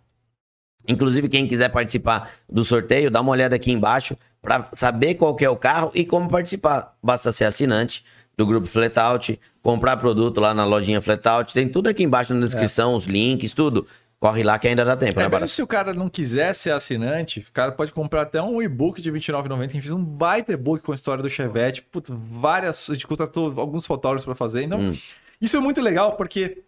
[0.87, 5.45] Inclusive, quem quiser participar do sorteio, dá uma olhada aqui embaixo para saber qual que
[5.45, 6.95] é o carro e como participar.
[7.03, 8.03] Basta ser assinante
[8.35, 12.95] do grupo Flatout, comprar produto lá na lojinha Flatout, tem tudo aqui embaixo na descrição,
[12.95, 13.85] os links, tudo.
[14.21, 16.69] Corre lá que ainda dá tempo, É, né, mesmo se o cara não quiser ser
[16.69, 19.53] assinante, o cara pode comprar até um e-book de R$29,90.
[19.55, 21.81] A gente fez um baita e-book com a história do Chevette.
[21.81, 22.87] Putz, várias.
[22.87, 24.61] A gente contratou alguns fotógrafos para fazer.
[24.61, 24.95] Então, Hum.
[25.41, 26.59] isso é muito legal porque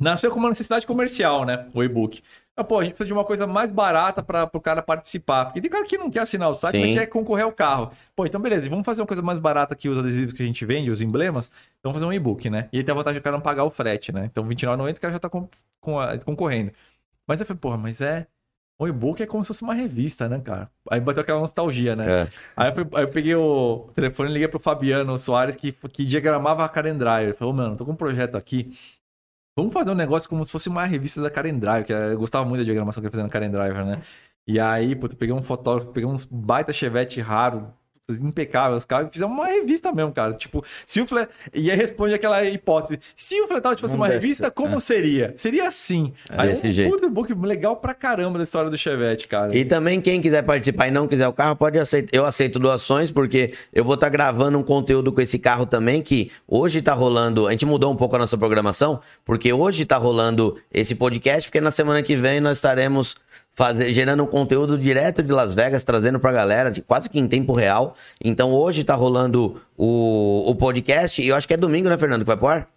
[0.00, 1.66] nasceu como uma necessidade comercial, né?
[1.74, 2.22] O e-book.
[2.56, 5.44] Mas, pô, a gente precisa de uma coisa mais barata para o cara participar.
[5.44, 6.86] Porque tem cara que não quer assinar o site, Sim.
[6.86, 7.90] mas quer concorrer ao carro.
[8.16, 10.64] Pô, então beleza, vamos fazer uma coisa mais barata que os adesivos que a gente
[10.64, 11.48] vende, os emblemas.
[11.80, 12.66] Então vamos fazer um e-book, né?
[12.72, 14.24] E aí tem a vantagem do cara não pagar o frete, né?
[14.24, 15.46] Então R$29,90 o cara já tá com,
[15.80, 16.72] com a- concorrendo.
[17.26, 18.26] Mas eu falei, porra, mas é.
[18.76, 20.68] O e-book é como se fosse uma revista, né, cara?
[20.90, 22.22] Aí bateu aquela nostalgia, né?
[22.22, 22.28] É.
[22.56, 26.64] Aí, eu, aí eu peguei o telefone e liguei pro Fabiano Soares, que, que diagramava
[26.64, 27.28] a Karen Drive.
[27.28, 28.76] Ele falou, mano, tô com um projeto aqui.
[29.56, 32.44] Vamos fazer um negócio como se fosse uma revista da Karen Drive, que eu gostava
[32.44, 34.02] muito da diagramação que ele fazia na Karen Driver, né?
[34.46, 37.72] E aí, puta, eu peguei um fotógrafo, peguei uns baita chevette raro,
[38.10, 40.34] impecável, os caras fizeram uma revista mesmo, cara.
[40.34, 41.26] Tipo, se o Fle...
[41.54, 42.98] E aí responde aquela hipótese.
[43.16, 45.32] Se o Fletal fosse uma revista, como seria?
[45.36, 46.12] Seria assim.
[46.28, 46.90] Aí desse um jeito.
[46.90, 49.56] puta book legal pra caramba da história do Chevette, cara.
[49.56, 52.10] E também quem quiser participar e não quiser o carro, pode aceitar.
[52.12, 56.30] Eu aceito doações, porque eu vou estar gravando um conteúdo com esse carro também, que
[56.46, 57.46] hoje tá rolando.
[57.46, 61.60] A gente mudou um pouco a nossa programação, porque hoje tá rolando esse podcast, porque
[61.60, 63.16] na semana que vem nós estaremos
[63.54, 67.26] fazer, gerando um conteúdo direto de Las Vegas, trazendo pra galera, de quase que em
[67.28, 67.94] tempo real.
[68.22, 72.22] Então hoje tá rolando o, o podcast, e eu acho que é domingo, né, Fernando,
[72.22, 72.68] que vai pro ar?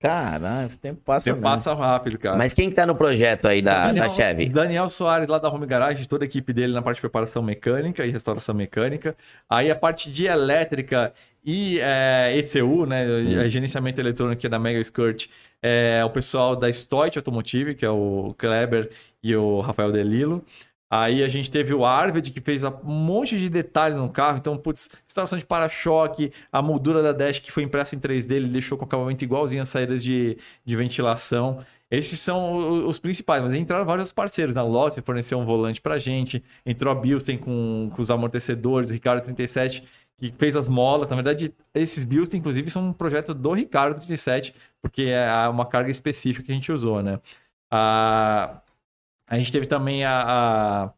[0.04, 1.42] Caralho, o tempo passa mesmo.
[1.42, 2.36] passa rápido, cara.
[2.36, 4.50] Mas quem que tá no projeto aí da, Daniel, da Chevy?
[4.50, 8.04] Daniel Soares, lá da Home Garage, toda a equipe dele na parte de preparação mecânica
[8.04, 9.16] e restauração mecânica.
[9.48, 11.10] Aí a parte de elétrica
[11.42, 13.06] e é, ECU, né?
[13.46, 15.28] é Gerenciamento eletrônico da Mega Skirt,
[15.62, 18.90] é o pessoal da Stoit Automotive, que é o Kleber
[19.22, 20.44] e o Rafael Delilo.
[20.96, 24.38] Aí a gente teve o Arvid, que fez um monte de detalhes no carro.
[24.38, 28.46] Então, putz, instalação de para-choque, a moldura da dash que foi impressa em 3D, ele
[28.46, 31.58] deixou com acabamento igualzinho as saídas de, de ventilação.
[31.90, 34.56] Esses são os principais, mas entraram vários parceiros.
[34.56, 38.92] A Lotte forneceu um volante pra gente, entrou a Bilstein com, com os amortecedores, o
[38.92, 39.82] Ricardo 37,
[40.16, 41.08] que fez as molas.
[41.08, 45.90] Na verdade, esses Bilstein, inclusive, são um projeto do Ricardo 37, porque é uma carga
[45.90, 47.18] específica que a gente usou, né?
[47.68, 48.60] A,
[49.28, 50.90] a gente teve também a,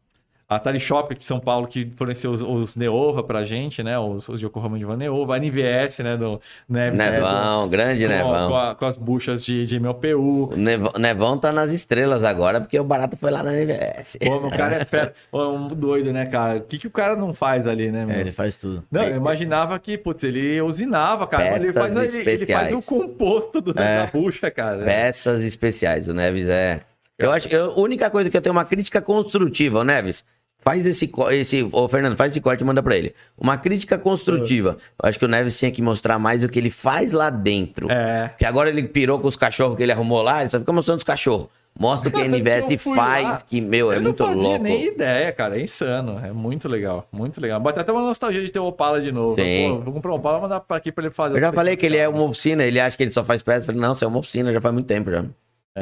[0.49, 3.97] a, a Tali Shop de São Paulo, que forneceu os, os Neova pra gente, né?
[3.99, 6.15] Os, os Yokohama de Van Neova, a NVS, né?
[6.17, 6.39] Do
[6.69, 8.49] Neves, né, do- Nevão, grande com, Nevão.
[8.49, 10.49] com a- com as buchas de, de MLPU.
[10.53, 14.17] O Nevão, Nevão tá nas estrelas agora, porque o barato foi lá na NVS.
[14.25, 15.13] Pô, o cara é fera.
[15.33, 16.59] É um doido, né, cara?
[16.59, 18.15] O que, que o cara não faz ali, né, meu?
[18.15, 18.83] É, ele faz tudo.
[18.91, 21.51] Não, eu imaginava que, putz, ele usinava, cara.
[21.51, 22.73] mas Ele Peças faz, ele, ele faz especiais.
[22.73, 24.05] o composto do, É.
[24.05, 24.83] da bucha, cara.
[24.85, 26.81] Peças especiais, o Neves é.
[27.17, 30.23] Eu acho que a única coisa que eu tenho uma crítica construtiva, Neves.
[30.59, 31.67] Faz esse, esse.
[31.71, 33.13] Ô, Fernando, faz esse corte e manda pra ele.
[33.37, 34.75] Uma crítica construtiva.
[35.01, 37.89] Eu acho que o Neves tinha que mostrar mais o que ele faz lá dentro.
[37.91, 38.29] É.
[38.29, 40.97] Porque agora ele pirou com os cachorros que ele arrumou lá, ele só fica mostrando
[40.97, 41.47] os cachorros.
[41.79, 44.43] Mostra o que a Eu NVS faz, lá, que, meu, é eu muito não fazia
[44.43, 44.63] louco.
[44.63, 45.59] nem ideia, cara.
[45.59, 46.19] É insano.
[46.25, 47.07] É muito legal.
[47.11, 47.59] Muito legal.
[47.59, 49.39] Bate até uma nostalgia de ter o Opala de novo.
[49.39, 49.75] Sim.
[49.77, 51.37] Pô, vou comprar um Opala e mandar pra aqui pra ele fazer.
[51.37, 53.61] Eu já falei que ele é uma oficina, ele acha que ele só faz peça.
[53.61, 55.23] Eu falei, não, você é uma oficina, já faz muito tempo já.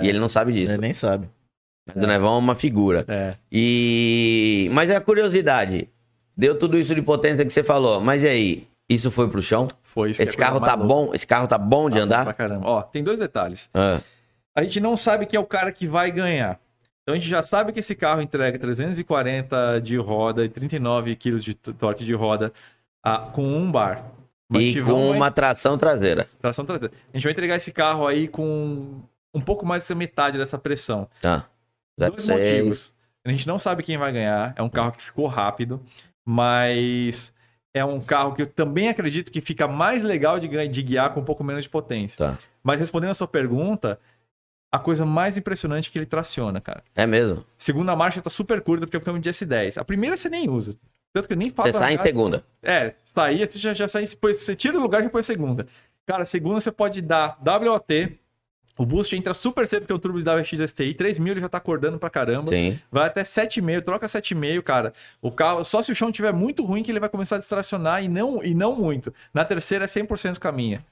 [0.03, 0.71] E ele não sabe disso.
[0.71, 1.29] Ele nem sabe.
[1.87, 3.05] Mas o Nevão é uma figura.
[3.07, 3.35] É.
[3.51, 4.69] E.
[4.73, 5.87] Mas é a curiosidade.
[6.37, 8.01] Deu tudo isso de potência que você falou.
[8.01, 8.67] Mas e aí?
[8.89, 9.67] Isso foi pro chão?
[9.81, 10.21] Foi isso.
[10.21, 11.11] Esse é a carro tá bom?
[11.13, 12.33] Esse carro tá bom de Tá bom Pra andar?
[12.33, 12.67] caramba.
[12.67, 13.69] Ó, tem dois detalhes.
[13.73, 13.99] Ah,
[14.55, 16.59] A gente não sabe quem é o cara que vai ganhar.
[17.01, 21.37] Então a gente já sabe que esse carro entrega 340 de roda e 39 kg
[21.37, 22.51] de torque de roda
[23.03, 24.05] ah, com um bar.
[24.49, 26.27] Mas e com uma uma tração traseira.
[26.39, 26.93] tração traseira.
[27.13, 29.01] A gente vai entregar esse carro aí com
[29.35, 31.07] um pouco mais da metade dessa pressão.
[31.21, 31.47] Tá.
[31.97, 32.29] Dois 06.
[32.29, 32.93] motivos.
[33.25, 34.53] A gente não sabe quem vai ganhar.
[34.55, 35.83] É um carro que ficou rápido,
[36.25, 37.33] mas
[37.73, 41.19] é um carro que eu também acredito que fica mais legal de, de guiar com
[41.19, 42.17] um pouco menos de potência.
[42.17, 42.37] Tá.
[42.63, 43.99] Mas respondendo a sua pergunta,
[44.71, 46.83] a coisa mais impressionante é que ele traciona, cara.
[46.95, 47.45] É mesmo.
[47.57, 49.77] Segunda marcha tá super curta porque é um câmbio de S10.
[49.77, 50.77] A primeira você nem usa.
[51.13, 51.71] Tanto que eu nem faço.
[51.71, 52.43] Você sai em segunda.
[52.61, 54.05] É, sair, você já, já sai.
[54.05, 55.65] depois Você tira o lugar e a segunda.
[56.05, 58.19] Cara, segunda você pode dar WOT.
[58.77, 60.93] O boost entra super cedo, porque é o turbo de WX STI.
[60.93, 62.51] 3 mil ele já tá acordando pra caramba.
[62.51, 62.77] Sim.
[62.91, 64.93] Vai até 7,5, troca 7,5, cara.
[65.21, 68.03] O carro, só se o chão tiver muito ruim que ele vai começar a distracionar
[68.03, 69.13] e não, e não muito.
[69.33, 70.83] Na terceira é 100% caminha.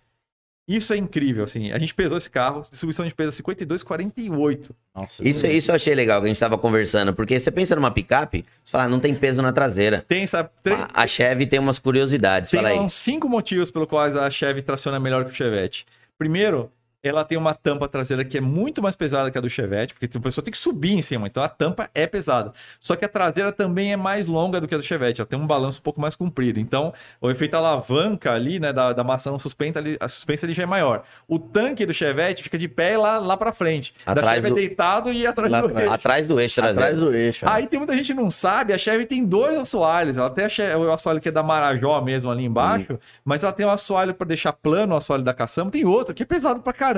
[0.66, 1.74] Isso é incrível, assim.
[1.74, 4.72] A gente pesou esse carro, distribuição de peso 52,48.
[4.96, 5.28] Nossa.
[5.28, 7.14] Isso, isso eu achei legal que a gente tava conversando.
[7.14, 10.06] Porque você pensa numa picape, você fala, ah, não tem peso na traseira.
[10.08, 10.50] Tem, sabe?
[10.94, 12.50] A, a Chevy tem umas curiosidades.
[12.50, 12.80] tem Fala aí.
[12.80, 15.86] uns cinco motivos pelo quais a Chevy traciona melhor que o Chevette.
[16.18, 16.72] Primeiro,
[17.04, 20.18] ela tem uma tampa traseira que é muito mais pesada que a do Chevette, porque
[20.18, 22.54] a pessoa tem que subir em cima, então a tampa é pesada.
[22.80, 25.38] Só que a traseira também é mais longa do que a do Chevette, ela tem
[25.38, 26.62] um balanço um pouco mais comprido.
[26.62, 30.64] Então, o efeito alavanca ali, né, da, da maçã suspensa ali, a suspensa ali já
[30.64, 31.04] é maior.
[31.28, 33.94] O tanque do Chevette fica de pé lá, lá pra frente.
[34.06, 35.92] Atrás da Chevy do- é deitado e atrás Lá do eixo.
[35.94, 36.80] Atrás do eixo traseiro.
[36.80, 37.46] Atrás do eixo.
[37.50, 40.16] Aí tem muita gente que não sabe, a Chevy tem dois assoalhos.
[40.16, 43.52] Ela tem a Che- o assoalho que é da Marajó mesmo ali embaixo, mas ela
[43.52, 46.62] tem um assoalho para deixar plano o assoalho da caçamba, tem outro que é pesado
[46.62, 46.93] pra caramba.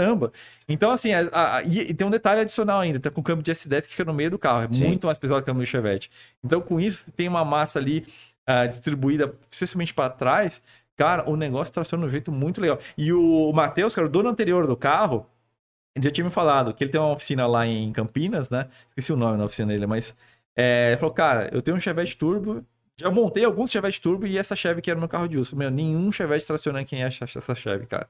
[0.67, 3.84] Então, assim, a- a- e, tem um detalhe adicional ainda, tá com câmbio de S10
[3.85, 4.85] que fica no meio do carro, é Sim.
[4.88, 6.09] muito mais pesado que o câmbio do Chevette.
[6.43, 8.05] Então, com isso, tem uma massa ali
[8.47, 10.61] ah, distribuída, especialmente para trás,
[10.95, 12.77] cara, o negócio traciona de um jeito muito legal.
[12.97, 15.26] E o, Matheus, cara, o dono anterior do carro,
[15.95, 18.67] ele já tinha me falado que ele tem uma oficina lá em Campinas, né?
[18.88, 20.15] Esqueci o nome da oficina dele, mas
[20.55, 22.63] é, ele falou, cara, eu tenho um Chevette Turbo,
[22.97, 25.55] já montei alguns Chevette Turbo e essa Chevy que era meu carro de uso.
[25.55, 28.07] Meu, nenhum Chevette traciona quem é essa Chevy, cara.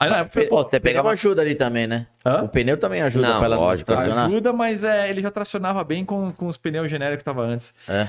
[0.00, 1.10] Aí falei, Pô, você Pegava pegava.
[1.10, 2.06] ajuda ali também, né?
[2.24, 2.42] Hã?
[2.44, 4.26] O pneu também ajuda Não, pra ela lógico, não tracionar.
[4.26, 7.74] ajuda, mas é, ele já tracionava bem com, com os pneus genéricos que tava antes.
[7.86, 8.08] É.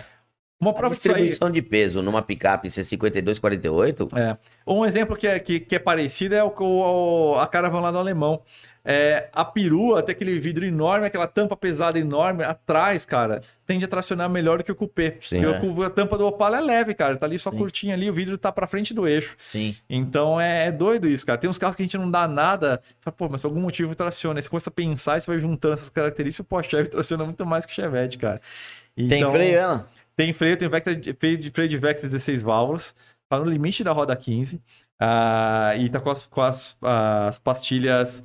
[0.59, 4.37] Uma A prova disso aí, distribuição de peso numa picape C5248, É.
[4.65, 7.97] Um exemplo que é, que, que é parecido é o, o- a Caravan lá do
[7.97, 8.41] Alemão.
[8.83, 13.87] É, a perua tem aquele vidro enorme, aquela tampa pesada enorme atrás, cara, tende a
[13.87, 15.15] tracionar melhor do que o cupê.
[15.19, 15.41] Sim.
[15.43, 17.15] Porque cu- a tampa do Opala é leve, cara.
[17.15, 17.57] Tá ali só Sim.
[17.57, 19.35] curtinha ali, o vidro tá pra frente do eixo.
[19.37, 19.75] Sim.
[19.89, 21.37] Então é, é doido isso, cara.
[21.37, 23.93] Tem uns carros que a gente não dá nada, fala, pô, mas por algum motivo
[23.93, 24.39] traciona.
[24.39, 27.23] Aí você começa a pensar e você vai juntando essas características, pô, a Chevy traciona
[27.23, 28.41] muito mais que o Chevette, cara.
[28.95, 29.87] Tem Então, freio, ela?
[30.15, 32.93] Tem freio, tem Vectra, freio, de, freio de Vectra 16 válvulas,
[33.29, 34.61] tá no limite da roda 15,
[34.99, 38.21] ah, e tá com as, com as, as pastilhas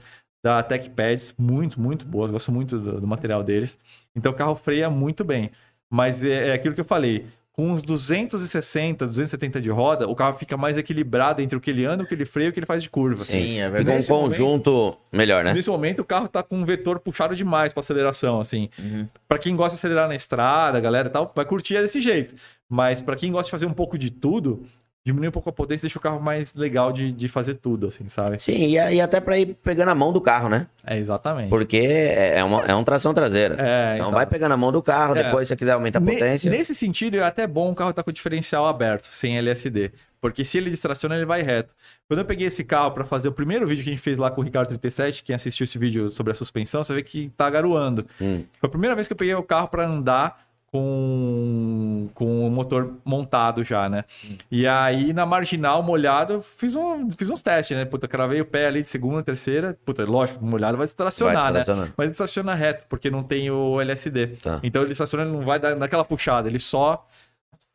[0.47, 3.77] da TechPads muito, muito boas, gosto muito do, do material deles.
[4.14, 5.51] Então o carro freia muito bem.
[5.90, 10.39] Mas é, é aquilo que eu falei, com uns 260, 270 de roda, o carro
[10.39, 12.60] fica mais equilibrado entre o que ele anda, o que ele freia e o que
[12.60, 13.24] ele faz de curva.
[13.24, 13.90] Sim, é Fica verdade.
[13.90, 15.52] um Nesse conjunto melhor, né?
[15.52, 18.68] Nesse momento, o carro tá com um vetor puxado demais pra aceleração, assim.
[18.78, 19.09] Uhum.
[19.27, 22.36] Pra quem gosta de acelerar na estrada, galera e tal, vai curtir desse jeito.
[22.68, 24.64] Mas pra quem gosta de fazer um pouco de tudo,
[25.07, 27.87] diminui um pouco a potência e deixa o carro mais legal de, de fazer tudo,
[27.87, 28.43] assim, sabe?
[28.43, 30.66] Sim, e, e até pra ir pegando a mão do carro, né?
[30.85, 31.49] É, exatamente.
[31.49, 33.55] Porque é, é uma, é um tração traseira.
[33.57, 34.11] É, então exato.
[34.16, 35.23] vai pegando a mão do carro, É.
[35.23, 36.51] depois se você quiser aumentar a Ne- potência.
[36.51, 39.93] Nesse sentido, é até bom o carro estar com o diferencial aberto, sem LSD.
[40.20, 41.73] Porque se ele distraciona, ele vai reto.
[42.09, 44.28] Quando eu peguei esse carro para fazer o primeiro vídeo que a gente fez lá
[44.28, 47.49] com o Ricardo 37, quem assistiu esse vídeo sobre a suspensão, você vê que tá
[47.49, 48.05] garoando.
[48.20, 48.43] Hum.
[48.59, 52.94] Foi a primeira vez que eu peguei o carro para andar com, com o motor
[53.05, 54.05] montado já, né?
[54.51, 57.84] E aí, na marginal, molhado, eu fiz, um, fiz uns testes, né?
[57.84, 59.78] Puta, cravei o pé ali de segunda, terceira.
[59.84, 61.93] Puta, lógico, molhado vai distracionar, Vai né?
[61.97, 64.26] Mas ele estaciona reto, porque não tem o LSD.
[64.43, 64.60] Tá.
[64.62, 67.06] Então ele estaciona, ele não vai dar naquela puxada, ele só.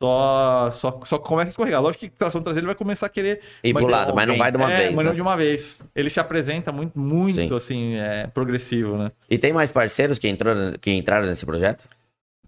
[0.00, 1.80] Só, só, só começa a escorregar.
[1.80, 3.40] Lógico que tração traseira ele vai começar a querer.
[3.62, 4.94] E pro lado, mas não vai de uma é, vez.
[4.96, 5.14] Mas não né?
[5.14, 5.84] de uma vez.
[5.94, 7.54] Ele se apresenta muito, muito Sim.
[7.54, 9.12] assim, é, progressivo, né?
[9.30, 11.84] E tem mais parceiros que, entrou, que entraram nesse projeto?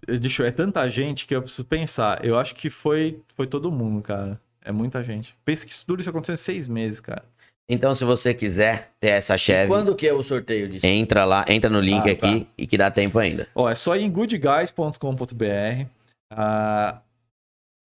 [0.07, 2.23] Deixa eu- é tanta gente que eu preciso pensar.
[2.23, 4.39] Eu acho que foi, foi todo mundo, cara.
[4.63, 5.35] É muita gente.
[5.45, 7.23] Pensa que isso tudo isso aconteceu em seis meses, cara.
[7.67, 10.85] Então, se você quiser ter essa Chevy, Quando que é o sorteio disso?
[10.85, 13.47] entra lá, entra no link Ah, aqui e que dá tempo ainda.
[13.55, 15.85] Ó, é só ir em goodguys.com.br.
[16.31, 17.01] Ah,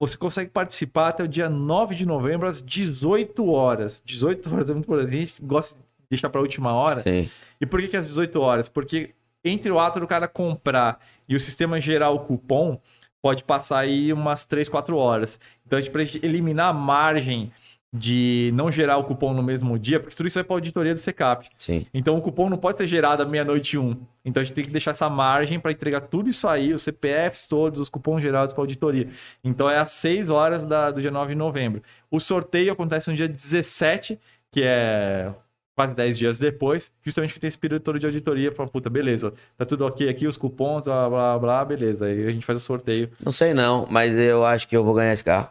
[0.01, 4.03] você consegue participar até o dia 9 de novembro, às 18 horas.
[4.05, 5.15] 18 horas é muito importante.
[5.15, 5.81] A gente gosta de
[6.11, 7.01] deixar pra última hora.
[7.01, 7.29] Sim.
[7.61, 8.69] E por que, que às 18 horas?
[8.69, 9.11] Porque
[9.45, 10.99] entre o ato do cara comprar
[11.29, 12.81] e o sistema gerar o cupom,
[13.23, 15.39] pode passar aí umas 3, 4 horas.
[15.67, 17.53] Então, a gente, pra gente eliminar a margem
[17.93, 21.01] de não gerar o cupom no mesmo dia, porque tudo isso vai para auditoria do
[21.01, 21.49] SECAP.
[21.59, 21.85] Sim.
[21.93, 23.97] Então o cupom não pode ser gerado à meia-noite um.
[24.25, 27.49] Então a gente tem que deixar essa margem para entregar tudo isso aí, os CPFs
[27.49, 29.09] todos, os cupons gerados para auditoria.
[29.43, 31.83] Então é às 6 horas da- do dia 9 de novembro.
[32.09, 34.21] O sorteio acontece no dia 17,
[34.53, 35.33] que é
[35.81, 39.33] quase 10 dias depois, justamente que tem esse período todo de auditoria para puta, beleza,
[39.57, 42.05] tá tudo ok aqui, os cupons, blá blá blá, beleza.
[42.05, 43.11] Aí a gente faz o sorteio.
[43.25, 45.49] Não sei não, mas eu acho que eu vou ganhar esse carro.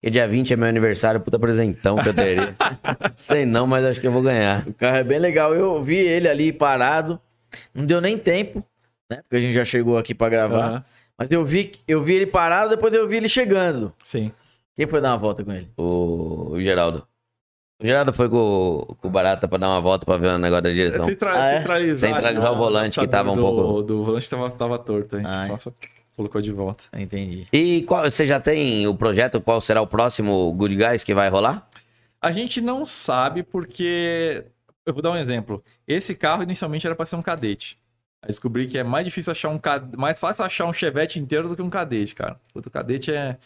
[0.00, 2.54] Porque dia 20 é meu aniversário, puta presentão que eu teria.
[3.16, 4.66] sei não, mas acho que eu vou ganhar.
[4.68, 5.52] O carro é bem legal.
[5.52, 7.20] Eu vi ele ali parado.
[7.74, 8.64] Não deu nem tempo,
[9.10, 9.18] né?
[9.22, 10.68] Porque a gente já chegou aqui pra gravar.
[10.68, 10.84] Aham.
[11.18, 13.92] Mas eu vi, eu vi ele parado, depois eu vi ele chegando.
[14.02, 14.32] Sim.
[14.76, 15.68] Quem foi dar uma volta com ele?
[15.76, 17.06] O, o Geraldo.
[17.82, 20.38] O Geraldo foi com, o- com o Barata pra dar uma volta pra ver o
[20.38, 21.06] negócio da direção.
[21.08, 21.58] Centra- Ah, é?
[21.58, 25.16] Centralizar, Centralizar o volante, que tava um do, pouco- Do volante tava, tava torto.
[25.16, 25.48] A gente Ah, é.
[25.48, 25.72] nossa,
[26.16, 26.84] colocou de volta.
[26.92, 27.46] Ah, Entendi.
[27.52, 29.40] E qual, você já tem o projeto?
[29.40, 31.68] Qual será o próximo Good Guys que vai rolar?
[32.20, 34.44] A gente não sabe porque.
[34.86, 35.62] Eu vou dar um exemplo.
[35.86, 37.78] Esse carro inicialmente era para ser um cadete.
[38.22, 39.96] Aí descobri que é mais difícil achar um cadete.
[39.96, 42.36] Mais fácil achar um chevette inteiro do que um cadete, cara.
[42.54, 43.36] O cadete é.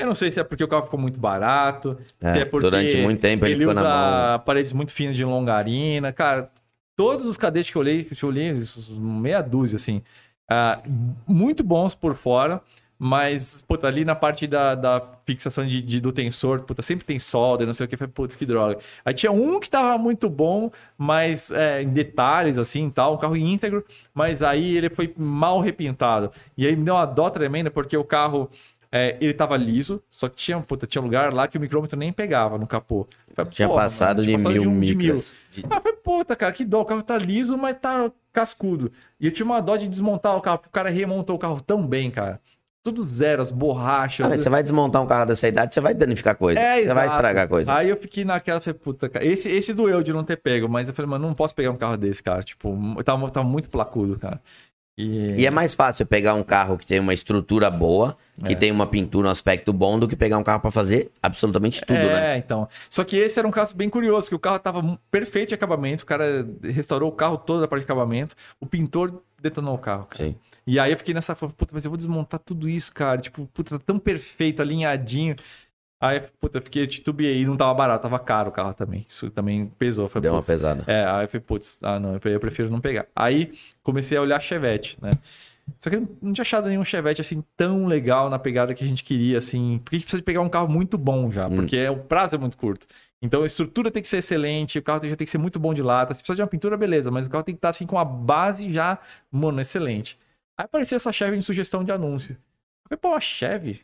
[0.00, 2.70] Eu não sei se é porque o carro ficou muito barato, É, se é porque
[2.70, 3.88] durante muito tempo ele, ele ficou usa na
[4.32, 4.38] mão.
[4.40, 6.12] paredes muito finas de longarina.
[6.12, 6.50] Cara,
[6.96, 8.52] todos os cadetes que eu olhei, que eu olhei,
[8.98, 10.02] meia dúzia, assim.
[10.48, 10.80] ah,
[11.26, 12.60] muito bons por fora,
[13.02, 17.18] mas, puta, ali na parte da, da fixação de, de- do tensor, puta, sempre tem
[17.18, 18.78] solda, não sei o que, foi, putz, que droga.
[19.04, 23.36] Aí tinha um que tava muito bom, mas é, em detalhes, assim, tal, um carro
[23.38, 23.82] íntegro,
[24.12, 26.30] mas aí ele foi mal repintado.
[26.58, 28.50] E aí me deu uma dó tremenda, porque o carro,
[28.92, 32.12] é, ele tava liso, só que tinha, puta, tinha lugar lá que o micrômetro nem
[32.12, 33.06] pegava no capô.
[33.34, 35.34] Falei, Tinha "Porra, passado mano, de tinha mil um- de micras.
[35.70, 36.80] ah, foi puta, cara, que dó.
[36.82, 38.90] O carro tá liso, mas tá cascudo.
[39.20, 41.60] E eu tinha uma dó de desmontar o carro, porque o cara remontou o carro
[41.60, 42.40] tão bem, cara.
[42.82, 44.24] Tudo zero, as borrachas.
[44.32, 46.58] Ah, você vai desmontar um carro dessa idade, você vai danificar coisa.
[46.58, 47.16] É, você vai exato.
[47.18, 47.74] estragar coisa.
[47.74, 49.22] Aí eu fiquei naquela, falei, puta, cara.
[49.24, 51.76] Esse, esse doeu de não ter pego, mas eu falei, mano, não posso pegar um
[51.76, 52.42] carro desse, cara.
[52.42, 54.40] Tipo, tava, tava muito placudo, cara.
[55.00, 58.56] E, E é mais fácil pegar um carro que tem uma estrutura boa, que É.
[58.56, 61.98] tem uma pintura, um aspecto bom, do que pegar um carro pra fazer absolutamente tudo,
[61.98, 62.36] é, né?
[62.38, 62.68] então.
[62.88, 66.02] Só que esse era um caso bem curioso, que o carro tava perfeito de acabamento,
[66.02, 70.06] o cara restaurou o carro todo da parte de acabamento, o pintor detonou o carro,
[70.06, 70.24] cara.
[70.30, 70.36] Sim.
[70.66, 73.18] E aí eu fiquei nessa, puta, mas eu vou desmontar tudo isso, cara.
[73.20, 75.34] Tipo, puta, tá tão perfeito, alinhadinho.
[76.00, 79.04] Aí, puta, fiquei, titubeei, não tava barato, tava caro o carro também.
[79.06, 80.08] Isso também pesou.
[80.08, 80.82] Foi, Deu uma pesada.
[80.86, 83.06] É, aí eu falei, putz, ah não, eu prefiro não pegar.
[83.14, 83.52] Aí
[83.82, 85.10] comecei a olhar Chevette, né?
[85.78, 88.86] Só que eu não tinha achado nenhum Chevette assim tão legal na pegada que a
[88.86, 89.78] gente queria, assim.
[89.84, 92.34] Porque a gente precisa de pegar um carro muito bom já, porque é, o prazo
[92.34, 92.86] é muito curto.
[93.22, 95.74] Então a estrutura tem que ser excelente, o carro já tem que ser muito bom
[95.74, 96.14] de lata.
[96.14, 98.04] Se precisa de uma pintura, beleza, mas o carro tem que estar assim com a
[98.04, 98.98] base já,
[99.30, 100.18] mano, excelente.
[100.58, 102.32] Aí apareceu essa Chevy em sugestão de anúncio.
[102.32, 103.82] Eu falei, pô, uma Chevy?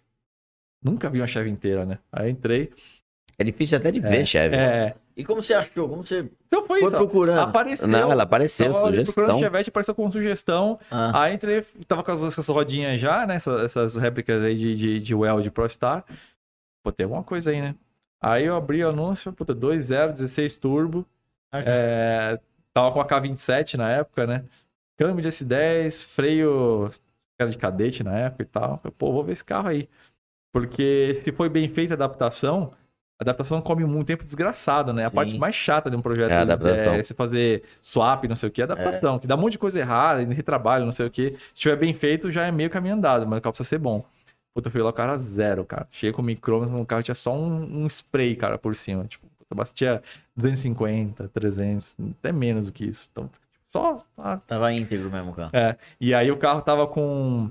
[0.87, 1.99] Nunca vi uma Chevy inteira, né?
[2.13, 2.73] Aí entrei.
[3.39, 4.55] É difícil até de ver, Chevy.
[4.57, 4.95] É.
[5.17, 5.89] E como você achou?
[5.89, 6.31] Como você.
[6.47, 6.97] Então foi, Foi isso.
[6.97, 7.41] procurando.
[7.41, 7.89] Apareceu.
[7.89, 9.15] Não, ela apareceu, Tava sugestão.
[9.15, 10.79] procurando Chevette, apareceu com sugestão.
[10.91, 13.35] Ah, Aí entrei, tava com as, essas rodinhas já, né?
[13.37, 16.05] Essas, essas réplicas aí de, de, de Well de ProStar.
[16.85, 17.75] Pô, tem alguma coisa aí, né?
[18.21, 21.05] Aí eu abri o anúncio, puta, 2.0, 16 turbo.
[21.53, 21.61] Ah.
[21.65, 22.41] É,
[22.73, 24.45] tava com a K27 na época, né?
[24.97, 26.91] Câmbio de S10, freio
[27.39, 28.79] era de cadete na época e tal.
[28.79, 29.89] Falei, Pô, vou ver esse carro aí.
[30.52, 32.73] Porque se foi bem feita a adaptação,
[33.18, 35.06] a adaptação come muito tempo desgraçado, né?
[35.06, 35.14] A Sim.
[35.16, 36.94] parte mais chata de um projeto É a adaptação.
[36.94, 39.18] é você fazer swap, não sei o que, adaptação.
[39.18, 41.36] Que dá um monte de coisa errada, retrabalho, não sei o que.
[41.55, 44.05] Se tiver bem feito, já é meio caminho andado, mas o carro precisa ser bom.
[44.55, 45.86] Puta, eu fui lá, o cara zero, cara.
[45.90, 49.05] Cheguei com o micrômetro, o carro tinha só um, um spray, cara, por cima.
[49.05, 49.27] Tipo,
[49.74, 50.02] tinha
[50.35, 53.09] 250, 300, até menos do que isso.
[53.12, 53.31] Então,
[53.68, 53.97] só...
[54.16, 55.51] ah, Tava íntegro mesmo o carro.
[55.52, 55.77] é.
[56.01, 57.51] E aí o carro tava com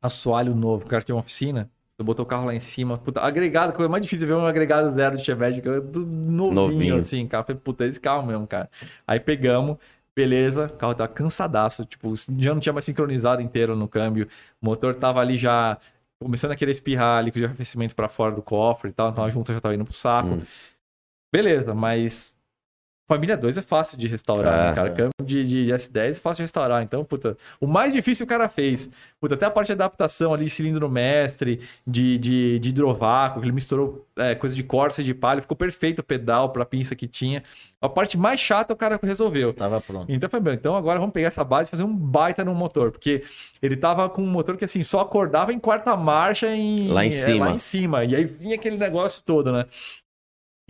[0.00, 0.84] assoalho novo.
[0.84, 1.70] O cara tinha uma oficina.
[2.02, 2.98] Eu botou o carro lá em cima.
[2.98, 6.52] Puta, agregado, coisa mais difícil é ver um agregado zero de Chevette, é do novinho,
[6.52, 6.96] Novinho.
[6.96, 7.44] assim, cara.
[7.44, 8.68] Falei, puta, é esse carro mesmo, cara.
[9.06, 9.76] Aí pegamos,
[10.14, 14.26] beleza, o carro tava cansadaço, tipo, já não tinha mais sincronizado inteiro no câmbio.
[14.60, 15.78] O motor tava ali já
[16.20, 19.28] começando a querer espirrar líquido de arrefecimento pra fora do cofre e tal, então a
[19.28, 20.28] junta já tava indo pro saco.
[20.28, 20.42] Hum.
[21.32, 22.38] Beleza, mas
[23.08, 24.68] família 2 é fácil de restaurar, É.
[24.70, 24.90] né, cara?
[24.90, 26.82] Câmbio de, de S10 é fácil de restaurar.
[26.82, 28.88] Então, puta, o mais difícil o cara fez.
[29.20, 33.54] Puta, até a parte de adaptação ali, cilindro mestre, de, de, de hidrovácuo, que ele
[33.54, 37.06] misturou é, coisa de Corsa e de palha, ficou perfeito o pedal pra pinça que
[37.06, 37.42] tinha.
[37.80, 39.52] A parte mais chata o cara resolveu.
[39.52, 40.10] Tava pronto.
[40.10, 40.50] Então foi bom.
[40.50, 42.92] Então agora vamos pegar essa base e fazer um baita no motor.
[42.92, 43.24] Porque
[43.60, 47.08] ele tava com um motor que assim, só acordava em quarta marcha em, Lá em
[47.08, 47.46] é, cima.
[47.46, 48.04] lá em cima.
[48.04, 49.66] E aí vinha aquele negócio todo, né?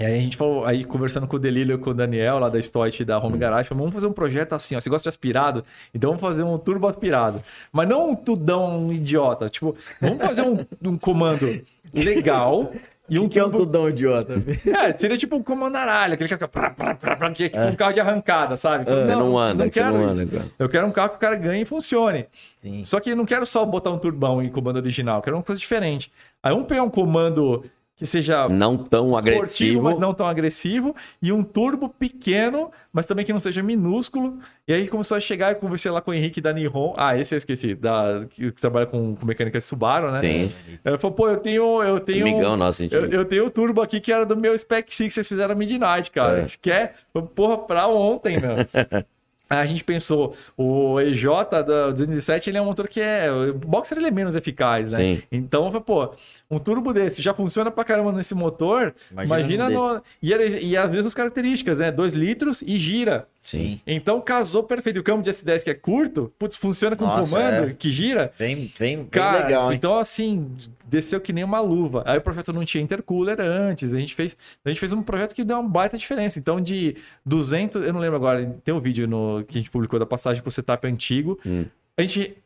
[0.03, 2.49] E aí a gente falou, aí conversando com o Delírio e com o Daniel lá
[2.49, 3.27] da Stoit da Hum.
[3.27, 4.81] Home Garage, falou, vamos fazer um projeto assim, ó.
[4.81, 5.65] Você gosta de aspirado?
[5.95, 7.41] Então vamos fazer um turbo aspirado.
[7.71, 9.49] Mas não um tudão idiota.
[9.49, 11.63] Tipo, vamos fazer um, um comando
[11.95, 12.73] legal.
[13.09, 14.35] E um que é um tudão idiota?
[14.67, 18.57] é, seria tipo um comando aralho, aquele que que é tipo um carro de arrancada,
[18.57, 18.85] sabe?
[18.85, 20.23] Você não anda, que você quero não isso.
[20.23, 20.51] anda, cara.
[20.59, 22.27] Eu quero um carro que o cara ganhe e funcione.
[22.61, 22.85] Sim.
[22.85, 25.43] Só que eu não quero só botar um turbão em comando original, eu quero uma
[25.45, 26.11] coisa diferente.
[26.43, 27.63] Aí vamos pegar um comando
[28.03, 29.83] que seja Não tão agressivo.
[29.83, 34.41] mas não tão agressivo, e um turbo pequeno, mas também que não seja minúsculo.
[34.67, 36.95] E aí começou a chegar, eu conversei lá com o Henrique da Nihon.
[36.97, 40.21] Ah, esse eu esqueci, da, que, que trabalha com, com mecânica Subaru, né?
[40.21, 40.53] Sim.
[40.85, 41.83] Ele falou, pô, eu tenho.
[41.83, 42.95] Eu tenho Amigão nosso, gente.
[42.95, 45.55] eu, eu tenho o turbo aqui que era do meu Spec 6 que vocês fizeram
[45.55, 46.41] Midnight, cara.
[46.41, 46.47] É.
[46.61, 46.97] Quer?
[47.37, 48.57] Porra, pra ontem, meu.
[49.53, 53.31] Aí a gente pensou, o EJ da 207, ele é um motor que é...
[53.31, 54.99] O Boxer, ele é menos eficaz, né?
[54.99, 55.23] Sim.
[55.31, 56.15] Então, eu falei, pô,
[56.53, 60.03] um turbo desse já funciona pra caramba nesse motor, Imagina imagina, num no...
[60.23, 61.91] E, ele- e as mesmas características, né?
[61.91, 63.27] 2 litros e gira.
[63.43, 63.81] Sim.
[63.87, 65.01] Então, casou perfeito.
[65.01, 67.73] O câmbio de S10 que é curto, putz, funciona com Nossa, comando é.
[67.73, 68.31] que gira.
[68.39, 69.77] Bem, bem, bem Cara, legal, hein?
[69.77, 70.49] então assim,
[70.87, 72.03] desceu que nem uma luva.
[72.07, 75.35] Aí o projeto não tinha intercooler antes, a gente fez, a gente fez um projeto
[75.35, 76.39] que deu uma baita diferença.
[76.39, 76.95] Então de
[77.27, 80.43] 200, eu não lembro agora, tem um vídeo no que a gente publicou da passagem
[80.43, 81.39] pro setup antigo.
[81.45, 81.65] Hum.
[81.97, 82.37] A gente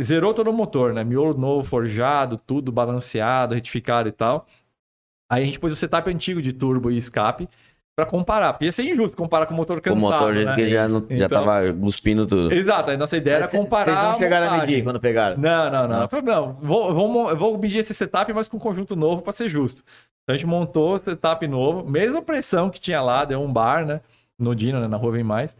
[0.00, 1.04] zerou todo o motor, né?
[1.04, 4.46] Miolo novo, forjado, tudo balanceado, retificado e tal.
[5.30, 7.48] Aí a gente pôs o setup antigo de turbo e escape
[7.96, 10.54] pra comparar, porque ia ser injusto comparar com o motor O cansado, motor né?
[10.56, 12.52] que já, não, já Então- tava cuspindo tudo.
[12.52, 14.70] Exato, a nossa ideia era Vocês comparar não chegaram a montagem.
[14.74, 15.36] medir quando pegaram?
[15.38, 16.00] Não, não, não.
[16.12, 16.22] Não.
[16.22, 19.82] Não, vou, vou, vou medir esse setup, mas com um conjunto novo para ser justo.
[20.22, 23.86] Então a gente montou o setup novo, mesma pressão que tinha lá, deu um bar,
[23.86, 24.00] né?
[24.36, 24.88] No Dino, né?
[24.88, 25.56] Na rua vem mais.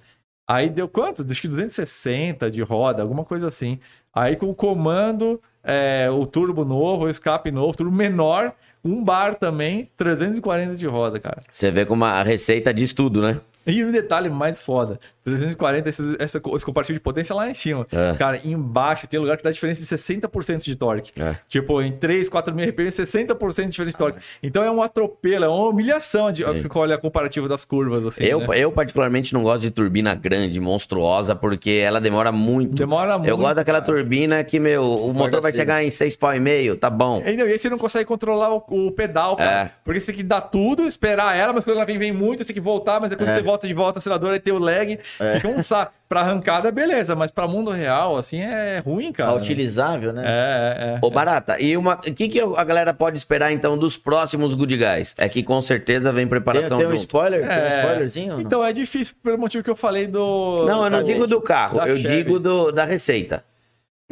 [0.50, 1.24] Aí deu quanto?
[1.30, 3.78] Acho que 260 de roda, alguma coisa assim.
[4.14, 8.52] Aí com o comando, é, o turbo novo, o escape novo, turbo menor,
[8.84, 11.42] um bar também, 340 de roda, cara.
[11.50, 13.40] Você vê como a receita diz tudo, né?
[13.66, 17.86] E um detalhe mais foda: 340, esse, essa, esse compartilho de potência lá em cima.
[17.90, 18.14] É.
[18.16, 21.10] Cara, embaixo tem lugar que dá diferença de 60% de torque.
[21.20, 21.36] É.
[21.48, 24.18] Tipo, em 3, 4 mil RPM, 60% de diferença de torque.
[24.42, 26.52] Então é um atropelo, é uma humilhação de Sim.
[26.52, 28.24] você olha a comparativa das curvas, assim.
[28.24, 28.46] eu, né?
[28.58, 32.74] eu, particularmente, não gosto de turbina grande, monstruosa, porque ela demora muito.
[32.74, 33.30] Demora muito.
[33.30, 33.94] Eu gosto daquela cara.
[33.94, 37.22] turbina que, meu, o motor vai chegar em 6 pau e meio, tá bom.
[37.24, 39.66] E não, e aí você não consegue controlar o, o pedal, cara.
[39.66, 39.70] É.
[39.82, 42.46] Porque você tem que dar tudo, esperar ela, mas quando ela vem, vem muito, você
[42.46, 43.36] tem que voltar, mas aí quando É.
[43.36, 44.98] você volta, bota de volta o acelerador, aí tem o lag.
[45.34, 45.92] Fica um saco.
[46.06, 49.30] Pra arrancada, beleza, mas pra mundo real, assim, é ruim, cara.
[49.32, 50.22] Tá utilizável, né?
[50.24, 50.98] É, é, é.
[51.02, 54.76] Ô, Barata, e uma, o que, que a galera pode esperar então dos próximos Good
[54.76, 55.14] Guys?
[55.18, 57.00] É que com certeza vem Tem, preparação tem um junto.
[57.00, 57.40] spoiler?
[57.40, 57.80] Tem um É.
[57.80, 58.40] spoilerzinho?
[58.40, 60.64] Então é difícil pelo motivo que eu falei do.
[60.68, 62.02] Não, eu não da- digo do carro, eu Chevy.
[62.16, 63.42] digo do, da receita.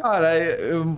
[0.01, 0.97] Cara, eu...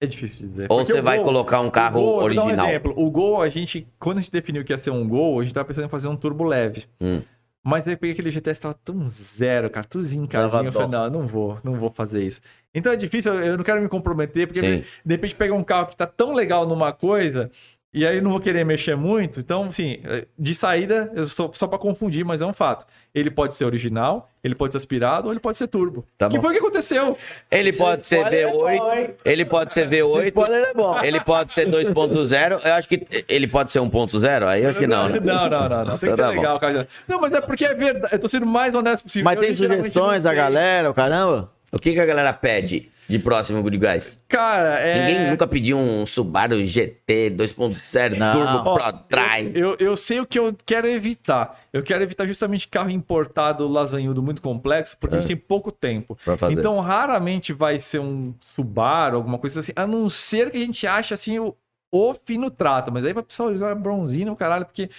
[0.00, 0.66] é difícil dizer.
[0.70, 2.66] Ou Porque você vai Gol- colocar um carro o Gol, eu vou dar original.
[2.66, 2.94] Um exemplo.
[2.96, 5.54] O Gol, a gente, quando a gente definiu que ia ser um Gol, a gente
[5.54, 6.84] tava pensando em fazer um turbo leve.
[7.00, 7.22] Hum.
[7.68, 10.66] Mas aí eu peguei aquele GTS tava tão zero, cara, tudo zincadinho.
[10.66, 12.40] Eu falei, não, não vou, não vou fazer isso.
[12.72, 14.84] Então é difícil, eu- eu não quero me comprometer, porque Sim.
[15.04, 17.50] de repente pega um carro que tá tão legal numa coisa,
[17.94, 19.40] e aí eu não vou querer mexer muito.
[19.40, 19.98] Então, assim,
[20.38, 22.86] de saída, eu só, só pra confundir, mas é um fato.
[23.14, 26.04] Ele pode ser original, ele pode ser aspirado, ou ele pode ser turbo.
[26.18, 26.42] Tá que bom.
[26.42, 27.16] foi o que aconteceu.
[27.50, 29.14] Ele pode ser spoiler é bom, V8, hein?
[29.24, 31.02] ele pode ser V8, spoiler é bom.
[31.02, 34.86] ele pode ser 2.0, eu acho que ele pode ser 1.0, aí eu acho que
[34.86, 35.18] não, né?
[35.18, 35.98] Não, não, não, não.
[35.98, 36.34] Tem que Então ser tá bom.
[36.34, 36.88] legal, cara.
[37.08, 38.14] Não, mas é porque é verdade.
[38.14, 39.24] Eu tô sendo o mais honesto possível.
[39.24, 41.50] Mas Eu tem sugestões não da galera, o caramba?
[41.72, 44.20] O que, que a galera pede de próximo Good Guys?
[44.28, 45.06] Cara, é.
[45.06, 48.34] Ninguém nunca pediu um Subaru GT 2.0 Não.
[48.34, 49.56] Turbo Pro Drive.
[49.56, 51.60] Eu, eu sei o que eu quero evitar.
[51.72, 56.16] Eu quero evitar justamente carro importado lasanhudo muito complexo, porque a gente tem pouco tempo.
[56.20, 56.24] É.
[56.24, 56.58] Pra fazer.
[56.58, 60.86] Então, raramente vai ser um Subaru, alguma coisa assim, a não ser que a gente
[60.86, 61.54] ache assim o,
[61.92, 62.92] o fino trato.
[62.92, 64.90] Mas aí vai precisar usar bronzina, o caralho, porque.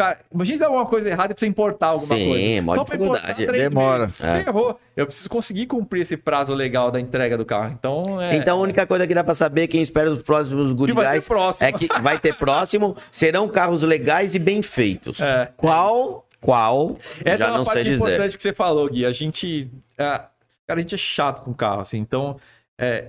[0.00, 2.84] Cara, imagina se der alguma coisa errada e precisa importar alguma Sim, coisa.
[2.86, 3.46] pra importar dificuldade.
[3.68, 3.98] Demora.
[4.04, 4.24] meses.
[4.24, 4.44] É.
[4.44, 4.80] Ferrou.
[4.96, 7.76] Eu preciso conseguir cumprir esse prazo legal da entrega do carro.
[7.78, 8.34] Então, é.
[8.34, 11.28] Então a única coisa que dá pra saber, quem espera os próximos Good Que Guys
[11.28, 11.68] próximo.
[11.68, 15.20] é que vai ter próximo, serão carros legais e bem feitos.
[15.20, 15.52] é.
[15.54, 16.26] Qual?
[16.40, 16.96] Qual?
[17.22, 17.96] Essa já é uma não sei parte dizer.
[18.02, 19.04] importante que você falou, Gui.
[19.04, 19.70] A gente.
[19.98, 20.30] é, cara,
[20.68, 21.98] a gente é chato com carro, assim.
[21.98, 22.38] Então,
[22.78, 23.08] é,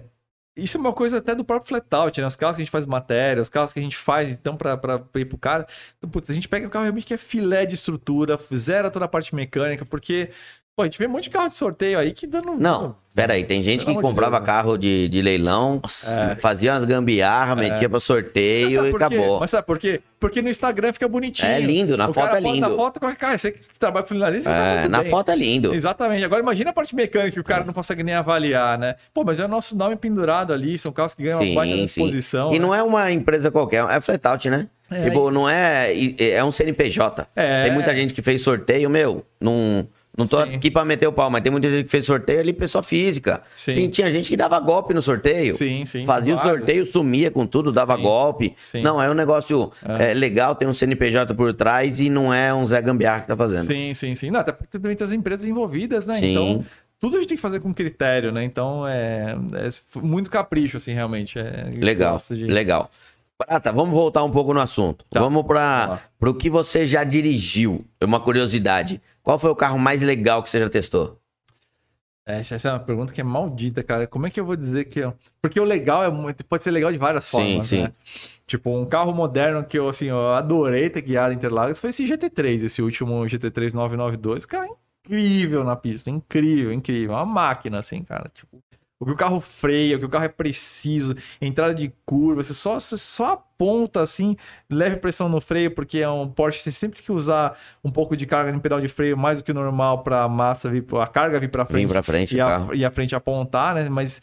[0.56, 2.28] isso é uma coisa até do próprio flatout, né?
[2.28, 4.76] Os carros que a gente faz matéria, os carros que a gente faz, então, pra,
[4.78, 5.66] pra, pra ir pro cara.
[5.98, 9.06] Então, putz, a gente pega um carro realmente que é filé de estrutura, zera toda
[9.06, 10.30] a parte mecânica, porque.
[10.82, 12.56] Pô, a gente vê um monte de carro de sorteio aí que dando.
[12.56, 14.46] Não, peraí, tem gente Pelo que comprava Deus, né?
[14.48, 16.36] carro de, de leilão, É.
[16.36, 19.40] fazia umas gambiarra, metia pra sorteio e acabou.
[19.40, 20.02] Mas sabe por quê?
[20.20, 21.52] Porque no Instagram fica bonitinho.
[21.52, 22.62] É lindo, na O foto é lindo.
[22.62, 25.12] Na foto cara, você que trabalha com sabe É, na bem.
[25.12, 25.74] foto é lindo.
[25.76, 26.26] Exatamente.
[26.26, 28.96] Agora imagina a parte mecânica que o cara não consegue nem avaliar, né?
[29.14, 31.88] Pô, mas é o nosso nome pendurado ali, são carros que ganham uma baita Sim,
[31.88, 32.02] sim.
[32.06, 32.50] disposição.
[32.50, 32.60] E né?
[32.60, 34.68] não é uma empresa qualquer, é flatout, né?
[34.90, 35.92] É, tipo, não é.
[36.20, 37.28] É um CNPJ.
[37.36, 37.64] É.
[37.66, 39.88] Tem muita gente que fez sorteio, meu, não.
[40.18, 40.56] Não tô Sim.
[40.56, 43.42] aqui pra meter o pau, mas tem muita gente que fez sorteio ali, pessoa física.
[43.56, 43.74] Sim.
[43.74, 45.58] Tem- tinha gente que dava golpe no sorteio.
[45.58, 46.58] Sim, sim, Fazia o vários.
[46.58, 48.54] sorteio, sumia com tudo, dava Sim, golpe.
[48.62, 48.82] sim.
[48.82, 52.66] Não, é um negócio é, legal, tem um CNPJ por trás e não é um
[52.66, 53.68] Zé Gambiarra que tá fazendo.
[53.68, 54.30] Sim, sim, sim.
[54.32, 56.16] Não, até porque tem muitas empresas envolvidas, né?
[56.16, 56.32] Sim.
[56.32, 56.66] Então,
[57.00, 58.44] tudo a gente tem que fazer com critério, né?
[58.44, 61.40] Então, é, é muito capricho, assim, realmente.
[61.40, 62.92] É, Legal, de- legal.
[63.46, 65.06] Prata, vamos voltar um pouco no assunto.
[65.10, 65.20] Tá.
[65.20, 67.86] Vamos para o que você já dirigiu.
[68.00, 69.02] É Uma curiosidade.
[69.24, 71.18] Qual foi o carro mais legal que você já testou?
[72.26, 74.06] Essa, essa é uma pergunta que é maldita, cara.
[74.06, 75.00] Como é que eu vou dizer que...
[75.00, 77.82] eu- Porque o legal é muito- pode ser legal de várias Sim, formas, sim.
[77.84, 77.92] né?
[78.46, 82.64] Tipo, um carro moderno que eu, assim, eu adorei ter guiado Interlagos foi esse GT3,
[82.64, 84.46] esse último GT3 992.
[84.46, 84.68] Cara,
[85.04, 87.16] incrível na pista, incrível, incrível.
[87.16, 88.30] Uma máquina, assim, cara.
[88.34, 88.62] Tipo,
[89.02, 92.54] o que o carro freia, o que o carro é preciso, entrada de curva, você
[92.54, 94.38] só, você só aponta assim,
[94.70, 98.16] leve pressão no freio, porque é um Porsche, você sempre tem que usar um pouco
[98.16, 100.86] de carga no pedal de freio, mais do que o normal para a massa vir,
[101.02, 101.90] a carga vir para frente.
[101.90, 103.90] Pra frente, e a, e a frente apontar, né?
[103.90, 104.22] Mas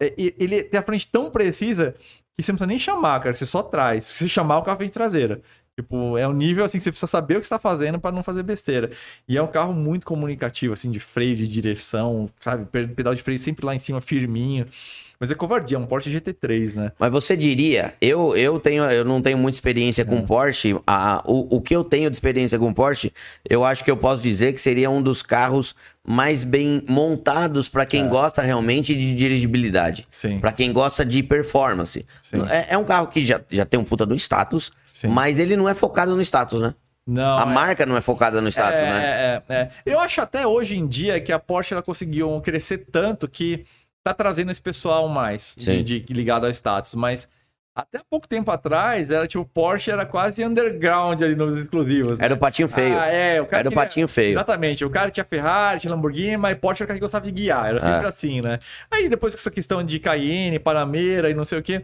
[0.00, 1.96] é, ele tem a frente tão precisa
[2.36, 3.34] que você não precisa nem chamar, cara.
[3.34, 4.04] Você só traz.
[4.04, 5.42] Se você chamar, o carro vem traseira.
[5.76, 8.22] Tipo, é um nível assim que você precisa saber o que está fazendo para não
[8.22, 8.90] fazer besteira.
[9.28, 12.64] E é um carro muito comunicativo, assim, de freio, de direção, sabe?
[12.66, 14.66] Pe- Pedal de freio sempre lá em cima, firminho.
[15.18, 16.92] Mas é covardia, é um Porsche GT3, né?
[16.98, 20.04] Mas você diria, eu, eu tenho, eu não tenho muita experiência É.
[20.04, 20.76] com Porsche.
[20.86, 23.12] A, o, o que eu tenho de experiência com Porsche,
[23.48, 25.74] eu acho que eu posso dizer que seria um dos carros
[26.06, 30.02] mais bem montados para quem gosta realmente de dirigibilidade.
[30.02, 30.06] É.
[30.10, 30.38] Sim.
[30.38, 32.04] Para quem gosta de performance.
[32.50, 35.08] É, é um carro que já, já tem um puta do status, Sim.
[35.08, 36.72] mas ele não é focado no status, né?
[37.04, 37.36] Não.
[37.36, 39.04] a é- marca não é focada no status, é, né?
[39.04, 39.70] É, é, é.
[39.84, 43.66] Eu acho até hoje em dia que a Porsche ela conseguiu crescer tanto que
[44.04, 47.28] tá trazendo esse pessoal mais de, de- ligado ao status, mas
[47.74, 52.18] até pouco tempo atrás era tipo Porsche era quase underground ali nos exclusivos.
[52.18, 52.24] né?
[52.26, 52.96] Era o patinho feio.
[52.96, 54.30] Ah, é, o cara Era o patinho feio.
[54.30, 54.84] Exatamente.
[54.84, 57.66] O cara tinha Ferrari, tinha Lamborghini, mas Porsche era o cara que gostava de guiar.
[57.66, 58.08] Era sempre É.
[58.08, 58.60] assim, né?
[58.90, 61.82] Aí depois com essa questão de Cayenne, Panamera e não sei o quê,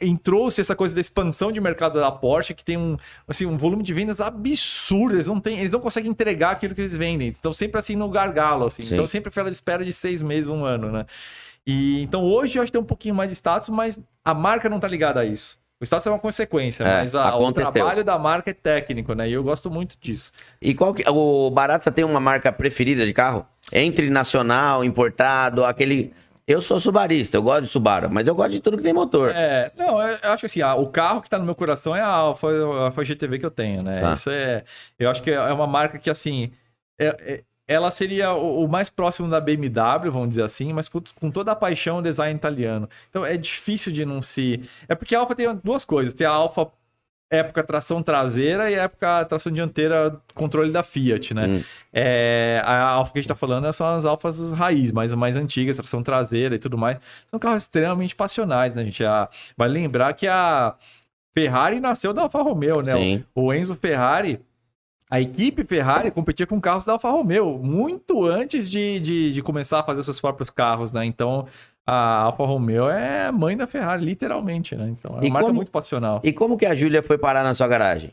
[0.00, 3.82] entrou-se essa coisa da expansão de mercado da Porsche, que tem um, assim, um volume
[3.82, 5.14] de vendas absurdo.
[5.14, 7.28] Eles não, têm, eles não conseguem entregar aquilo que eles vendem.
[7.28, 8.82] Estão sempre assim no gargalo, assim.
[8.82, 8.94] Sim.
[8.94, 11.06] Então sempre de espera de seis meses, um ano, né?
[11.66, 14.68] E, então hoje eu acho que tem um pouquinho mais de status, mas a marca
[14.68, 15.58] não tá ligada a isso.
[15.80, 19.28] O status é uma consequência, É, mas a- o trabalho da marca é técnico, né?
[19.28, 20.32] E eu gosto muito disso.
[20.62, 21.02] E qual que.
[21.06, 23.46] O Barata tem uma marca preferida de carro?
[23.72, 26.14] Entre nacional, importado, aquele.
[26.48, 29.32] Eu sou subarista, eu gosto de Subaru, mas eu gosto de tudo que tem motor.
[29.34, 31.94] É, não, eu eu acho que assim, ah, o carro que tá no meu coração
[31.94, 33.96] é a Alfa, a Alfa GTV que eu tenho, né?
[33.98, 34.12] Tá.
[34.14, 34.62] Isso é.
[34.96, 36.52] Eu acho que é uma marca que, assim.
[36.98, 41.00] é- é- ela seria o, o mais próximo da BMW, vamos dizer assim, mas com,
[41.18, 42.88] com toda a paixão o design italiano.
[43.10, 44.62] Então é difícil de não se.
[44.88, 46.70] É porque a Alfa tem duas coisas: tem a Alfa
[47.30, 51.46] época tração traseira e a época tração dianteira controle da Fiat, né?
[51.46, 51.62] Hum.
[51.92, 55.76] É, a Alfa que a gente tá falando são as Alfas raiz, mais, mais antigas,
[55.76, 56.98] tração traseira e tudo mais.
[57.28, 59.04] São carros extremamente passionais, né, gente?
[59.04, 60.74] A, vai lembrar que a
[61.36, 62.92] Ferrari nasceu da Alfa Romeo, né?
[62.92, 63.24] Sim.
[63.34, 64.40] O, o Enzo Ferrari,
[65.10, 69.80] a equipe Ferrari competia com carros da Alfa Romeo muito antes de, de, de começar
[69.80, 71.04] a fazer seus próprios carros, né?
[71.04, 71.46] Então
[71.86, 74.88] a Alfa Romeo é mãe da Ferrari, literalmente, né?
[74.88, 76.20] Então é uma E marca como- muito passional.
[76.24, 78.10] E como que a Júlia foi parar na sua garagem?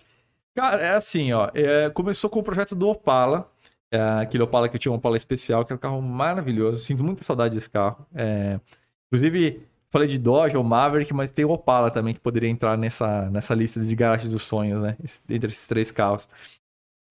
[0.55, 1.49] Cara, é assim, ó.
[1.55, 3.49] é, começou com o projeto do Opala.
[3.91, 6.83] é, aquele Opala que eu tinha um Opala especial, que era um carro maravilhoso.
[6.83, 8.05] Sinto muita saudade desse carro.
[8.13, 8.59] É,
[9.07, 13.27] inclusive, falei de Dodge ou Maverick, mas tem o Opala também que poderia entrar nessa,
[13.31, 14.95] nessa lista de garagem dos sonhos, né?
[15.27, 16.29] Entre esses três carros.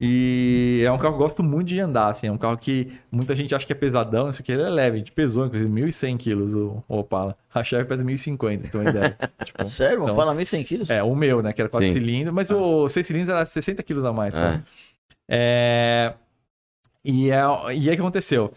[0.05, 2.27] E é um carro que eu gosto muito de andar, assim.
[2.27, 4.97] É um carro que muita gente acha que é pesadão, isso aqui ele é leve.
[4.97, 7.37] A gente pesou, inclusive, 1.100 quilos o, o Opala.
[7.55, 9.16] A Chevy pesa 1.050, tem uma ideia.
[9.45, 10.01] tipo, Sério?
[10.01, 10.91] Um Então- Opala 1.100 quilos?
[10.91, 11.53] é, o meu, né?
[11.53, 11.95] Que era 4 Sim.
[11.95, 14.35] cilindros, mas o 6 cilindros era 60 quilos a mais.
[14.35, 14.39] É.
[14.39, 14.65] sabe?
[15.31, 16.15] É,
[17.05, 17.37] E, é...
[17.37, 18.53] e aí o que aconteceu?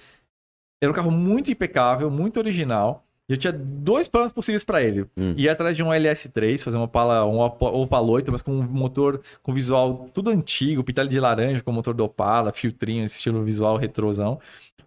[0.81, 3.04] Era um carro muito impecável, muito original.
[3.27, 5.07] E eu tinha dois planos possíveis para ele.
[5.17, 5.33] Hum.
[5.35, 8.61] Ir atrás de um LS3, fazer um Opala, um Opa- Opala 8, mas com um
[8.63, 13.43] motor com visual tudo antigo, pintado de laranja, com motor do Opala, filtrinho, esse estilo
[13.43, 14.39] visual retrosão.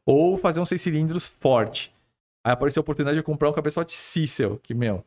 [0.07, 1.93] Ou fazer um 6 cilindros forte.
[2.47, 5.05] Aí apareceu a oportunidade de eu comprar um cabeçote Cecil, que, meu,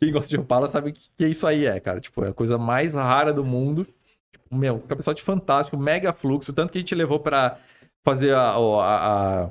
[0.00, 2.00] quem gosta de Opala sabe o que, isso aí é, cara.
[2.00, 3.86] Tipo, é a coisa mais rara do mundo.
[4.32, 6.52] Tipo, meu, cabeçote fantástico, mega fluxo.
[6.52, 7.58] Tanto que a gente levou pra
[8.04, 9.50] fazer a, a- a-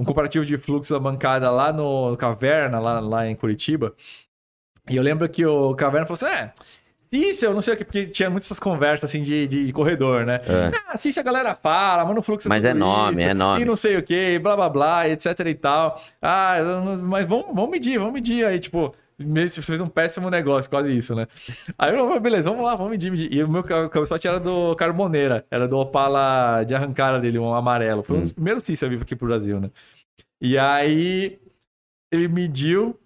[0.00, 3.94] um comparativo de fluxo da bancada lá no Caverna, lá, lá em Curitiba.
[4.88, 6.52] E eu lembro que o Caverna falou assim: é.
[7.12, 10.24] Isso, eu não sei o que, porque tinha muitas essas conversas assim de, de corredor,
[10.24, 10.36] né?
[10.36, 10.70] É.
[10.88, 13.62] Ah, isso a galera fala, mas no fluxo Mas tudo é nome, isso, é nome.
[13.62, 16.00] E não sei o que, blá blá blá, etc e tal.
[16.22, 16.56] Ah,
[17.02, 18.46] mas vamos, vamos medir, vamos medir.
[18.46, 18.94] Aí, tipo,
[19.48, 21.26] você fez um péssimo negócio, quase isso, né?
[21.78, 23.34] Aí eu, falei, beleza, vamos lá, vamos medir, medir.
[23.34, 27.54] E o meu ca- cabeçote era do Carboneira, era do Opala de arrancada dele, um
[27.54, 28.02] amarelo.
[28.02, 29.70] Foi um dos primeiros cis que eu vi aqui pro Brasil, né?
[30.40, 31.38] E aí
[32.12, 32.98] ele mediu.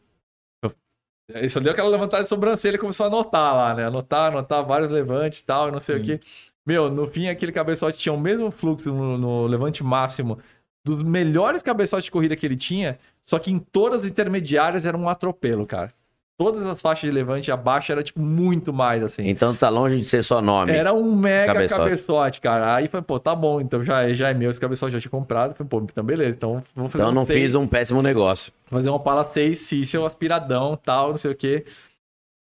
[1.32, 3.86] Ele só deu aquela levantada de sobrancelha e começou a anotar lá, né?
[3.86, 6.20] Anotar, anotar vários levantes e tal, não sei o quê.
[6.66, 10.38] Meu, no fim, aquele cabeçote tinha o mesmo fluxo no, no levante máximo
[10.86, 14.96] dos melhores cabeçotes de corrida que ele tinha, só que em todas as intermediárias era
[14.96, 15.90] um atropelo, cara.
[16.36, 19.22] Todas as faixas de levante abaixo era, tipo, muito mais, assim.
[19.28, 20.72] Então tá longe de ser só nome.
[20.72, 21.80] Era um mega Cabeçote.
[21.80, 22.40] cabeçote.
[22.40, 22.74] cara.
[22.74, 25.10] Aí falei, pô, tá bom, então já, é- já é meu, esse cabeçote já tinha
[25.12, 25.54] comprado.
[25.54, 28.52] Falei, pô, então beleza, então vamos fazer Então um não seis- fiz um péssimo negócio.
[28.66, 31.64] fazer uma Opala 6 Cecil, aspiradão, tal, não sei o quê.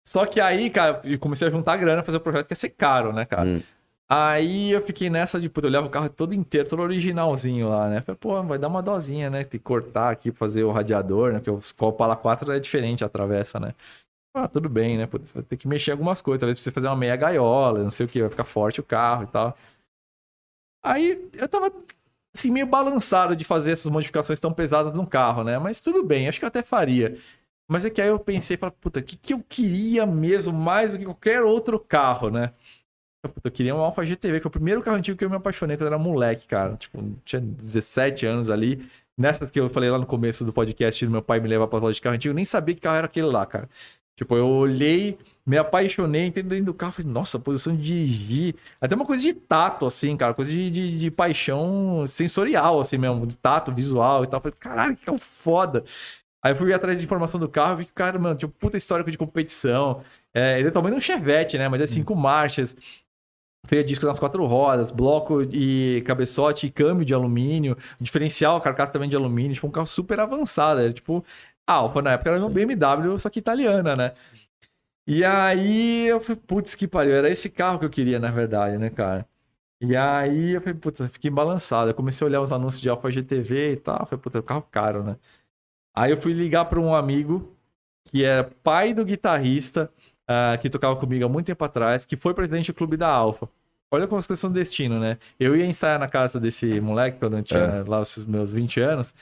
[0.05, 2.71] Só que aí, cara, eu comecei a juntar grana fazer o projeto que ia ser
[2.71, 3.49] caro, né, cara?
[3.49, 3.63] Hum.
[4.11, 7.91] Aí eu fiquei nessa de, puta, eu levo o carro todo inteiro, todo originalzinho lá,
[7.91, 8.01] né?
[8.01, 9.45] Falei, pô, vai dar uma dosinha, né?
[9.45, 11.41] Tem que cortar aqui fazer o radiador, né?
[11.41, 13.75] Porque o Opala 4 é diferente a travessa, né?
[14.35, 15.07] Ah, tudo bem, né?
[15.07, 16.41] Putz, vai ter que mexer algumas coisas.
[16.41, 19.25] Talvez precise fazer uma meia gaiola, não sei o que, vai ficar forte o carro
[19.25, 19.55] e tal.
[20.83, 21.71] Aí eu tava,
[22.35, 25.59] assim, meio balançado de fazer essas modificações tão pesadas num carro, né?
[25.59, 27.19] Mas tudo bem, acho que eu até faria.
[27.71, 30.93] Mas é que aí eu pensei, falei, puta, o que, que eu queria mesmo mais
[30.93, 32.55] do que qualquer outro carro, né?
[33.23, 35.37] Puta, eu queria um Alfa GTV, que foi o primeiro carro antigo que eu me
[35.37, 36.77] apaixonei quando eu era moleque, cara.
[36.77, 38.89] Tipo, tinha 17 anos ali.
[39.17, 41.81] Nessa que eu falei lá no começo do podcast do meu pai me levar pra
[41.81, 43.69] loja de carro antigo, eu nem sabia que carro era aquele lá, cara.
[44.17, 48.55] Tipo, eu olhei, me apaixonei, entrei dentro do carro, falei, nossa, posição de dirigir.
[48.81, 53.27] Até uma coisa de tato, assim, cara, coisa de, de, de paixão sensorial, assim mesmo,
[53.27, 54.41] de tato, visual e tal.
[54.41, 55.83] Falei, caralho, que carro foda.
[56.43, 58.53] Aí eu fui atrás de informação do carro, vi que o cara, mano, tinha um
[58.53, 60.03] puta histórico de competição.
[60.33, 61.69] É, ele é de um Chevette, né?
[61.69, 62.77] Mas é cinco marchas.
[63.67, 68.93] Freio a disco nas quatro rodas, bloco e cabeçote e câmbio de alumínio, diferencial, carcaça
[68.93, 71.25] também de alumínio, tipo um carro super avançado, era tipo
[71.67, 74.15] a Alfa na época era uma BMW, só que italiana, né?
[75.07, 78.77] E aí eu falei, putz, que pariu, era esse carro que eu queria, na verdade,
[78.79, 79.27] né, cara?
[79.81, 81.91] E aí eu falei, putz, eu fiquei balançado.
[81.91, 84.41] Eu comecei a olhar os anúncios de Alfa GTV e tal, eu falei, putz, é
[84.41, 85.17] um carro caro, né?
[85.97, 87.57] Aí eu fui ligar para um amigo
[88.05, 89.93] que era pai do guitarrista
[90.29, 93.49] ah, que tocava comigo há muito tempo atrás, que foi presidente do clube da Alfa.
[93.91, 95.17] Olha como as coisas são destino, né?
[95.41, 99.15] Eu ia ensaiar na casa desse moleque quando eu tinha lá os meus 20 anos.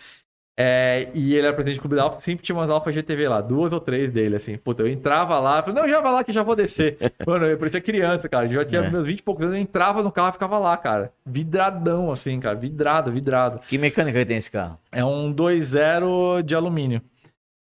[0.59, 3.43] É, e ele era presidente do Clube da Alfa, sempre tinha umas Alfa GTV lá,
[3.43, 4.57] duas ou três dele, assim.
[4.57, 6.97] Puta, eu entrava lá, falei, não, já vai lá que já vou descer.
[7.27, 8.47] Mano, eu parecia criança, cara.
[8.47, 8.91] Eu já tinha É.
[8.91, 11.13] meus 20 e poucos anos, eu entrava no carro e ficava lá, cara.
[11.27, 12.57] Vidradão, assim, cara.
[12.57, 13.61] Vidrado, vidrado.
[13.69, 14.79] Que mecânica tem esse carro?
[14.91, 17.03] É um 2.0 de alumínio.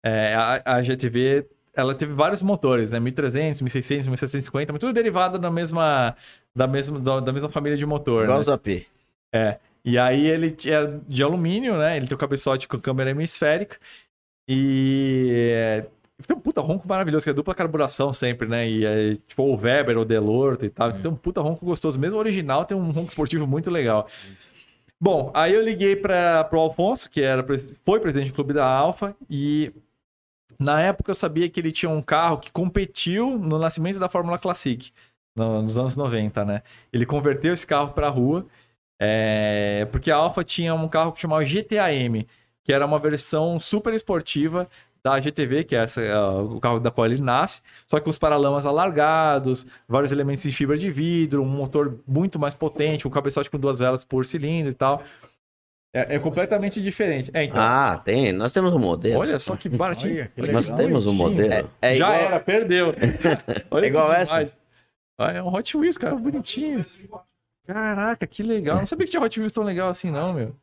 [0.04, 1.46] É, a, a GTV,
[1.76, 3.00] ela teve vários motores, né?
[3.00, 6.16] 1300, 1600, 1750, mas tudo derivado da mesma,
[6.56, 8.54] da mesma, da, mesma família de motor, Igual né?
[8.54, 8.88] AP.
[9.34, 9.60] É.
[9.84, 11.98] E aí ele era de alumínio, né?
[11.98, 13.78] Ele tem o cabeçote com câmera hemisférica.
[14.48, 15.86] E é,
[16.26, 18.68] tem um puta ronco maravilhoso, que é dupla carburação sempre, né?
[18.68, 20.92] E é tipo o Weber, o Delorto e tal.
[20.92, 22.00] Tem um puta ronco gostoso.
[22.00, 24.08] Mesmo o original tem um ronco esportivo muito legal.
[25.00, 27.46] Bom, aí eu liguei para pro Alfonso, que era,
[27.84, 29.74] foi presidente do clube da Alfa, e
[30.60, 34.38] na época eu sabia que ele tinha um carro que competiu no nascimento da Fórmula
[34.38, 34.92] Classic,
[35.36, 36.62] no- nos anos 90, né?
[36.94, 38.46] Ele converteu esse carro para rua,
[39.02, 42.26] é, porque a Alfa tinha um carro que chamava GTAM,
[42.64, 44.68] que era uma versão super esportiva
[45.04, 48.18] da GTV, que é essa, é, o carro da qual ele nasce, só que os
[48.18, 53.50] paralamas alargados, vários elementos em fibra de vidro, um motor muito mais potente, um cabeçote
[53.52, 55.04] com duas velas por cilindro e tal.
[55.98, 57.32] É, é completamente diferente.
[57.34, 58.34] É, então, Ah, tem.
[58.34, 59.18] Nós temos um modelo.
[59.22, 60.30] olha só que baratinho.
[60.38, 61.72] Olha, que Nós temos um modelo.
[61.82, 62.94] É Já igual- era, perdeu.
[63.72, 64.46] Olha É igual essa?
[65.18, 66.86] Ah, é um Hot Wheels, cara, bonitinho.
[67.66, 68.78] Caraca, que legal.
[68.78, 70.54] Não sabia que tinha Hot Wheels tão legal assim, não, meu.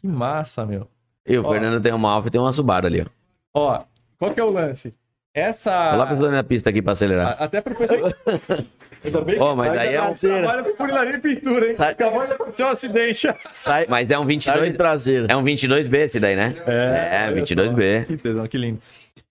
[0.00, 0.86] Que massa, meu.
[1.26, 1.50] E o Ó.
[1.50, 3.06] Fernando tem uma Alfa e tem uma Subaru ali, ó.
[3.54, 3.84] Ó,
[4.18, 4.94] qual que é o lance?
[5.32, 5.92] Essa.
[5.92, 7.28] Coloca o na pista aqui pra acelerar.
[7.40, 8.12] a- Até pro pessoal.
[9.04, 10.12] Ainda bem que Ó, mas aí é um...
[10.14, 11.76] trabalha com funilaria e pintura, hein?
[11.76, 13.28] Sai- Acabou de acontecer um acidente.
[13.40, 14.72] Sai, Mas é um sai 22...
[14.72, 15.26] de traseiro.
[15.28, 16.54] É um 22B esse daí, né?
[16.66, 18.00] É, olha 22B.
[18.00, 18.06] só.
[18.06, 18.78] Que tesão, que lindo.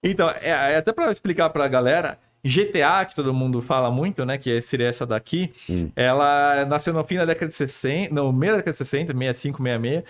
[0.03, 4.37] Então, é, é até pra explicar pra galera, GTA, que todo mundo fala muito, né?
[4.37, 5.89] Que seria essa daqui, Hum.
[5.95, 9.57] ela nasceu no fim da década de 60, no meio da década de 60, 65,
[9.63, 10.03] 66.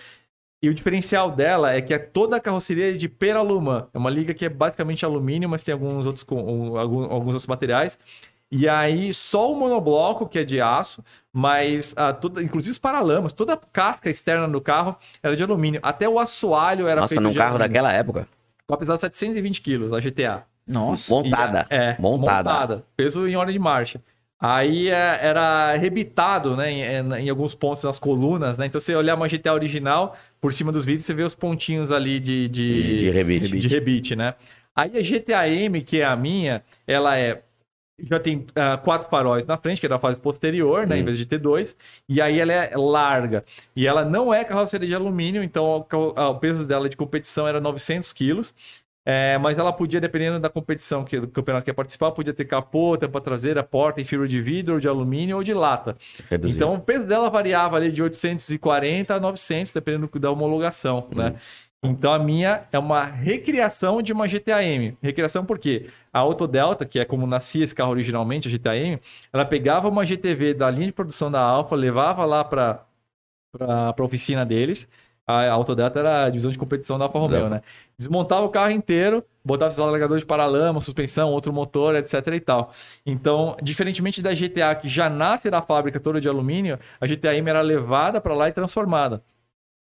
[0.64, 3.88] E o diferencial dela é que é toda a carroceria é de peralumã.
[3.92, 7.98] É uma liga que é basicamente alumínio, mas tem alguns outros, um, alguns outros materiais.
[8.54, 11.02] E aí, só o monobloco, que é de aço,
[11.32, 15.80] mas ah, toda, inclusive os paralamas, toda a casca externa do carro era de alumínio.
[15.82, 17.68] Até o assoalho era Nossa, feito num de carro alumínio.
[17.70, 18.28] daquela época.
[18.68, 20.42] Ela pesava 720 quilos, a GTA.
[20.66, 21.12] Nossa.
[21.12, 21.66] Montada.
[21.70, 22.84] E, é, montada.
[22.94, 24.02] Peso em hora de marcha.
[24.38, 26.82] Aí é, era rebitado, né, em,
[27.24, 28.66] em- alguns pontos nas colunas, né?
[28.66, 32.18] Então você olhar uma GTA original, por cima dos vidros, você vê os pontinhos ali
[32.20, 33.56] de, de, De rebite.
[33.58, 34.34] de rebite, né?
[34.74, 37.42] Aí a GTAM, que é a minha, ela é
[38.02, 40.98] já tem ah, quatro faróis na frente, que é da fase posterior, né?
[40.98, 41.76] Em vez de ter dois.
[42.08, 43.44] E aí ela é larga.
[43.74, 47.46] E ela não é carroceria de alumínio, então o, ah, o peso dela de competição
[47.46, 48.54] era 900 quilos.
[49.04, 52.44] É, mas ela podia, dependendo da competição, que, do campeonato que ia participar, podia ter
[52.44, 55.96] capô, tampa traseira, porta em fibra de vidro, de alumínio ou de lata.
[56.30, 56.56] Reduziu.
[56.56, 61.34] Então o peso dela variava ali de 840 a 900, dependendo da homologação, né?
[61.84, 64.96] Então a minha é uma recriação de uma GTAM.
[65.02, 65.90] Recriação por quê?
[66.12, 69.00] A Autodelta, que é como nascia esse carro originalmente, a GTAM,
[69.32, 72.86] ela pegava uma GTV da linha de produção da Alfa, levava lá para
[73.52, 74.88] para a oficina deles.
[75.26, 77.62] A Autodelta era a divisão de competição da Alfa Romeo, né?
[77.98, 82.72] Desmontava o carro inteiro, botava os alargadores de paralama, suspensão, outro motor, etc e tal.
[83.06, 87.60] Então, diferentemente da GTA, que já nasce da fábrica toda de alumínio, a GTAM era
[87.60, 89.22] levada para lá e transformada.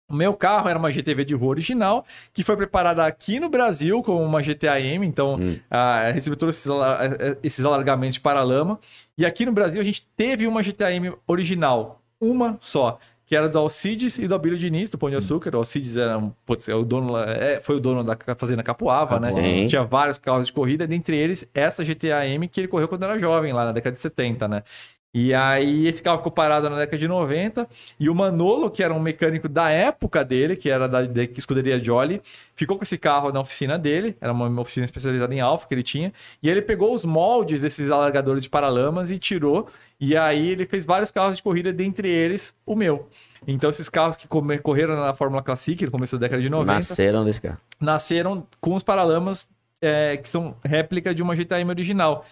[0.09, 4.01] O meu carro era uma GTV de rua original, que foi preparada aqui no Brasil
[4.01, 5.57] como uma GTAM, então Hum.
[5.69, 8.79] ah, recebeu todos esses, ala- eh, esses alargamentos de paralama.
[9.17, 13.59] E aqui no Brasil a gente teve uma GTAM original, uma só, que era do
[13.59, 15.53] Alcides e do Abílio Diniz, do Pão de Açúcar.
[15.55, 19.19] O Alcides era, um- putz, é o dono, é, foi o dono da fazenda Capuava,
[19.19, 19.27] né?
[19.29, 19.67] Sim.
[19.67, 23.53] Tinha vários carros de corrida, dentre eles essa GTAM que ele correu quando era jovem,
[23.53, 24.63] lá na década de 70, né?
[25.11, 27.67] E aí esse carro ficou parado na década de 90
[27.99, 31.83] e o Manolo, que era um mecânico da época dele, que era da, da escuderia
[31.83, 32.21] Jolly,
[32.53, 35.81] ficou com esse carro na oficina dele, era uma, oficina especializada em alfa que ele
[35.81, 36.13] tinha,
[36.43, 39.67] e ele pegou os moldes desses alargadores de paralamas e tirou,
[39.99, 43.09] e aí ele fez vários carros de corrida, dentre eles o meu.
[43.47, 47.23] Então esses carros que correram na Fórmula Classic no começo da década de 90, Nasceram
[47.23, 47.57] desse carro.
[47.79, 49.49] nasceram com os paralamas
[49.81, 52.25] é, que são réplica de uma GTM original.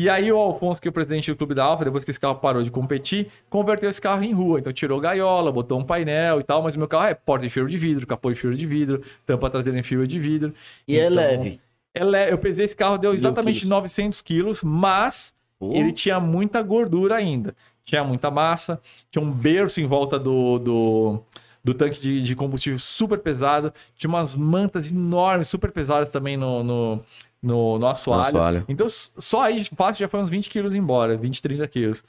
[0.00, 2.20] E aí o Alfonso, que é o presidente do Clube da Alfa, depois que esse
[2.20, 4.60] carro parou de competir, converteu esse carro em rua.
[4.60, 7.50] Então tirou gaiola, botou um painel e tal, mas o meu carro é porta de
[7.50, 10.54] fibra de vidro, capô de fibra de vidro, tampa traseira em fibra de vidro.
[10.86, 11.60] E é Então, leve.
[11.92, 13.70] é le- Eu pesei esse carro, deu exatamente quilos.
[13.70, 15.72] 900 quilos, mas Pô.
[15.74, 17.52] ele tinha muita gordura ainda.
[17.84, 18.80] Tinha muita massa,
[19.10, 21.20] tinha um berço em volta do, do,
[21.64, 26.62] do tanque de, de combustível super pesado, tinha umas mantas enormes, super pesadas também no,
[26.62, 27.02] no,
[27.42, 28.22] no, no assoalho.
[28.22, 28.64] assoalho.
[28.68, 32.04] Então, só aí, fácil, já foi uns 20 quilos embora, 20, 30 quilos.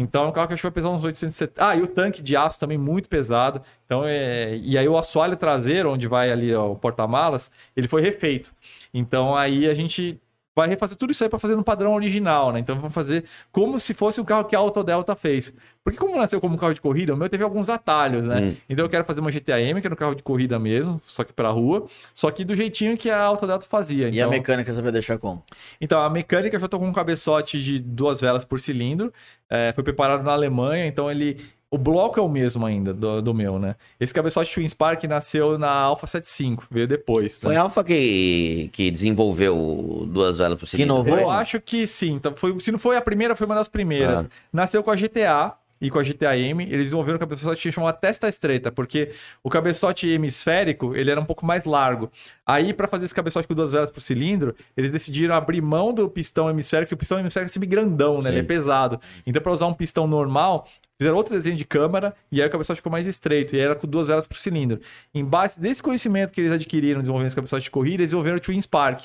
[0.00, 1.66] Então um carro que acho que vai pesar uns 870.
[1.66, 3.60] Ah, e o tanque de aço também muito pesado.
[3.84, 4.56] Então é...
[4.58, 8.54] E aí o assoalho traseiro, onde vai ali ó, o porta-malas, ele foi refeito.
[8.94, 10.20] Então aí a gente
[10.58, 12.58] vai refazer tudo isso aí para fazer no padrão original, né?
[12.60, 15.52] Então vamos fazer como se fosse um carro que a Auto Delta fez.
[15.84, 18.40] Porque como nasceu como um carro de corrida, o meu teve alguns atalhos, né?
[18.40, 18.56] Hum.
[18.68, 21.24] Então eu quero fazer uma GTA M, que era um carro de corrida mesmo, só
[21.24, 24.04] que pra rua, só que do jeitinho que a Auto Delta fazia.
[24.04, 25.42] E a Então- mecânica você vai deixar como?
[25.80, 29.12] então, a mecânica eu já tô com um cabeçote de duas velas por cilindro.
[29.48, 31.40] É, foi preparado na Alemanha, então ele.
[31.70, 33.76] O bloco é o mesmo ainda do, do meu, né?
[34.00, 37.38] Esse cabeçote Twin Spark nasceu na Alpha 75, veio depois.
[37.38, 37.60] Foi Né?
[37.60, 40.94] a Alfa que, que desenvolveu duas velas por cilindro.
[40.96, 41.18] inovou?
[41.18, 42.12] Eu acho que sim.
[42.14, 44.22] Então, foi, se não foi a primeira, foi uma das primeiras.
[44.24, 44.28] Ah.
[44.50, 46.64] Nasceu com a GTA e com a GTA M.
[46.64, 49.10] Eles desenvolveram um cabeçote que chama testa estreita, porque
[49.42, 52.10] o cabeçote hemisférico ele era um pouco mais largo.
[52.46, 56.08] Aí, para fazer esse cabeçote com duas velas por cilindro, eles decidiram abrir mão do
[56.08, 58.30] pistão hemisférico, que o pistão hemisférico é sempre grandão, né?
[58.30, 58.46] Ele é Sim.
[58.46, 59.00] pesado.
[59.26, 60.66] Então, para usar um pistão normal,
[60.98, 63.86] fizeram outro desenho de câmara e aí o cabeçote ficou mais estreito e era com
[63.86, 64.80] duas velas por cilindro.
[65.14, 68.40] Em base desse conhecimento que eles adquiriram desenvolvendo esse cabeçote de corrida, eles desenvolveram o
[68.40, 69.04] Twin Spark.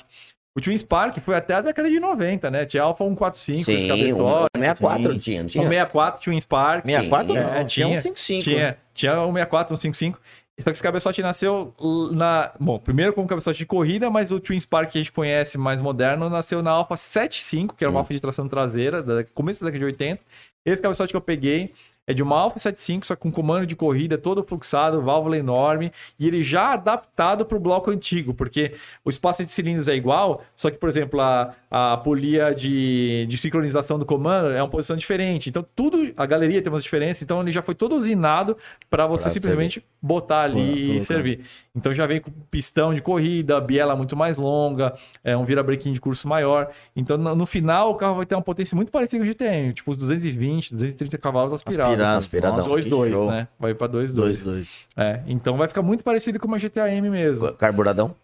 [0.56, 2.64] O Twin Spark foi até a década de 90, né?
[2.64, 4.22] Tinha Alpha 145, esse Sim, cabeçote.
[4.22, 5.18] o 64 sim.
[5.18, 5.68] tinha, não O tinha?
[5.68, 6.84] 64 Twin Spark.
[6.86, 8.44] 64 É, não, tinha tinha, um 55.
[8.44, 10.20] Tinha, tinha o 64, um 55.
[10.60, 11.74] Só que esse cabeçote nasceu
[12.12, 12.52] na.
[12.60, 15.80] Bom, primeiro como cabeçote de corrida, mas o Twin Spark que a gente conhece mais
[15.80, 19.66] moderno nasceu na Alpha 75, que era uma Alpha de tração traseira, da começo da
[19.66, 20.22] década de 80.
[20.64, 21.72] Esse cabeçote que eu peguei
[22.06, 26.26] é de uma Alpha 75, só com comando de corrida todo fluxado, válvula enorme, e
[26.26, 28.72] ele já adaptado para o bloco antigo, porque
[29.04, 33.38] o espaço de cilindros é igual, só que, por exemplo, a, a polia de, de
[33.38, 35.48] sincronização do comando é uma posição diferente.
[35.48, 38.56] Então, tudo, a galeria tem umas diferenças, então ele já foi todo usinado
[38.90, 40.94] para você Pra simplesmente botar ali Colocar.
[40.98, 41.40] e servir.
[41.76, 44.94] Então já vem com pistão de corrida, biela muito mais longa,
[45.24, 46.70] é um virabrequim de curso maior.
[46.94, 49.72] Então no, no final o carro vai ter uma potência muito parecida com o GTM,
[49.72, 51.92] tipo os 220, 230 cavalos aspirados.
[51.94, 52.18] Aspirado.
[52.18, 52.56] Aspiradão.
[52.58, 53.30] Nossa, que 2.2, show.
[53.30, 53.48] né?
[53.58, 54.12] Vai pra 2.2.
[54.14, 54.68] 2-2.
[54.96, 57.52] É, então vai ficar muito parecido com uma GTA M mesmo.
[57.54, 58.14] Carburadão?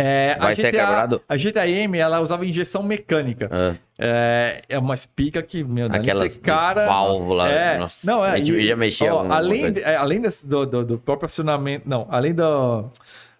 [0.00, 1.16] É, Vai a ser carburado?
[1.16, 3.48] GTA, a GTA M, ela usava injeção mecânica.
[3.50, 6.86] Ah, É, é uma espica que, meu Deus, Aquelas esse cara...
[6.86, 8.06] válvula, É, nossa.
[8.08, 9.80] não, é, A gente e- já mexia ó, além, coisa.
[9.80, 11.88] de- é, além desse- do, do, do próprio acionamento...
[11.88, 12.84] Não, além do...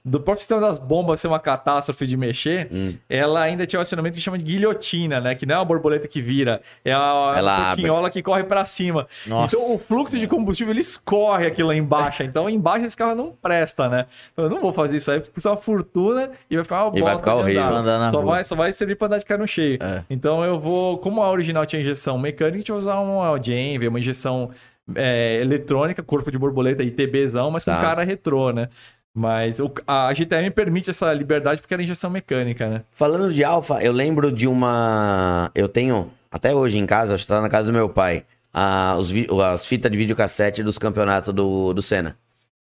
[0.08, 2.94] Do próprio sistema das bombas ser uma catástrofe de mexer, Hum.
[3.08, 5.34] ela ainda tinha um acionamento que chama de guilhotina, né?
[5.34, 9.06] Que não é uma borboleta que vira, é a, Ela que corre pra cima.
[9.26, 9.56] Nossa.
[9.56, 12.22] Então o fluxo de combustível ele escorre aqui lá embaixo.
[12.22, 14.06] Então embaixo esse carro não presta, né?
[14.32, 16.98] Então, eu não vou fazer isso aí porque custa uma fortuna e vai ficar uma
[16.98, 17.62] E vai bosta ficar de horrível.
[17.64, 17.78] andar.
[17.78, 18.32] Andar na só, rua.
[18.34, 19.78] vai, só vai servir pra andar de carro cheio.
[19.82, 20.02] É.
[20.08, 23.88] Então eu vou, como a original tinha injeção mecânica, a gente vai usar uma Janvey,
[23.88, 24.50] uma injeção
[24.94, 27.80] é, eletrônica, corpo de borboleta ITBzão, mas com Tá.
[27.80, 28.68] cara retrô, né?
[29.14, 32.82] Mas o- a GTM permite essa liberdade porque era injeção mecânica, né?
[32.90, 35.50] Falando de Alfa, eu lembro de uma.
[35.54, 38.96] Eu tenho, até hoje em casa, acho que tá na casa do meu pai, a-
[38.98, 39.12] os
[39.52, 42.16] as fitas de videocassete dos campeonatos do, do Senna.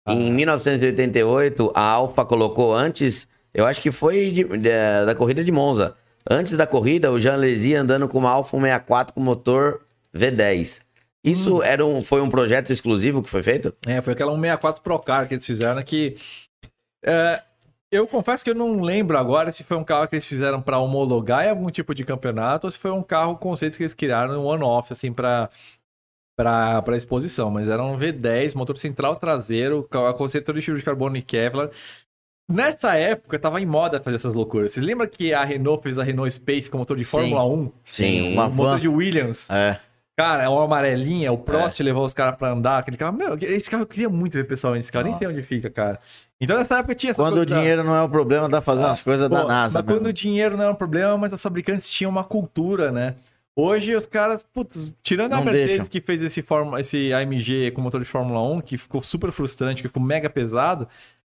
[0.06, 0.14] Ah.
[0.14, 5.52] Em 1988, a Alfa colocou antes, eu acho que foi de- de- da corrida de
[5.52, 5.94] Monza.
[6.28, 9.80] Antes da corrida, o Jean Lézy andando com uma Alfa 164 com motor
[10.14, 10.80] V10.
[11.26, 13.74] Isso era um, foi um projeto exclusivo que foi feito?
[13.86, 16.16] É, foi aquela 164 Procar que eles fizeram que.
[17.04, 17.42] é,
[17.90, 20.78] eu confesso que eu não lembro agora se foi um carro que eles fizeram para
[20.78, 24.40] homologar em algum tipo de campeonato ou se foi um carro conceito que eles criaram
[24.42, 25.48] um one-off, assim, para
[26.38, 27.50] para exposição.
[27.50, 31.70] Mas era um V10, motor central traseiro, ca- conceito de fibra de carbono e Kevlar.
[32.50, 34.72] Nessa época, tava em moda fazer essas loucuras.
[34.72, 37.10] Você lembra que a Renault fez a Renault Space com motor de Sim.
[37.10, 37.72] Fórmula 1?
[37.82, 39.48] Sim, uma Um motor de Williams.
[39.50, 39.80] É.
[40.18, 43.14] Cara, é uma amarelinha, o Prost levou os caras pra andar, aquele carro.
[43.16, 45.38] Meu, esse carro eu queria muito ver pessoalmente, esse carro, nem sei Nossa.
[45.38, 46.00] onde fica, cara.
[46.40, 48.62] Então nessa época tinha essa Quando o coisa da- dinheiro não é o problema, dá
[48.62, 49.82] fazer umas coisas da NASA.
[49.82, 53.14] Mas quando o dinheiro não era um problema, mas as fabricantes tinham uma cultura, né?
[53.54, 55.86] Hoje os caras, putz, tirando a Não Mercedes deixam.
[55.88, 59.82] que fez esse, Fórmula- esse AMG com motor de Fórmula 1, que ficou super frustrante,
[59.82, 60.88] que ficou mega pesado,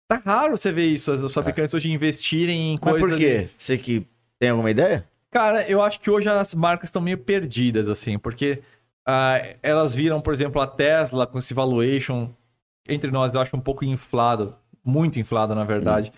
[0.08, 3.08] tá raro você ver isso, as, fabricantes hoje investirem em Mas coisas...
[3.10, 3.48] por quê?
[3.58, 4.06] Você que
[4.38, 5.04] tem alguma ideia?
[5.30, 8.62] Cara, eu acho que hoje as marcas estão meio perdidas, assim, porque
[9.06, 12.30] ah, elas viram, por exemplo, a Tesla com esse valuation,
[12.88, 16.12] entre nós, eu acho um pouco inflado, muito inflado, na verdade.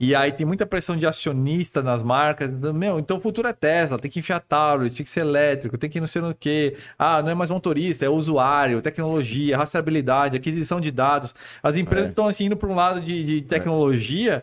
[0.00, 2.52] E aí tem muita pressão de acionista nas marcas.
[2.52, 5.78] Então, Meu, então o futuro é Tesla, tem que enfiar tablet, tem que ser elétrico,
[5.78, 6.76] tem que não sei no quê.
[6.98, 11.32] Ah, não é mais motorista, é usuário, tecnologia, rastreabilidade, aquisição de dados.
[11.62, 12.10] As empresas É.
[12.10, 14.42] estão assim indo para um lado de, de tecnologia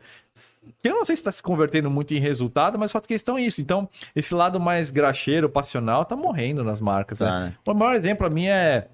[0.82, 3.07] que eu não sei se está se convertendo muito em resultado, mas o fato é
[3.07, 3.60] que eles estão isso.
[3.60, 7.19] Então, esse lado mais graxeiro, passional, tá morrendo nas marcas.
[7.19, 7.45] Tá, né?
[7.48, 7.56] né?
[7.65, 8.88] O maior exemplo para mim é.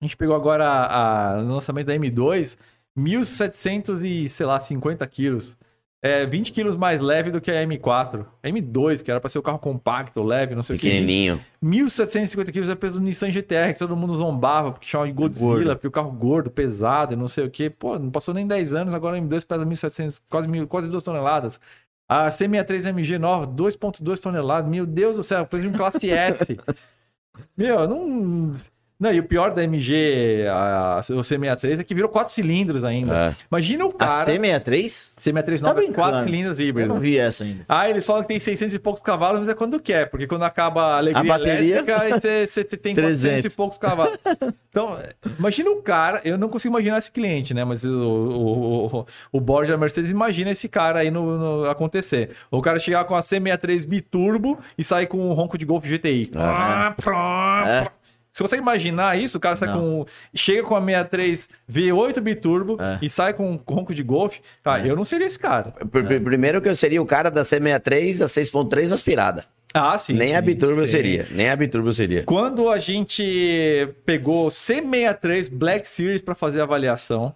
[0.00, 2.56] A gente pegou agora a, a- no lançamento da M2,
[2.96, 5.58] 1.700 e, sei lá, 50 quilos.
[6.02, 8.24] É 20 quilos mais leve do que a M4.
[8.42, 10.88] A M2, que era pra ser o carro compacto, leve, não sei o que.
[10.88, 11.40] Pequenininho.
[11.62, 15.54] 1.750 quilos é peso do Nissan GTR, que todo mundo zombava, porque chamava de Godzilla,
[15.54, 15.70] Gordo.
[15.76, 17.68] porque o carro gordo, pesado e não sei o que.
[17.68, 21.04] Pô, não passou nem 10 anos, agora a M2 pesa 1.700, quase, mil, quase 2
[21.04, 21.60] toneladas.
[22.08, 24.70] A C63 MG nova, 2.2 toneladas.
[24.70, 26.58] Meu Deus do céu, de um classe S.
[27.56, 28.52] Meu, não...
[29.00, 32.84] Não, e o pior da MG, a, a- o C63, é que virou 4 cilindros
[32.84, 33.16] ainda.
[33.30, 33.34] É.
[33.50, 34.30] Imagina o A cara...
[34.30, 35.08] C63?
[35.18, 35.94] C63 Tá nova brincando.
[36.10, 36.88] 4 cilindros Eu híbrido.
[36.90, 37.64] não vi essa ainda.
[37.66, 40.82] Ah, ele só tem 600 e poucos cavalos, mas é quando quer, porque quando acaba
[40.82, 41.76] a alegria A bateria?
[41.78, 42.10] elétrica, aí
[42.46, 42.94] você, tem 400 e
[43.28, 43.56] 300.
[43.56, 44.18] poucos cavalos.
[44.68, 44.98] Então,
[45.38, 47.64] imagina o cara, eu não consigo imaginar esse cliente, né?
[47.64, 52.30] Mas o, o, o, o Borja da Mercedes imagina esse cara aí no, no- acontecer.
[52.50, 56.22] O cara chegar com a C63 biturbo e sair com um ronco de Golf GTI.
[57.66, 57.90] É.
[58.32, 59.38] Você consegue imaginar isso?
[59.38, 59.80] O cara sai Não.
[59.80, 60.06] com.
[60.34, 62.98] Chega com a 63 V8 biturbo É.
[63.02, 64.38] e sai com um ronco de Golf.
[64.62, 65.72] Cara, eu não seria esse cara.
[65.72, 69.44] Pr- pr- Primeiro que eu seria o cara da C63, a 6.3 aspirada.
[69.72, 70.14] Ah, sim.
[70.14, 70.92] Nem a sim, Biturbo eu sim.
[70.92, 71.26] seria.
[71.30, 72.22] Nem a Biturbo eu seria.
[72.24, 77.34] Quando a gente pegou C63 Black Series para fazer a avaliação,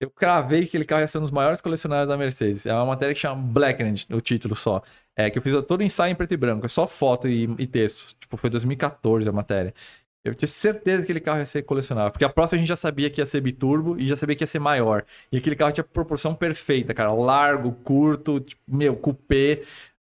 [0.00, 2.66] eu cravei que aquele carro ia ser um dos maiores colecionários da Mercedes.
[2.66, 4.82] É uma matéria que chama Blackened, o título só.
[5.16, 7.44] É que eu fiz todo o ensaio em preto e branco, é só foto e,
[7.58, 8.14] e texto.
[8.20, 9.72] Tipo, foi 2014 a matéria.
[10.30, 12.10] Eu tinha certeza que aquele carro ia ser colecionável.
[12.10, 14.42] Porque a próxima a gente já sabia que ia ser biturbo e já sabia que
[14.42, 15.04] ia ser maior.
[15.30, 17.12] E aquele carro tinha proporção perfeita, cara.
[17.12, 19.60] Largo, curto, tipo, meu, coupé,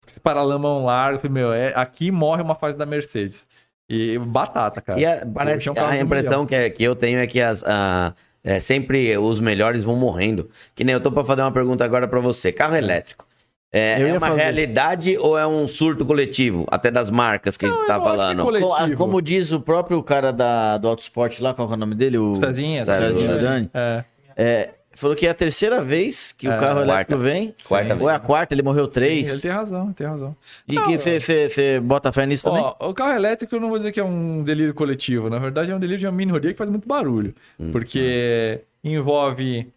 [0.06, 1.28] esse paralamão largo.
[1.30, 3.46] Meu, é, aqui morre uma fase da Mercedes.
[3.88, 4.98] E batata, cara.
[5.00, 7.40] E a, parece tinha um que a impressão que, é- que eu tenho é que
[7.40, 10.50] as, a- é, sempre os melhores vão morrendo.
[10.74, 12.50] Que nem eu tô pra fazer uma pergunta agora pra você.
[12.52, 13.26] Carro elétrico.
[13.72, 14.40] É, é uma fazer.
[14.42, 16.64] realidade ou é um surto coletivo?
[16.70, 18.42] Até das marcas que a gente tá que falando.
[18.42, 18.96] Co- ah, Coletivo.
[18.96, 22.16] Como diz o próprio cara da, do Autosport lá, qual é o nome dele?
[22.18, 23.70] O Cezinha, Cezinha Dani.
[23.74, 24.04] É.
[24.36, 26.90] É, falou que é a terceira vez que o É, carro quarta.
[26.92, 27.54] elétrico vem.
[27.68, 29.30] Quarta Ou é a quarta, ele morreu Sim, três.
[29.30, 30.36] ele tem razão, ele tem razão.
[30.66, 32.62] E que você bota fé nisso também?
[32.62, 35.28] Ó, o carro elétrico eu não vou dizer que é um delírio coletivo.
[35.28, 37.34] Na verdade, é um delírio de uma minoria que faz muito barulho.
[37.72, 39.70] Porque envolve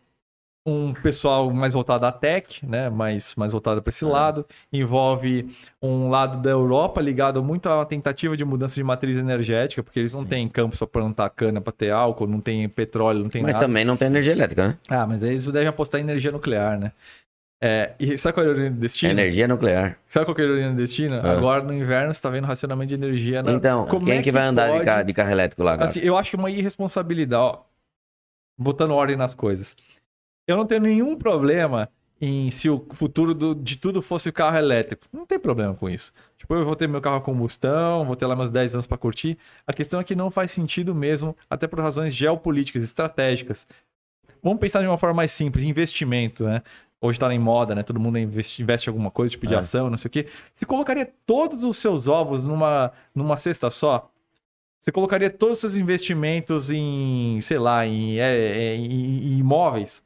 [0.69, 2.89] um pessoal mais voltado à tech, né?
[2.89, 4.45] Mais, mais voltado para esse lado.
[4.71, 5.49] Envolve
[5.81, 10.13] um lado da Europa ligado muito à tentativa de mudança de matriz energética, porque eles
[10.13, 13.41] não têm campo só para plantar cana para ter álcool, não tem petróleo, não tem
[13.41, 13.65] Mas nada.
[13.65, 14.77] também não tem energia elétrica, né?
[14.87, 16.91] Ah, mas eles devem apostar em energia nuclear, né?
[17.61, 19.11] É, e sabe qual é a ironia do destino?
[19.11, 19.97] Energia nuclear.
[20.07, 21.15] Sabe qual é a ironia do destino?
[21.15, 23.43] Agora no inverno você tá vendo racionamento de energia.
[23.43, 25.89] na- Então, Como quem é que vai andar de carro, de carro elétrico lá agora?
[25.89, 27.59] Assim, eu acho que é uma irresponsabilidade, ó,
[28.57, 29.75] botando ordem nas coisas.
[30.49, 31.89] Eu não tenho nenhum problema
[32.19, 35.05] em se o futuro do- de tudo fosse o carro elétrico.
[35.13, 36.11] Não tem problema com isso.
[36.37, 38.97] Tipo, eu vou ter meu carro a combustão, vou ter lá meus 10 anos para
[38.97, 39.37] curtir.
[39.67, 43.67] A questão é que não faz sentido mesmo, até por razões geopolíticas, estratégicas.
[44.41, 46.61] Vamos pensar de uma forma mais simples, investimento, né?
[46.99, 47.83] Hoje tá em moda, né?
[47.83, 49.57] Todo mundo investe, investe em alguma coisa, tipo de É.
[49.59, 50.27] ação, não sei o quê.
[50.51, 54.11] Você colocaria todos os seus ovos numa, numa cesta só?
[54.81, 58.35] Você colocaria todos os seus investimentos em, sei lá, em, é,
[58.73, 60.03] é, em- em imóveis?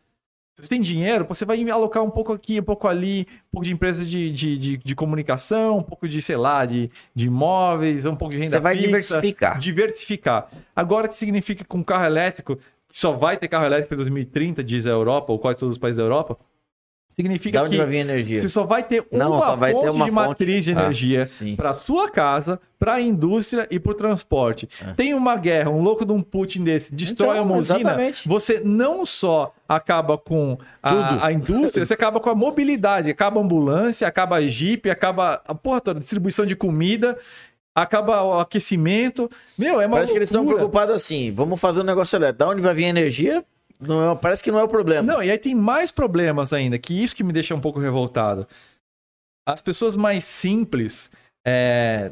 [0.56, 3.66] Se você tem dinheiro, você vai alocar um pouco aqui, um pouco ali, um pouco
[3.66, 8.06] de empresa de, de, de, de comunicação, um pouco de, sei lá, de, de imóveis,
[8.06, 9.60] um pouco de renda Você vai fixa, diversificar.
[9.60, 10.52] Diversificar.
[10.76, 14.64] Agora, o que significa com carro elétrico, que só vai ter carro elétrico em 2030,
[14.64, 16.38] diz a Europa, ou quase todos os países da Europa,
[17.14, 18.42] significa Da onde que vai vir energia?
[18.42, 20.28] você só vai ter uma Não, só vai ter fonte uma de fonte.
[20.28, 21.56] matriz de Ah, energia sim.
[21.56, 24.68] para sua casa, para a indústria e para o transporte.
[24.86, 24.94] É.
[24.94, 28.28] Tem uma guerra, um louco de um Putin desse destrói Então, uma usina, exatamente.
[28.28, 33.44] você não só acaba com a, a indústria, você acaba com a mobilidade, acaba a
[33.44, 37.18] ambulância, acaba a jipe, acaba a porra toda, distribuição de comida,
[37.76, 39.30] acaba o aquecimento.
[39.58, 40.58] Meu, é uma Parece que eles estão loucura.
[40.60, 42.40] preocupados assim, vamos fazer um negócio elétrico.
[42.40, 43.44] Da onde vai vir a energia?
[43.88, 45.02] Não é- parece que não é o problema.
[45.02, 48.48] Não, e aí tem mais problemas ainda, que isso que me deixa um pouco revoltado.
[49.48, 51.12] As pessoas mais simples,
[51.46, 52.12] é,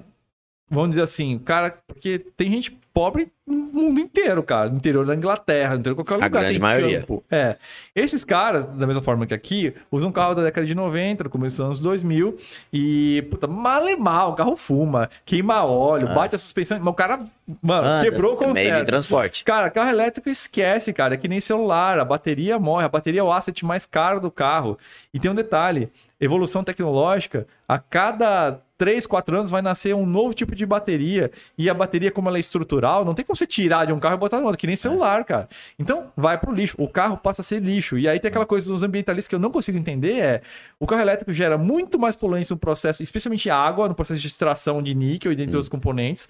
[0.69, 5.15] vamos dizer assim, cara, porque tem gente pobre no mundo inteiro, cara, no interior da
[5.15, 6.29] Inglaterra, no interior de qualquer A lugar.
[6.41, 6.99] grande tem maioria.
[6.99, 7.23] campo.
[7.29, 7.55] É.
[7.95, 11.29] Esses caras, da mesma forma que aqui, usam um carro da década de 90, no
[11.29, 12.37] começo dos anos 2000,
[12.71, 16.93] e, puta, mal e mal, o carro fuma, queima óleo, bate a suspensão, mas o
[16.93, 17.19] cara,
[17.61, 18.01] mano, Anda.
[18.03, 18.87] quebrou o É meio conserto.
[18.87, 19.43] transporte.
[19.43, 21.15] Cara, carro elétrico esquece, cara.
[21.15, 21.99] É que nem celular.
[21.99, 22.85] A bateria morre.
[22.85, 24.77] A bateria é o asset mais caro do carro.
[25.13, 25.89] E tem um detalhe:
[26.19, 31.29] evolução tecnológica, a cada 3, 4 anos vai nascer um novo tipo de bateria.
[31.55, 34.15] E a bateria, como ela é estrutural, não tem como você tirar de um carro
[34.15, 35.47] e botar no outro, que nem celular, cara.
[35.77, 36.75] Então, vai pro lixo.
[36.79, 37.95] O carro passa a ser lixo.
[37.99, 40.41] E aí tem aquela coisa dos ambientalistas que eu não consigo entender: é
[40.79, 44.81] o carro elétrico gera muito mais poluência no processo, especialmente água, no processo de extração
[44.81, 46.27] de níquel e dentre outros componentes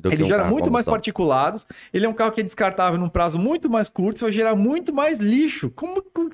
[0.00, 1.66] Do ele um gera muito mais particulados.
[1.92, 4.54] Ele é um carro que é descartável num prazo muito mais curto, você vai gerar
[4.54, 5.70] muito mais lixo.
[5.70, 6.30] Como como-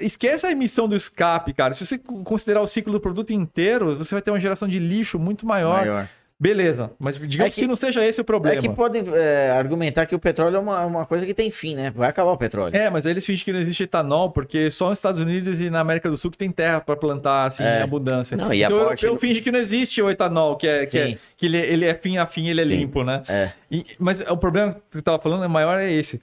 [0.00, 1.72] esquece a emissão do escape, cara.
[1.74, 5.18] Se você considerar o ciclo do produto inteiro, você vai ter uma geração de lixo
[5.18, 5.78] muito maior.
[5.78, 6.08] Maior.
[6.38, 8.58] Beleza, mas digamos É que- que, não seja esse o problema.
[8.58, 11.74] É que podem é, argumentar que o petróleo é uma, uma coisa que tem fim,
[11.74, 11.90] né?
[11.90, 12.76] Vai acabar o petróleo.
[12.76, 15.80] É, mas eles fingem que não existe etanol, porque só nos Estados Unidos e na
[15.80, 17.80] América do Sul que tem terra para plantar assim, É.
[17.80, 18.36] em abundância.
[18.36, 20.84] Não, e a então o parte- europeu finge que não existe o etanol, que, é,
[20.84, 22.70] que, é- que ele, ele é fim a fim, ele é Sim.
[22.70, 23.22] limpo, né?
[23.28, 23.50] É.
[23.70, 26.20] E- mas o problema que eu tava falando é maior é esse.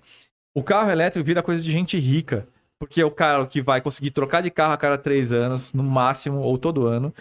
[0.56, 2.46] O carro elétrico vira coisa de gente rica.
[2.80, 5.82] Porque é o cara que vai conseguir trocar de carro a cada três anos, no
[5.82, 7.14] máximo, ou todo ano.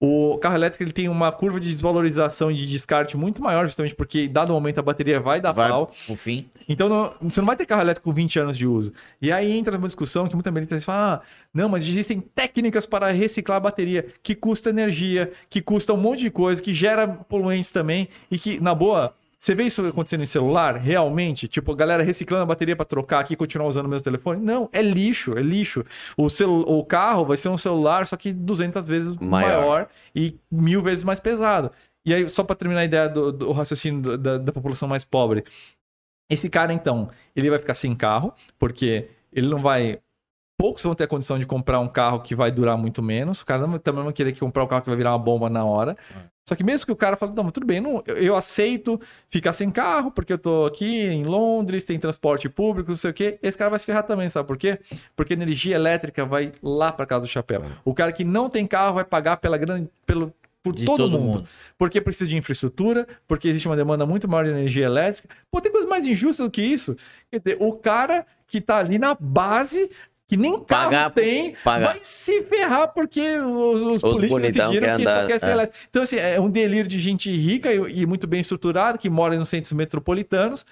[0.00, 3.96] O carro elétrico ele tem uma curva de desvalorização e de descarte muito maior, justamente
[3.96, 5.90] porque, dado o momento, a bateria vai dar Vai pau.
[6.16, 6.48] fim.
[6.68, 8.92] Então não- você não vai ter carro elétrico com 20 anos de uso.
[9.20, 11.20] E aí entra uma discussão que muita gente fala: ah,
[11.52, 16.20] não, mas existem técnicas para reciclar a bateria, que custa energia, que custa um monte
[16.20, 19.14] de coisa, que gera poluentes também, e que, na boa.
[19.40, 21.46] Você vê isso acontecendo em celular, realmente?
[21.46, 24.44] Tipo, galera reciclando a bateria para trocar aqui e continuar usando o mesmo telefone?
[24.44, 25.84] Não, é lixo, é lixo.
[26.16, 29.60] O, celu o carro vai ser um celular, só que 200 vezes Maior.
[29.60, 31.70] maior, e mil vezes mais pesado.
[32.04, 35.04] E aí, só para terminar a ideia do, do raciocínio do- da, da população mais
[35.04, 35.44] pobre,
[36.30, 39.98] esse cara, então, ele vai ficar sem carro, porque ele não vai.
[40.58, 43.40] Poucos vão ter a condição de comprar um carro que vai durar muito menos.
[43.40, 45.64] O cara não, também vai querer comprar um carro que vai virar uma bomba na
[45.64, 45.96] hora.
[46.48, 48.98] Só que mesmo que o cara fale, não, tudo bem, não, eu, eu aceito
[49.28, 53.14] ficar sem carro, porque eu tô aqui em Londres, tem transporte público, não sei o
[53.14, 53.38] quê.
[53.42, 54.80] Esse cara vai se ferrar também, sabe por quê?
[55.14, 57.62] Porque energia elétrica vai lá para casa do chapéu.
[57.84, 61.38] O cara que não tem carro vai pagar pela grande, pelo, por todo, todo mundo.
[61.38, 61.48] mundo.
[61.76, 65.28] Porque precisa de infraestrutura, porque existe uma demanda muito maior de energia elétrica.
[65.50, 66.96] Pô, tem coisa mais injusta do que isso.
[67.30, 69.90] Quer dizer, o cara que tá ali na base,
[70.28, 75.26] que nem carro tem, vai se ferrar porque os, os políticos bonitão decidiram que andar,
[75.26, 75.52] quer ser é.
[75.52, 75.86] elétrico.
[75.88, 79.34] Então, assim, é um delírio de gente rica e, e muito bem estruturada, que mora
[79.36, 80.66] nos centros metropolitanos.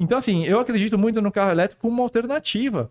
[0.00, 2.90] Então, assim, eu acredito muito no carro elétrico como uma alternativa.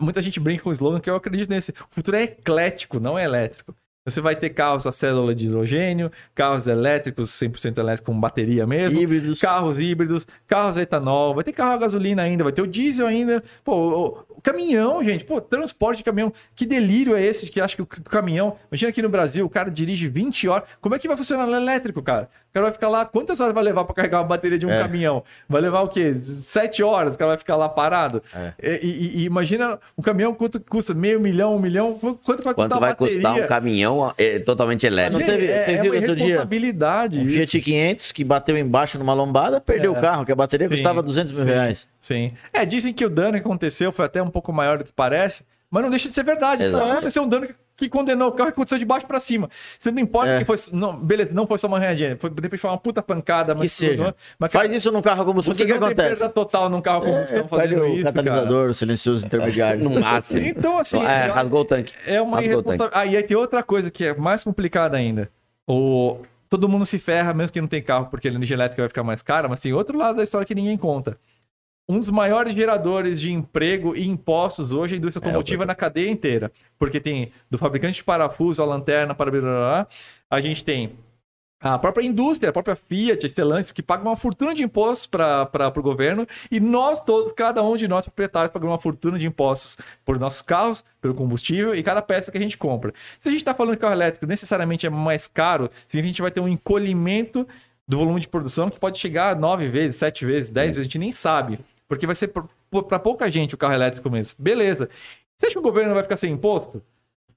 [0.00, 1.70] Muita gente brinca com o slogan que eu acredito nesse.
[1.70, 3.74] O futuro é eclético, não é elétrico.
[4.06, 9.00] Você vai ter carros a célula de hidrogênio, carros elétricos 100% elétricos com bateria mesmo,
[9.00, 9.40] Híbridos.
[9.40, 13.08] carros híbridos, carros a etanol, vai ter carro a gasolina ainda, vai ter o diesel
[13.08, 13.42] ainda.
[13.64, 16.32] Pô, caminhão, gente, pô, transporte de caminhão.
[16.54, 18.56] Que delírio é esse que acha que o caminhão.
[18.70, 20.68] Imagina aqui no Brasil, o cara dirige 20 horas.
[20.80, 22.28] Como é que vai funcionar no elétrico, cara?
[22.50, 23.04] O cara vai ficar lá.
[23.04, 24.80] Quantas horas vai levar pra carregar uma bateria de um É.
[24.82, 25.22] caminhão?
[25.48, 26.14] Vai levar o quê?
[26.14, 28.22] 7 horas, o cara vai ficar lá parado.
[28.34, 28.52] É.
[28.82, 30.94] E, e- e imagina um caminhão quanto custa?
[30.94, 31.94] Meio milhão, um milhão?
[32.24, 35.18] Quanto vai custar Quanto a vai custar um caminhão é, totalmente elétrico?
[35.20, 37.20] Não teve- é, teve é uma outro dia responsabilidade.
[37.20, 37.26] Um.
[37.26, 41.02] Fiat 500 que bateu embaixo numa lombada, perdeu o carro, que a bateria Sim, custava
[41.02, 41.88] 200 mil sim, reais.
[42.00, 42.32] Sim.
[42.52, 45.44] É, dizem que o dano que aconteceu foi até um pouco maior do que parece,
[45.70, 46.62] mas não deixa de ser verdade.
[46.64, 46.90] Exato.
[46.92, 49.48] Aconteceu um dano que, que condenou o carro que aconteceu de baixo pra cima.
[49.78, 50.38] Você não importa É.
[50.38, 50.56] que foi.
[50.72, 52.16] Não, beleza, não foi só uma arranhadinha.
[52.18, 53.52] Foi, de repente foi uma puta pancada.
[53.54, 54.14] Que mas, seja.
[54.38, 56.20] Mas, Faz cara, isso num carro a combustão, o que, que não acontece?
[56.20, 58.04] perda total num carro a combustão É, fazendo o isso.
[58.04, 59.82] catalisador, o silencioso intermediário.
[59.84, 60.40] No máximo.
[60.40, 60.50] Cara.
[60.58, 61.04] Então, assim.
[61.04, 61.92] É, eu- rasgou o tanque.
[62.06, 62.92] é uma irresponsabilidade.
[62.94, 65.28] Ah, e aí tem outra coisa que é mais complicada ainda.
[65.68, 66.18] O...
[66.48, 69.02] Todo mundo se ferra, mesmo que não tem carro, porque a energia elétrica vai ficar
[69.02, 71.18] mais cara, mas tem outro lado da história que ninguém conta.
[71.88, 75.74] Um dos maiores geradores de emprego e impostos hoje é a indústria É, automotiva na
[75.74, 76.50] cadeia inteira.
[76.78, 79.86] Porque tem do fabricante de parafuso, a lanterna, para blá, blá, blá,
[80.28, 80.92] a gente tem
[81.60, 85.72] a própria indústria, a própria Fiat, a Stellantis, que paga uma fortuna de impostos para
[85.74, 89.78] o governo, e nós todos, cada um de nós proprietários, pagamos uma fortuna de impostos
[90.04, 92.92] por nossos carros, pelo combustível e cada peça que a gente compra.
[93.18, 96.12] Se a gente está falando que carro elétrico necessariamente é mais caro, significa que a
[96.12, 97.48] gente vai ter um encolhimento
[97.88, 100.82] do volume de produção que pode chegar a nove vezes, sete vezes, dez vezes, a
[100.82, 101.58] gente nem sabe.
[101.88, 104.36] Porque vai ser para pouca gente o carro elétrico mesmo.
[104.38, 104.88] Beleza.
[105.36, 106.82] Você acha que o governo vai ficar sem imposto?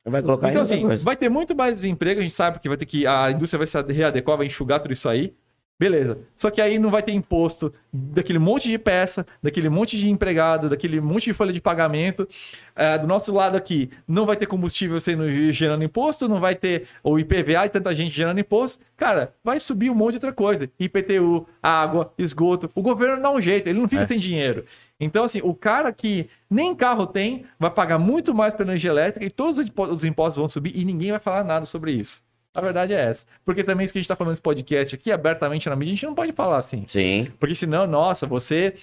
[0.06, 1.04] Vai colocar Então, assim, coisa.
[1.04, 3.06] vai ter muito mais desemprego, a gente sabe que vai ter que.
[3.06, 5.34] A indústria vai se readequar, vai enxugar tudo isso aí.
[5.80, 6.18] Beleza.
[6.36, 10.68] Só que aí não vai ter imposto daquele monte de peça, daquele monte de empregado,
[10.68, 12.28] daquele monte de folha de pagamento.
[12.76, 16.86] É, do nosso lado aqui, não vai ter combustível sendo gerando imposto, não vai ter
[17.02, 18.84] o IPVA e tanta gente gerando imposto.
[18.98, 20.70] Cara, vai subir um monte de outra coisa.
[20.78, 22.70] IPTU, água, esgoto.
[22.76, 24.06] O governo dá um jeito, ele não fica É.
[24.06, 24.66] sem dinheiro.
[25.00, 29.26] Então, assim, o cara que nem carro tem vai pagar muito mais pela energia elétrica
[29.26, 32.22] e todos os impo- os impostos vão subir e ninguém vai falar nada sobre isso.
[32.54, 33.26] A verdade é essa.
[33.46, 35.96] Porque também isso que a gente tá falando nesse podcast aqui, abertamente na mídia, a
[35.96, 36.84] gente não pode falar assim.
[36.88, 37.28] Sim.
[37.40, 38.74] Porque senão, nossa, você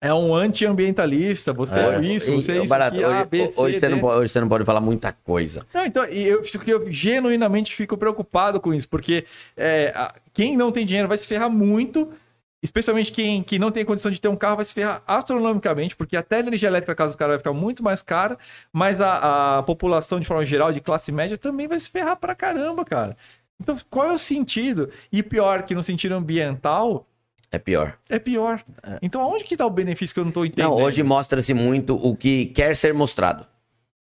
[0.00, 3.38] é um anti-ambientalista, você é, isso, você é E, isso barato, aqui, A, hoje, B,
[3.52, 3.94] C, hoje você D.
[3.94, 5.66] não pode, hoje você não pode falar muita coisa.
[5.72, 9.24] Não, então, eu, que eu genuinamente fico preocupado com isso, porque
[9.56, 12.08] é, a- quem não tem dinheiro vai se ferrar muito,
[12.62, 16.16] especialmente quem que não tem condição de ter um carro vai se ferrar astronomicamente, porque
[16.16, 18.38] até a energia elétrica, caso do cara, vai ficar muito mais cara,
[18.72, 22.34] mas a, a população, de forma geral, de classe média, também vai se ferrar pra
[22.34, 23.16] caramba, cara.
[23.60, 24.90] Então, qual é o sentido?
[25.12, 27.06] E pior, que no sentido ambiental,
[27.50, 27.96] É pior.
[28.10, 28.62] é pior.
[29.00, 30.70] Então, aonde que tá o benefício que eu não tô entendendo?
[30.70, 33.46] Não, hoje mostra-se muito o que quer ser mostrado.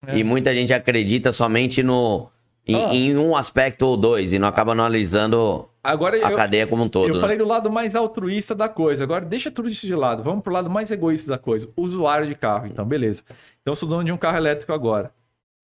[0.06, 0.16] É.
[0.18, 2.28] E muita gente acredita somente no
[2.66, 2.76] em,
[3.10, 6.88] em um aspecto ou dois e não acaba analisando Agora, a eu, cadeia como um
[6.88, 7.08] todo.
[7.08, 7.20] eu né?
[7.20, 9.02] falei do lado mais altruísta da coisa.
[9.02, 10.22] Agora, deixa tudo isso de lado.
[10.22, 11.68] Vamos pro lado mais egoísta da coisa.
[11.76, 12.66] Usuário de carro.
[12.66, 13.22] Então, beleza.
[13.60, 15.12] Então, eu sou dono de um carro elétrico agora.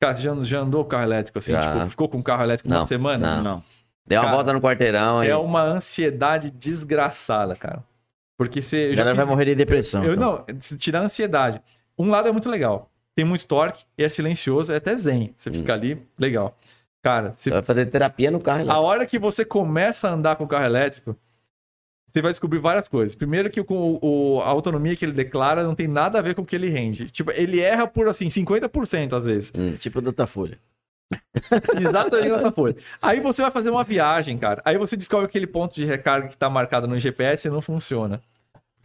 [0.00, 1.52] Cara, você já, já andou com carro elétrico assim?
[1.52, 1.72] Já.
[1.72, 3.36] Tipo, ficou com um carro elétrico Não, uma semana?
[3.36, 3.42] não.
[3.42, 3.64] Não.
[4.08, 7.84] Deu uma Cara, volta no quarteirão e É uma ansiedade desgraçada, cara.
[8.38, 8.96] Porque você.
[8.96, 10.02] já vai morrer de depressão.
[10.02, 10.44] Eu então.
[10.48, 11.60] não, tirar a ansiedade.
[11.98, 12.90] Um lado é muito legal.
[13.14, 15.34] Tem muito torque, é silencioso, é até zen.
[15.36, 16.56] Você fica ali, legal.
[17.02, 18.82] Cara, se- você vai fazer terapia no carro a elétrico.
[18.84, 21.16] hora que você começa a andar com o carro elétrico,
[22.06, 23.14] você vai descobrir várias coisas.
[23.14, 26.42] Primeiro que o, o- a autonomia que ele declara não tem nada a ver com
[26.42, 27.10] o que ele rende.
[27.10, 29.52] Tipo, ele erra por assim 50% às vezes.
[29.78, 30.58] Tipo Datafolha.
[31.80, 32.76] Exatamente nessa folha.
[33.00, 34.60] Aí você vai fazer uma viagem, cara.
[34.64, 38.20] Aí você descobre que aquele ponto de recarga que tá marcado no GPS não funciona.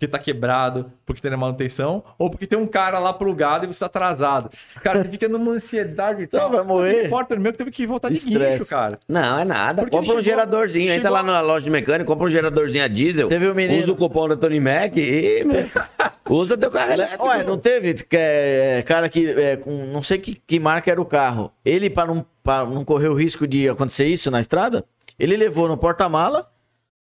[0.04, 3.80] Porque tá quebrado, porque tem manutenção, ou porque tem um cara lá plugado e você
[3.80, 4.50] tá atrasado.
[4.82, 6.42] Cara, você fica numa ansiedade e tal.
[6.50, 6.94] Não, vai morrer.
[6.98, 8.58] Não importa, meu que teve que voltar de Estresse.
[8.60, 8.98] guincho, cara.
[9.08, 9.82] Não, é nada.
[9.84, 10.92] Porque compra um chegou- geradorzinho.
[10.92, 13.30] Entra chegou- lá na loja de mecânico, compra um geradorzinho a diesel.
[13.30, 15.46] Teve um menino- Usa o cupom da Tony Mac e
[16.30, 17.26] usa teu carro elétrico.
[17.28, 21.02] Ué, não teve que, é, cara que é, com não sei que, que marca era
[21.02, 21.52] o carro.
[21.64, 24.84] Ele, para não, pra não correr o risco de acontecer isso na estrada,
[25.18, 26.48] ele levou no porta-mala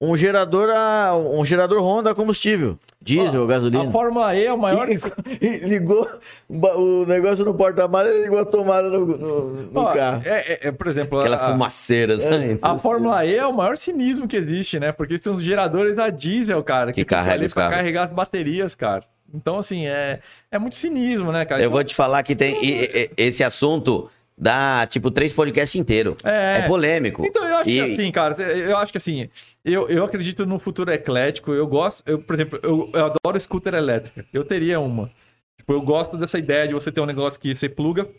[0.01, 3.91] um gerador a, um gerador Honda a combustível, diesel, A gasolina.
[3.91, 4.87] Fórmula E é o maior.
[4.89, 4.95] E
[5.67, 6.09] ligou
[6.49, 10.21] ba- o negócio no porta-mala e ligou a tomada no, no- no Ó, carro.
[10.25, 12.57] é, é- é, por exemplo, Aquela a, fumaceira, sabe?
[12.61, 14.91] a Fórmula E é o maior cinismo que existe, né?
[14.91, 17.75] Porque têm uns geradores a diesel, cara, Que ficam carrega os carros.
[17.75, 19.03] carregar as baterias, cara.
[19.33, 20.19] Então, assim, é,
[20.51, 21.61] é muito cinismo, né, cara?
[21.61, 24.09] Eu Então, vou te falar que tem e- e- esse assunto
[24.41, 26.15] dá tipo três podcasts inteiros.
[26.23, 26.63] É.
[26.67, 27.23] polêmico.
[27.23, 29.29] Então, eu acho E- que assim, cara, eu acho que assim,
[29.63, 33.75] eu, eu acredito no futuro eclético, eu gosto, eu, por exemplo, eu, eu adoro scooter
[33.75, 35.11] elétrica, eu teria uma.
[35.59, 38.09] Tipo, eu gosto dessa ideia de você ter um negócio que você pluga,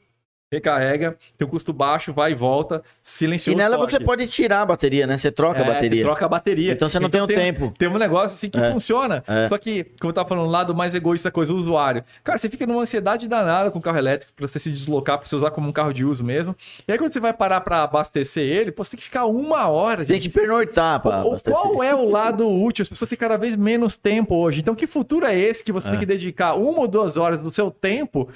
[0.53, 3.57] recarrega, tem um custo baixo, vai e volta, E silencioso.
[3.59, 3.93] nela torque.
[3.93, 5.17] você pode tirar a bateria, né?
[5.17, 5.99] Você troca É, a bateria.
[5.99, 6.73] Você troca a bateria.
[6.73, 7.73] Então você não tem o tempo.
[7.79, 8.71] Tem um negócio assim que É.
[8.71, 9.25] funciona.
[9.27, 9.49] É.
[9.49, 12.05] Só que, como eu tava falando, o lado mais egoísta da coisa, o usuário.
[12.23, 15.27] Cara, você fica numa ansiedade danada com o carro elétrico pra você se deslocar, pra
[15.27, 16.55] você usar como um carro de uso mesmo.
[16.87, 19.69] E aí, quando você vai parar pra abastecer ele, pô, você tem que ficar uma
[19.69, 20.05] hora.
[20.05, 20.29] Tem gente.
[20.29, 21.53] que pernoitar pra O- abastecer.
[21.59, 22.83] Qual é o lado útil?
[22.83, 24.61] As pessoas têm cada vez menos tempo hoje.
[24.61, 27.51] Então, que futuro é esse que você tem que dedicar uma ou duas horas do
[27.51, 28.29] seu tempo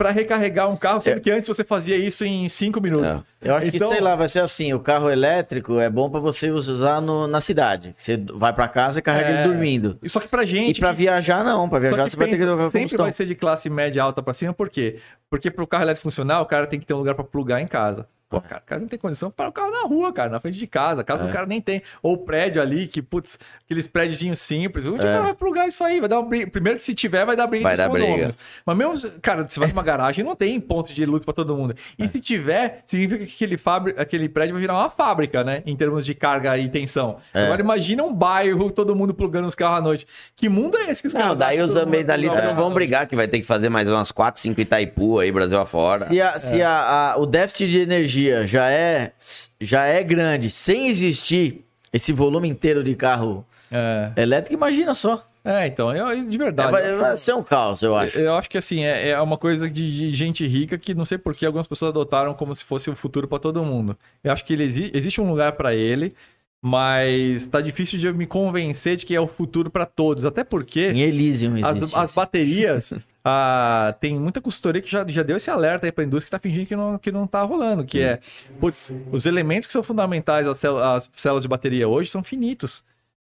[0.00, 3.06] pra recarregar um carro, sendo que antes você fazia isso em cinco minutos?
[3.42, 3.50] É.
[3.50, 6.18] Eu acho Então- que, sei lá, vai ser assim, o carro elétrico é bom pra
[6.18, 7.92] você usar no- na cidade.
[7.98, 9.32] Você vai pra casa e carrega É.
[9.34, 9.98] ele dormindo.
[10.02, 10.78] E Só que pra gente.
[10.78, 11.68] E pra que- viajar, não.
[11.68, 13.04] Pra Só viajar você vai ter que pensa, sempre combustão.
[13.04, 14.96] vai ser de classe média alta pra cima, por quê?
[15.28, 17.66] Porque pro carro elétrico funcionar, o cara tem que ter um lugar pra plugar em
[17.66, 18.06] casa.
[18.30, 20.56] Pô, cara, o cara não tem condição para o carro na rua, cara, na frente
[20.56, 21.02] de casa.
[21.02, 21.28] Casa É.
[21.28, 21.82] o cara nem tem.
[22.00, 24.86] Ou prédio ali, que, putz, aqueles prédios simples.
[24.86, 25.12] Onde o É.
[25.12, 25.98] cara vai plugar isso aí?
[25.98, 26.46] Vai dar uma briga.
[26.48, 28.06] Primeiro que se tiver, vai dar briga Vai entre os dar briga.
[28.06, 28.38] condôminos.
[28.64, 31.74] Mas mesmo, cara, você vai numa garagem, não tem ponto de luz pra todo mundo.
[31.98, 32.04] É.
[32.04, 35.64] E se tiver, significa que aquele, fabri- aquele prédio vai virar uma fábrica, né?
[35.66, 37.16] Em termos de carga e tensão.
[37.34, 37.46] É.
[37.46, 40.06] Agora imagina um bairro, todo mundo plugando os carros à noite.
[40.36, 42.72] Que mundo é esse que os Não, caras daí acham os ambientalistas não o vão
[42.72, 46.06] brigar, que vai ter que fazer mais umas 4, 5 Itaipu aí, Brasil afora.
[46.08, 49.12] Se, a- se a- a- o déficit de energia já é,
[49.60, 54.12] já é grande, sem existir esse volume inteiro de carro É.
[54.16, 55.24] elétrico, imagina só.
[55.42, 56.70] É, então, eu, de É, verdade.
[56.70, 58.18] vai, eu vai ser um caos, eu acho.
[58.18, 61.16] Eu acho que assim, é, é uma coisa de, de gente rica que não sei
[61.16, 63.96] por que algumas pessoas adotaram como se fosse o futuro para todo mundo.
[64.22, 66.14] Eu acho que ele exi- existe um lugar para ele,
[66.62, 70.24] mas tá difícil de eu me convencer de que é o futuro para todos.
[70.26, 71.96] Até porque Em Elysium as, existe.
[71.98, 72.16] as isso.
[72.16, 72.92] baterias.
[73.24, 76.38] ah, tem muita consultoria que já, já deu esse alerta aí pra indústria que tá
[76.38, 77.84] fingindo que não, que não tá rolando.
[77.84, 78.18] Que é,
[78.58, 82.82] putz, os elementos que são fundamentais às, célu- às células de bateria hoje são finitos.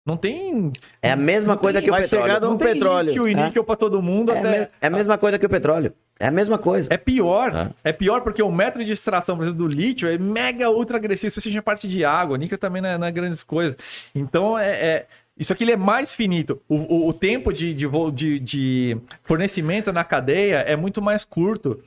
[0.07, 0.71] Não tem.
[1.01, 2.23] É a mesma coisa que o petróleo.
[2.25, 3.07] chegar Não tem petróleo.
[3.09, 3.45] lítio e É.
[3.47, 4.33] níquel pra todo mundo.
[4.33, 5.95] É, a até- é a mesma coisa que o petróleo.
[6.21, 6.93] É a mesma coisa.
[6.93, 7.53] É pior.
[7.85, 7.89] É.
[7.89, 11.29] É pior porque o método de extração, por exemplo, do lítio é mega ultra agressivo,
[11.29, 12.37] especialmente na parte de água.
[12.37, 13.77] Níquel também não é, não é grandes coisas.
[14.15, 16.61] Então, é, é- isso aqui é mais finito.
[16.69, 21.81] O, o- o tempo de, de, de- de fornecimento na cadeia é muito mais curto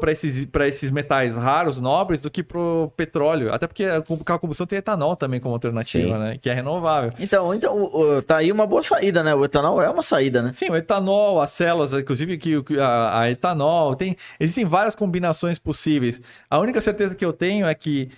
[0.00, 3.52] para esses, pra esses metais raros, nobres, do que pro petróleo.
[3.52, 6.18] Até porque o a combustão tem etanol também como alternativa, Sim.
[6.18, 6.38] né?
[6.40, 7.12] Que é renovável.
[7.18, 9.34] Então, então o- o- tá aí uma boa saída, né?
[9.34, 10.50] O etanol é uma saída, né?
[10.54, 16.22] Sim, o etanol, as células, inclusive que a, a etanol, tem, existem várias combinações possíveis.
[16.48, 18.08] A única certeza que eu tenho é que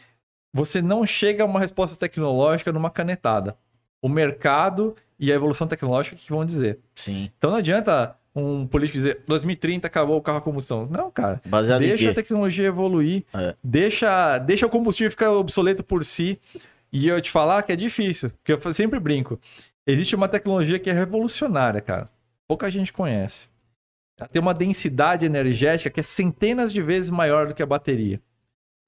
[0.55, 3.57] você não chega a uma resposta tecnológica numa canetada.
[4.03, 6.79] O mercado e a evolução tecnológica que vão dizer.
[6.95, 7.31] Sim.
[7.37, 10.87] Então não adianta um político dizer 2030 acabou o carro a combustão.
[10.91, 11.41] Não, cara.
[11.47, 13.25] Baseado deixa a tecnologia evoluir.
[13.35, 13.55] É.
[13.63, 16.39] Deixa, deixa o combustível ficar obsoleto por si.
[16.93, 19.39] E eu te falar que é difícil, porque eu sempre brinco.
[19.87, 22.09] Existe uma tecnologia que é revolucionária, cara.
[22.47, 23.49] Pouca gente conhece.
[24.19, 28.21] Ela tem uma densidade energética que é centenas de vezes maior do que a bateria.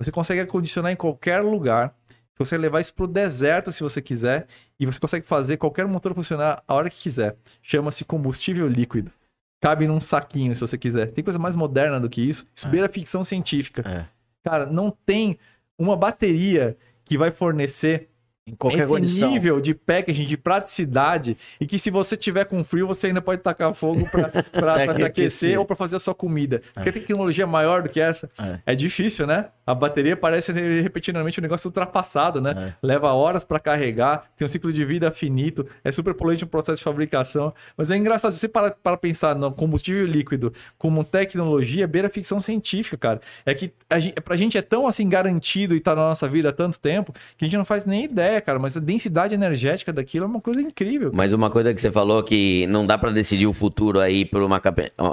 [0.01, 1.95] Você consegue acondicionar em qualquer lugar.
[2.41, 4.47] Você consegue levar isso para o deserto se você quiser.
[4.79, 7.37] E você consegue fazer qualquer motor funcionar a hora que quiser.
[7.62, 9.12] Chama-se combustível líquido.
[9.61, 11.09] Cabe num saquinho se você quiser.
[11.09, 12.47] Tem coisa mais moderna do que isso.
[12.55, 13.83] Isso beira ficção científica.
[13.87, 14.07] É.
[14.43, 15.39] Cara, não tem
[15.79, 18.09] uma bateria que vai fornecer
[18.52, 19.31] Em qualquer esse condição.
[19.31, 23.40] nível de packaging, de praticidade, e que se você tiver com frio, você ainda pode
[23.40, 24.31] tacar fogo para
[25.06, 25.59] Aquecer.
[25.59, 26.62] ou para fazer a sua comida.
[26.74, 28.72] Porque a tecnologia maior do que essa É.
[28.72, 28.74] é.
[28.74, 29.47] difícil, né?
[29.66, 30.52] A bateria parece
[30.82, 32.55] repetidamente um negócio ultrapassado, né?
[32.56, 32.72] É.
[32.82, 36.78] Leva horas para carregar, tem um ciclo de vida finito, é super poluente no processo
[36.78, 37.52] de fabricação.
[37.77, 42.40] Mas é engraçado, se você para, para pensar no combustível líquido como tecnologia, beira ficção
[42.40, 43.20] científica, cara.
[43.47, 46.48] É que a gente, pra gente é tão assim garantido e tá na nossa vida
[46.48, 48.59] há tanto tempo que a gente não faz nem ideia, cara.
[48.59, 51.11] Mas a densidade energética daquilo é uma coisa incrível.
[51.12, 54.43] Mas uma coisa que você falou que não dá pra decidir o futuro aí por
[54.43, 54.61] uma,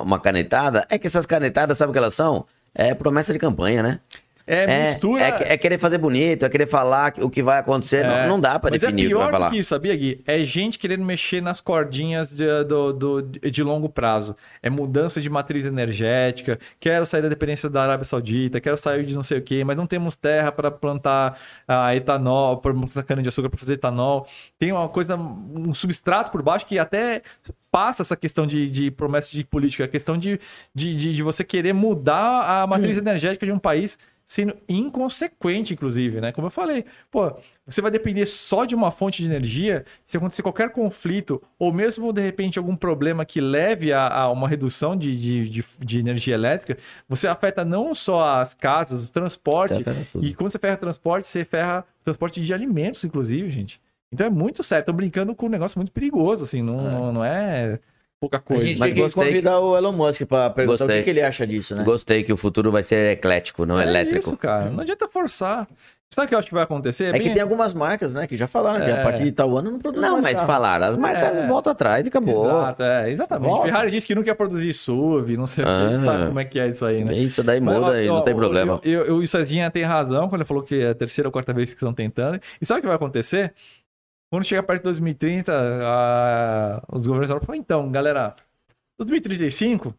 [0.03, 2.45] uma canetada, é que essas canetadas, sabe o que elas são?
[2.73, 3.99] É promessa de campanha, né?
[4.49, 5.23] É, É, mistura.
[5.23, 8.05] é, é querer fazer bonito, é querer falar o que vai acontecer.
[8.05, 8.21] É.
[8.21, 9.49] Não, não dá pra Mas definir é o que pior vai falar.
[9.49, 10.23] do que isso, sabia, Gui?
[10.25, 14.35] É gente querendo mexer nas cordinhas de, do, do- de longo prazo.
[14.63, 16.57] É mudança de matriz energética.
[16.79, 19.75] Quero sair da dependência da Arábia Saudita, quero sair de não sei o quê, mas
[19.75, 21.37] não temos terra para plantar
[21.67, 24.25] ah, etanol, para plantar cana-de-açúcar para fazer etanol.
[24.57, 27.21] Tem uma coisa, um substrato por baixo que até
[27.69, 30.39] passa essa questão de, de promessa de política, a questão de,
[30.73, 36.19] de, de, de você querer mudar a matriz energética de um país sendo inconsequente, inclusive,
[36.19, 36.33] né?
[36.33, 37.33] Como eu falei, pô,
[37.65, 42.11] você vai depender só de uma fonte de energia, se acontecer qualquer conflito, ou mesmo
[42.11, 46.33] de repente algum problema que leve a, a uma redução de, de, de, de energia
[46.33, 46.77] elétrica,
[47.07, 49.75] você afeta não só as casas, o transporte,
[50.21, 53.79] e quando você ferra transporte, você ferra transporte de alimentos, inclusive, gente.
[54.11, 57.13] Então é muito sério, estão brincando com um negócio muito perigoso, assim, não é, não,
[57.13, 57.79] não é
[58.19, 58.65] pouca A coisa.
[58.65, 60.97] gente Mas tinha que convidar o Elon Musk pra perguntar o Gostei.
[60.99, 61.83] que, que ele acha disso, né?
[61.83, 64.19] Gostei que o futuro vai ser eclético, não é elétrico.
[64.29, 64.69] isso, cara.
[64.69, 65.67] Não adianta forçar.
[66.09, 67.13] Sabe o que eu acho que vai acontecer?
[67.13, 69.01] É que Bem- tem algumas marcas, né, que já falaram que É.
[69.01, 70.47] a partir de tal ano não produz Não, mais mas carro.
[70.47, 71.47] falaram, as marcas É.
[71.47, 72.45] voltam atrás e acabou.
[72.45, 73.49] Exato, é, exatamente.
[73.49, 73.65] Volta.
[73.65, 75.87] Ferrari disse que não quer produzir SUV, não sei o Ah.
[75.99, 77.13] que, sabe como é que é isso aí, né?
[77.13, 78.79] Isso daí Mas, muda ó, e não ó, tem ó, problema.
[78.83, 81.53] Eu, eu, o Cezinha tem razão quando ele falou que é a terceira ou quarta
[81.53, 82.39] vez que estão tentando.
[82.61, 83.53] E sabe o que vai acontecer?
[84.29, 88.35] Quando chegar perto de 2030, a- os governos vão falar, então, galera,
[88.99, 89.93] 2035,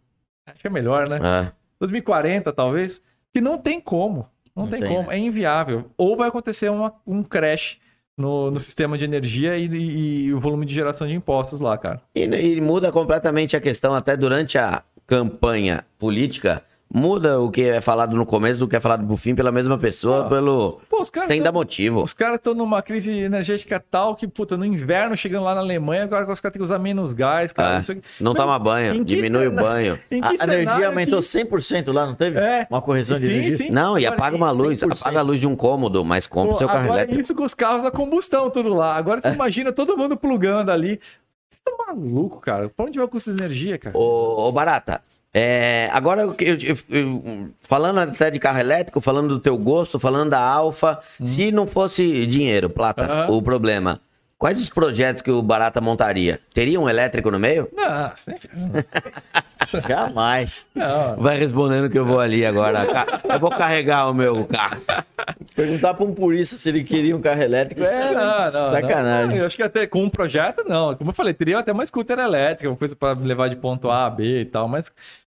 [0.46, 1.18] acho que é melhor, né?
[1.22, 3.00] Ah, 2040, talvez,
[3.32, 4.28] que não tem como.
[4.54, 5.90] Não, Não tem, tem, como, é inviável.
[5.96, 7.78] Ou vai acontecer uma- um crash
[8.16, 11.78] no, no sistema de energia e, e- e o volume de geração de impostos lá,
[11.78, 12.00] cara.
[12.14, 17.80] E, e muda completamente a questão, até durante a campanha política, muda o que é
[17.80, 20.28] falado no começo do que é falado pro fim pela mesma pessoa, Ah.
[20.28, 22.02] pelo Pô, os caras sem tão- dar motivo.
[22.02, 26.04] Os caras estão numa crise energética tal que, puta, no inverno, chegando lá na Alemanha,
[26.04, 27.76] agora os caras têm que usar menos gás, cara.
[27.76, 29.98] É, isso aqui- Não Mas toma banho, diminui o cena- banho.
[30.10, 32.38] Em A energia aumentou que- 100% lá, não teve?
[32.38, 32.66] É.
[32.70, 33.56] Uma correção de Sim, energia?
[33.66, 33.70] sim.
[33.70, 35.02] Não, e apaga uma luz, 100%.
[35.02, 37.20] apaga a luz de um cômodo, mas compra o seu carro agora é elétrico.
[37.20, 38.96] isso com os carros a combustão, tudo lá.
[38.96, 39.22] Agora É.
[39.22, 40.98] você imagina todo mundo plugando ali.
[41.50, 42.68] Você tá maluco, cara?
[42.68, 43.96] Pra onde vai o custo de energia, cara?
[43.96, 45.00] Ô, ô, Barata,
[45.34, 46.34] é, agora eu,
[46.90, 51.66] eu- falando até de carro elétrico, falando do teu gosto, falando da Alfa, se não
[51.66, 53.36] fosse dinheiro, plata, Hum.
[53.36, 54.00] O problema,
[54.38, 56.40] quais os projetos que o Barata montaria?
[56.54, 57.68] Teria um elétrico no meio?
[57.74, 58.48] Não, sempre.
[59.86, 60.66] Jamais.
[60.74, 61.16] Não.
[61.16, 62.86] Vai respondendo que eu vou ali agora.
[63.28, 64.80] Eu vou carregar o meu carro.
[65.54, 69.28] Perguntar pra um purista se ele queria um carro elétrico é Não, não, sacanagem.
[69.30, 69.36] não.
[69.36, 70.94] Eu acho que até com um projeto, não.
[70.94, 74.06] Como eu falei, teria até uma scooter elétrica, uma coisa pra levar de ponto A
[74.06, 74.92] a B e tal, mas.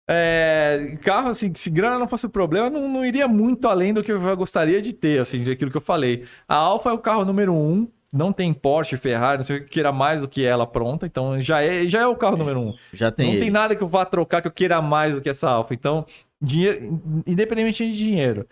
[0.09, 4.03] é, carro, assim, se grana não fosse o problema, não, não iria muito além do
[4.03, 6.23] que eu gostaria de ter, assim, daquilo que eu falei.
[6.47, 9.69] A Alfa é o carro número um, não tem Porsche, Ferrari, não sei o que
[9.69, 12.73] queira mais do que ela pronta, então já é, já é o carro número um.
[12.91, 13.41] Já tem não ele.
[13.43, 15.73] tem nada que eu vá trocar que eu queira mais do que essa Alfa.
[15.73, 16.05] Então,
[16.41, 18.45] dinheiro, independente de dinheiro,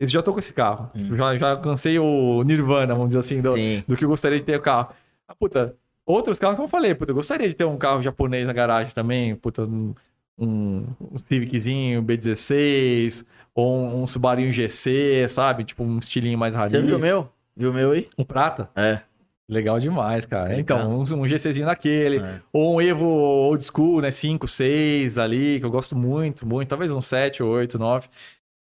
[0.00, 0.90] eu já tô com esse carro.
[0.94, 1.16] Hum.
[1.16, 3.84] Já, já alcancei o Nirvana, vamos dizer assim, do, Sim.
[3.86, 4.88] do que eu gostaria de ter o carro.
[5.28, 5.76] Ah, puta,
[6.06, 8.92] outros carros, como eu falei, puta, eu gostaria de ter um carro japonês na garagem
[8.94, 9.94] também, puta, um,
[10.38, 10.86] um,
[11.28, 13.24] Civiczinho B16,
[13.54, 15.64] ou um, um Subaru GC, sabe?
[15.64, 16.86] Tipo, um estilinho mais Você rarinho.
[16.86, 17.28] viu o meu?
[17.56, 18.08] Viu o meu aí?
[18.16, 18.68] Um prata.
[18.74, 19.00] É.
[19.48, 20.54] Legal demais, cara.
[20.54, 20.80] Legal.
[20.80, 22.18] Então, um, um GCzinho daquele.
[22.18, 22.40] É.
[22.52, 24.10] Ou um Evo Old School, né?
[24.10, 26.68] 5, 6 ali, que eu gosto muito, muito.
[26.68, 28.08] Talvez um 7, 8, 9.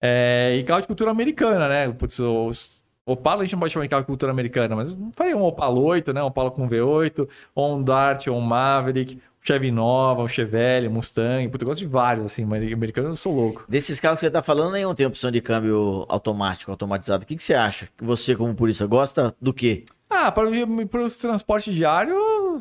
[0.03, 1.91] É, e carro de cultura americana, né?
[1.91, 5.37] Putz, os, Opala a gente não pode chamar de carro de cultura americana, mas faria
[5.37, 6.23] um Opala 8, né?
[6.23, 9.19] Um Opala com V8, ou um Dart, ou um Maverick.
[9.45, 11.47] Chevy Nova, um Chevelle, Mustang.
[11.49, 13.63] Puta, eu gosto de vários, assim, mas americano eu sou louco.
[13.69, 17.23] Desses carros que você tá falando, nenhum tem opção de câmbio automático, automatizado.
[17.23, 17.87] O que, que você acha?
[18.01, 19.85] Você, como polícia, gosta do quê?
[20.09, 22.15] Ah, para o transporte diário,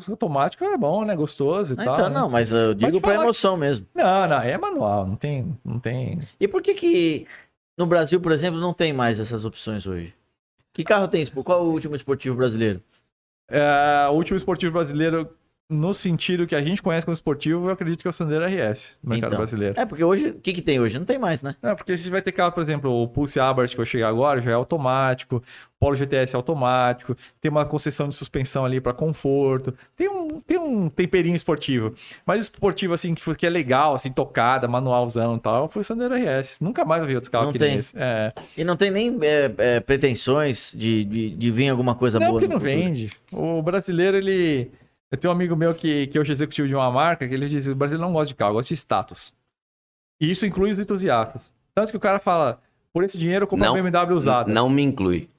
[0.09, 1.15] automático é bom, né?
[1.15, 1.93] Gostoso e Ah, tal.
[1.95, 2.19] então, né?
[2.19, 3.87] não, mas eu digo falar- emoção mesmo.
[3.95, 5.57] Não, não, é manual, não tem.
[5.63, 6.17] Não tem...
[6.39, 7.25] E por que que
[7.77, 10.13] no Brasil, por exemplo, não tem mais essas opções hoje?
[10.73, 11.25] Que carro tem?
[11.25, 12.81] Qual o último esportivo brasileiro?
[13.49, 15.29] É, o último esportivo brasileiro,
[15.67, 18.97] no sentido que a gente conhece como esportivo, eu acredito que é o Sandero RS,
[19.03, 19.37] no mercado Então.
[19.39, 19.79] brasileiro.
[19.79, 20.99] É, porque hoje, o que que tem hoje?
[20.99, 21.55] Não tem mais, né?
[21.63, 24.39] É, porque você vai ter carro, por exemplo, o Pulse Abarth que eu cheguei agora
[24.39, 25.41] já é automático, o
[25.79, 30.57] Polo GTS é automático, tem uma concessão de suspensão ali para conforto, tem um, tem
[30.59, 31.95] um temperinho esportivo.
[32.27, 35.85] Mas o esportivo, assim, que, que é legal, assim, tocada, manualzão e tal, foi o
[35.85, 36.59] Sandero RS.
[36.61, 37.79] Nunca mais eu vi outro carro Não que tem.
[37.79, 37.95] esse.
[37.97, 38.31] É.
[38.55, 42.39] E não tem nem é, é, pretensões de, de, de vir alguma coisa Não, boa
[42.39, 42.83] porque no não futuro.
[42.83, 43.09] vende.
[43.31, 44.71] O brasileiro, ele.
[45.11, 47.47] Eu tenho um amigo meu que, que hoje é executivo de uma marca, que ele
[47.47, 49.33] diz: o brasileiro não gosta de carro, gosta de status.
[50.19, 51.53] E isso inclui os entusiastas.
[51.73, 52.59] Tanto que o cara fala:
[52.93, 54.51] por esse dinheiro eu compro Não, BMW usada.
[54.51, 55.29] Não me inclui.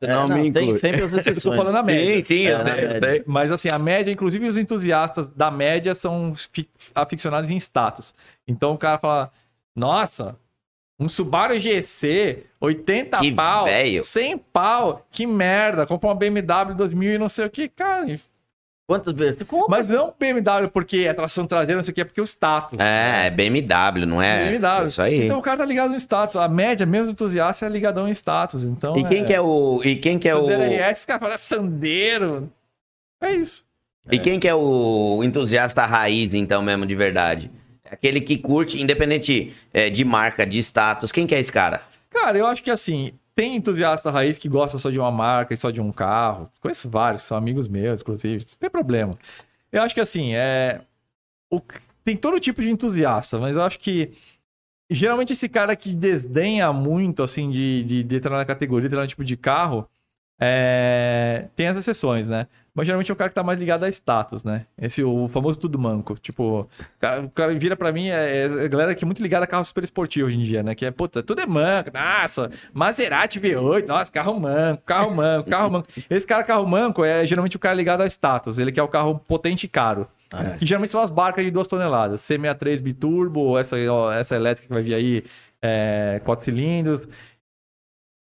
[0.00, 0.78] É, Não não, me tem inclui.
[0.78, 1.42] sempre as Eu exceções.
[1.42, 2.16] tô falando a média.
[2.20, 3.24] Sim, sim, eu É, sei, eu sei.
[3.26, 8.14] Mas assim, a média, inclusive os entusiastas da média são fi- aficionados em status.
[8.46, 9.30] Então o cara fala:
[9.74, 10.36] Nossa,
[11.00, 14.04] um Subaru GC, 80 Que pau, velho.
[14.04, 18.06] 100 pau, que merda, compra uma BMW 2000 e não sei o que, cara.
[18.92, 19.46] Quantas vezes?
[19.68, 22.78] Mas não BMW porque é tração traseira, não sei o que, é porque o status.
[22.78, 24.50] É, é BMW, não é?
[24.50, 24.86] BMW.
[24.86, 25.24] Isso aí.
[25.24, 26.36] Então o cara tá ligado no status.
[26.36, 28.64] A média, mesmo do entusiasta, é ligadão em status.
[28.64, 29.80] Então, e quem que é o.
[29.82, 30.42] E quem que é o.
[30.42, 32.52] Sandero RS, os caras falam, "É Sandeiro.
[33.22, 33.64] É isso.
[34.10, 37.50] E quem que é o entusiasta raiz, então, mesmo, de verdade?
[37.90, 41.12] Aquele que curte, independente é, de marca, de status.
[41.12, 41.82] Quem que é esse cara?
[42.10, 45.56] Cara, eu acho que assim, tem entusiasta raiz que gosta só de uma marca e
[45.56, 46.50] só de um carro.
[46.60, 48.44] Conheço vários, são amigos meus, inclusive.
[48.50, 49.14] Não tem problema.
[49.70, 50.82] Eu acho que assim, é.
[51.50, 51.60] o-
[52.04, 54.12] Tem todo tipo de entusiasta, mas eu acho que.
[54.90, 59.06] Geralmente esse cara que desdenha muito, assim, de, de, de entrar na categoria, entrar no
[59.06, 59.88] tipo de carro,
[60.40, 62.46] é, tem as exceções, né?
[62.74, 64.64] Mas geralmente é o cara que tá mais ligado a status, né?
[64.80, 66.14] Esse, o famoso tudo manco.
[66.18, 66.68] Tipo, o
[66.98, 69.46] cara, o cara vira pra mim, é, é a galera que é muito ligada a
[69.46, 70.74] carro super esportivo hoje em dia, né?
[70.74, 71.90] Que é, puta, tudo é manco.
[71.92, 75.88] Nossa, Maserati V8, nossa, carro manco, carro manco, carro manco.
[76.08, 78.58] Esse cara carro manco é geralmente o cara ligado a status.
[78.58, 80.08] Ele quer o carro potente e caro.
[80.58, 82.22] Que geralmente são as barcas de 2 toneladas.
[82.22, 85.24] C63 biturbo, essa, ó, essa elétrica que vai vir aí,
[85.60, 87.06] é, 4 cilindros.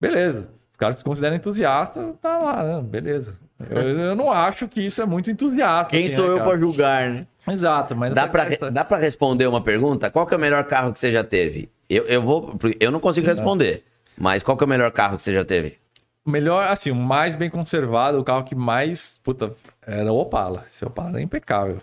[0.00, 0.48] Beleza.
[0.72, 2.82] Os caras se consideram entusiasta, tá lá, né?
[2.82, 3.38] Beleza.
[3.68, 5.90] Eu, eu não acho que isso é muito entusiasta.
[5.90, 7.26] Quem assim, sou né, eu pra julgar, né?
[7.48, 10.10] Exato, mas Dá essa- pra, essa- dá pra responder uma pergunta?
[10.10, 11.68] Qual que é o melhor carro que você já teve?
[11.88, 12.56] Eu, eu vou.
[12.78, 13.82] Eu não consigo responder.
[14.16, 15.78] Mas qual que é o melhor carro que você já teve?
[16.24, 19.52] O melhor, assim, o mais bem conservado, o carro que mais, puta,
[19.86, 20.64] era o Opala.
[20.70, 21.78] Esse Opala é impecável.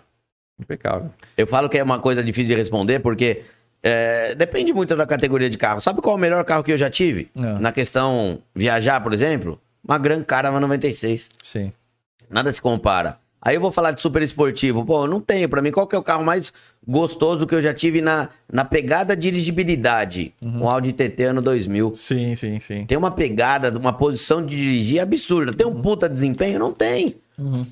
[0.60, 1.10] Impecável.
[1.36, 3.42] Eu falo que é uma coisa difícil de responder porque
[3.82, 5.80] é, depende muito da categoria de carro.
[5.80, 7.30] Sabe qual é o melhor carro que eu já tive?
[7.34, 7.58] Não.
[7.58, 9.60] Na questão viajar, por exemplo?
[9.84, 11.30] Uma Gran Caravan 96.
[11.42, 11.72] Sim.
[12.30, 13.18] Nada se compara.
[13.40, 14.84] Aí eu vou falar de super esportivo.
[14.84, 15.48] Pô, não tenho.
[15.48, 16.52] Pra mim, qual que é o carro mais
[16.86, 20.34] gostoso que eu já tive na, na pegada dirigibilidade?
[20.42, 21.94] Um Audi TT ano 2000.
[21.94, 22.84] Sim, sim, sim.
[22.84, 25.52] Tem uma pegada, uma posição de dirigir absurda.
[25.52, 26.58] Tem um puta desempenho?
[26.58, 27.16] Não tem.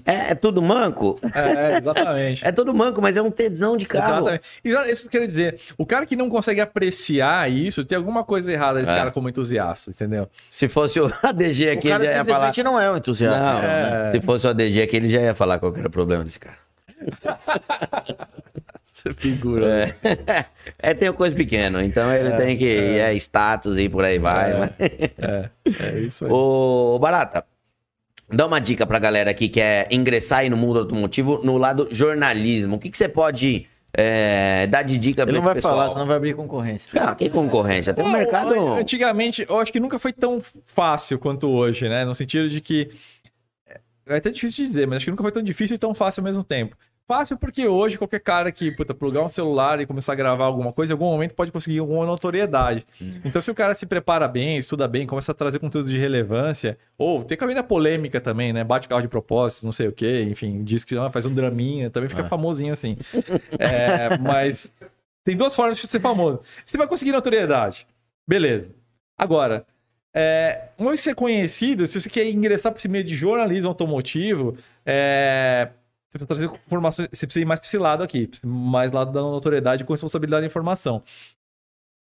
[0.05, 1.19] É, é tudo manco?
[1.35, 2.43] É, exatamente.
[2.47, 4.19] É tudo manco, mas é um tesão de carro.
[4.29, 4.45] Exatamente.
[4.65, 5.59] Exa- Isso que eu quero dizer.
[5.77, 8.97] O cara que não consegue apreciar isso, tem alguma coisa errada desse É.
[8.97, 10.29] cara como entusiasta, entendeu?
[10.51, 12.53] Se fosse o ADG O aqui, ele cara já ia falar.
[12.65, 13.39] não é um entusiasta.
[13.41, 14.09] Não, então, né?
[14.09, 14.13] é.
[14.13, 16.57] Se fosse o ADG aqui, ele já ia falar qual era o problema desse cara.
[18.83, 19.95] Você figura.
[20.03, 20.45] É,
[20.79, 22.67] é tem coisa pequena, então ele tem que.
[22.67, 23.13] É.
[23.15, 24.53] status e por aí vai.
[24.53, 24.57] É.
[24.59, 26.31] mas- É, é isso aí.
[26.33, 27.45] Ô, Barata,
[28.29, 31.89] dá uma dica pra galera aqui que quer ingressar aí no mundo automotivo no lado
[31.91, 32.77] jornalismo.
[32.77, 35.75] O que, que você pode é, dar de dica pra Ele não vai pessoal?
[35.75, 36.91] falar, senão vai abrir concorrência.
[36.93, 37.95] Não, que concorrência?
[37.95, 38.55] Tem um Não, mercado.
[38.75, 42.05] Antigamente, eu acho que nunca foi tão fácil quanto hoje, né?
[42.05, 42.91] No sentido de que.
[44.09, 46.21] É até difícil de dizer, mas acho que nunca foi tão difícil e tão fácil
[46.21, 46.77] ao mesmo tempo.
[47.09, 50.73] Fácil porque hoje qualquer cara que, puta, plugar um celular e começar a gravar alguma
[50.73, 52.85] coisa, em algum momento pode conseguir alguma notoriedade.
[53.25, 56.77] Então, se o cara se prepara bem, estuda bem, começa a trazer conteúdo de relevância,
[56.99, 58.65] ou tem caminho da polêmica também, né?
[58.65, 61.91] Bate carro de propósito, não sei o quê, enfim, diz que ah, faz um draminha,
[61.91, 62.97] também fica famosinho assim.
[63.57, 64.73] É, mas
[65.23, 66.41] tem duas formas de ser famoso.
[66.65, 67.87] Você vai conseguir notoriedade.
[68.27, 68.75] Beleza.
[69.17, 69.65] Agora,
[70.13, 75.69] é, você é conhecido, se você quer ingressar para esse meio de jornalismo automotivo, é,
[76.19, 77.09] você precisa trazer informações.
[77.13, 80.47] Você precisa ir mais para esse lado aqui, mais lado da notoriedade com responsabilidade de
[80.47, 81.03] informação.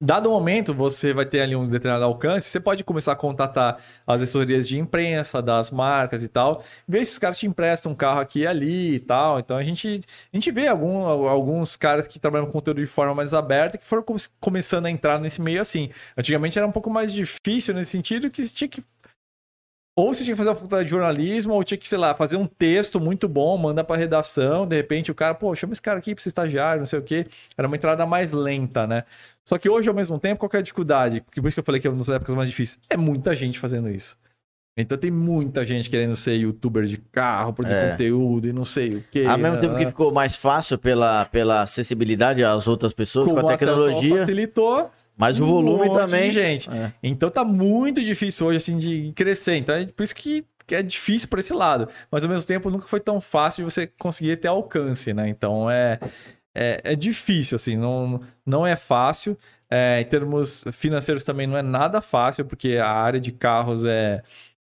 [0.02, 3.76] Dado o momento, você vai ter ali um determinado alcance, você pode começar a contatar
[4.06, 7.94] as assessorias de imprensa, das marcas e tal, ver se os caras te emprestam um
[7.94, 9.38] carro aqui e ali e tal.
[9.38, 10.00] Então a gente,
[10.32, 13.86] a gente vê algum, alguns caras que trabalham com conteúdo de forma mais aberta que
[13.86, 15.90] foram come- começando a entrar nesse meio assim.
[16.16, 18.82] Antigamente era um pouco mais difícil nesse sentido que tinha que
[20.00, 22.36] ou você tinha que fazer uma faculdade de jornalismo, ou tinha que, sei lá, fazer
[22.36, 25.98] um texto muito bom, mandar pra redação, de repente o cara, pô, chama esse cara
[25.98, 27.26] aqui pra ser estagiário, não sei o quê.
[27.56, 29.04] Era uma entrada mais lenta, né?
[29.44, 31.20] Só que hoje, ao mesmo tempo, qual é a dificuldade?
[31.22, 32.78] Porque por isso que eu falei que é uma das épocas mais difíceis.
[32.88, 34.16] É muita gente fazendo isso.
[34.76, 37.90] Então tem muita gente querendo ser youtuber de carro, produzir É.
[37.90, 39.24] conteúdo e não sei o quê.
[39.28, 39.60] Ao mesmo né?
[39.60, 44.20] tempo que ficou mais fácil pela, pela acessibilidade às outras pessoas, com, Com a tecnologia,
[44.20, 44.90] facilitou,
[45.20, 46.30] mas o um volume também.
[46.30, 46.70] gente.
[46.70, 46.92] É.
[47.02, 49.56] Então tá muito difícil hoje, assim, de crescer.
[49.56, 51.88] Então é por isso que que é difícil por esse lado.
[52.12, 55.28] Mas ao mesmo tempo nunca foi tão fácil de você conseguir ter alcance, né?
[55.28, 55.98] Então é,
[56.54, 59.36] é, é difícil, assim, não, não é fácil.
[59.68, 64.22] É, em termos financeiros também não é nada fácil, porque a área de carros é.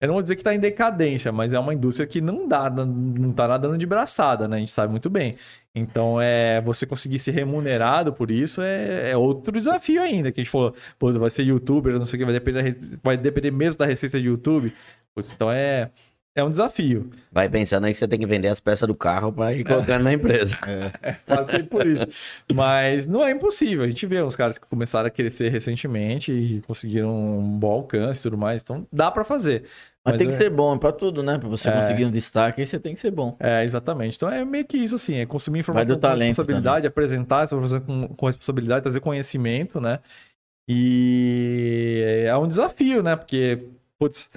[0.02, 2.70] Eu não vou dizer que está em decadência, mas é uma indústria que não dá,
[2.70, 4.56] não tá nadando de braçada, né?
[4.56, 5.36] A gente sabe muito bem.
[5.76, 10.32] Então, é você conseguir ser remunerado por isso é, é outro desafio ainda.
[10.32, 13.18] Que a gente falou, pô, vai ser youtuber, não sei o que, vai depender, vai
[13.18, 14.74] depender mesmo da receita de YouTube.
[15.14, 15.92] Putz, então é,
[16.40, 17.10] é um desafio.
[17.32, 20.04] Vai pensando aí que você tem que vender as peças do carro pra ir colocando
[20.04, 20.58] na empresa.
[21.28, 22.08] Passei por isso.
[22.54, 23.84] Mas não é impossível.
[23.84, 27.10] A gente vê uns caras que começaram a crescer recentemente e conseguiram
[27.40, 28.62] um bom alcance e tudo mais.
[28.62, 29.64] Então dá pra fazer.
[30.04, 31.38] Mas, tem que é- ser bom, é pra tudo, né?
[31.38, 31.72] Pra você É.
[31.74, 33.36] conseguir um destaque, aí você tem que ser bom.
[33.40, 34.16] É, exatamente.
[34.16, 38.08] Então é meio que isso, assim, é consumir informação com responsabilidade, apresentar essa informação com,
[38.08, 40.00] com responsabilidade, trazer conhecimento, né?
[40.68, 43.16] E é um desafio, né?
[43.16, 43.60] Porque,
[44.00, 44.30] putz,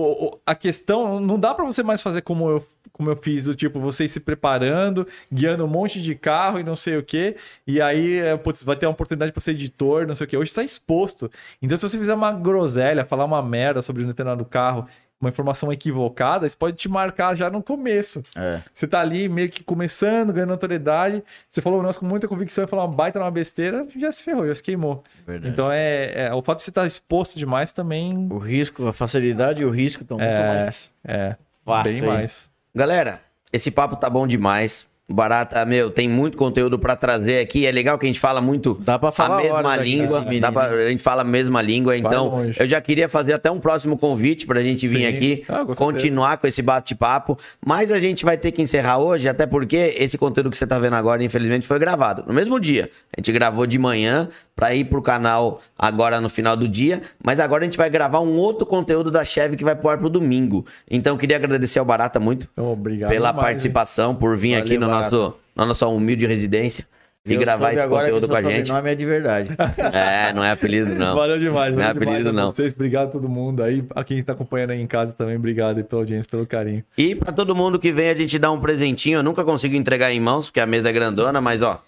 [0.00, 3.54] o- a questão não dá pra você mais fazer como eu, como eu fiz, do
[3.54, 7.36] tipo, você ir se preparando, guiando um monte de carro e não sei o quê,
[7.66, 10.36] e aí, é, putz, vai ter uma oportunidade pra ser editor, não sei o quê.
[10.36, 11.30] Hoje está exposto.
[11.62, 14.86] Então, se você fizer uma groselha, falar uma merda sobre um determinado carro,
[15.20, 18.22] uma informação equivocada, isso pode te marcar já no começo.
[18.36, 18.60] É.
[18.72, 21.24] Você tá ali meio que começando, ganhando autoridade.
[21.48, 24.22] Você falou um negócio com muita convicção e falou uma baita numa besteira, já se
[24.22, 25.02] ferrou, já se queimou.
[25.26, 25.52] Verdade.
[25.52, 28.28] Então é, é- O fato de você estar exposto demais também.
[28.30, 32.06] O risco, a facilidade e o risco estão muito É, mais é fácil bem aí.
[32.06, 32.50] mais.
[32.74, 33.20] Galera,
[33.52, 34.88] esse papo tá bom demais.
[35.08, 37.64] Barata, meu, tem muito conteúdo pra trazer aqui.
[37.64, 40.20] É legal que a gente fala muito Dá pra falar a mesma língua.
[40.22, 41.96] desse Dá pra- a gente fala a mesma língua.
[41.96, 45.06] Então, eu já queria fazer até um próximo convite pra gente vir Sim.
[45.06, 45.76] aqui, Ah, com certeza.
[45.78, 47.38] continuar com esse bate-papo.
[47.64, 50.76] Mas a gente vai ter que encerrar hoje, até porque esse conteúdo que você tá
[50.76, 52.90] vendo agora, infelizmente, foi gravado no mesmo dia.
[53.16, 57.00] A gente gravou de manhã pra ir pro canal agora no final do dia.
[57.24, 59.98] Mas agora a gente vai gravar um outro conteúdo da Chevy que vai pro ar
[59.98, 60.66] pro domingo.
[60.90, 63.10] Então, eu queria agradecer ao Barata muito Obrigado.
[63.10, 63.42] pela demais, hein?
[63.52, 64.95] participação, por vir Valeu, aqui no.
[65.02, 66.86] Nosso, na nossa humilde residência
[67.24, 68.68] e Eu gravar esse agora conteúdo com a gente.
[68.68, 69.48] sobrenome é de verdade.
[69.92, 71.16] É, não é apelido, não.
[71.16, 72.50] Valeu demais, Não é apelido, a não.
[72.50, 72.72] vocês.
[72.72, 73.84] Obrigado a todo mundo aí.
[73.94, 76.84] A quem tá acompanhando aí em casa também, obrigado aí pela audiência, pelo carinho.
[76.96, 79.18] E pra todo mundo que vem, a gente dá um presentinho.
[79.18, 81.82] Eu nunca consigo entregar em mãos, porque a mesa é grandona, mas ó,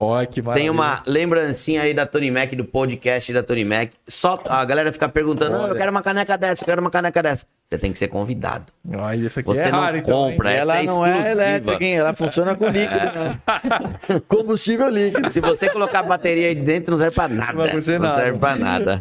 [0.00, 0.62] Olha que maravilha.
[0.64, 3.90] tem uma lembrancinha aí da Tony Mac, do podcast da Tony Mac.
[4.08, 7.22] Só a galera fica perguntando: "Ah, eu quero uma caneca dessa, eu quero uma caneca
[7.22, 7.46] dessa.
[7.66, 8.66] Você tem que ser convidado.
[8.94, 11.82] Olha, isso aqui Você é não raro, então, compra, essa ela é não é elétrica,
[11.84, 11.94] hein?
[11.96, 13.04] Ela funciona com líquido.
[13.14, 13.40] né?
[14.28, 15.30] Combustível líquido.
[15.30, 17.52] Se você colocar bateria aí dentro, não serve pra nada.
[17.54, 18.22] vai acontecer não nada.
[18.22, 19.00] serve pra nada.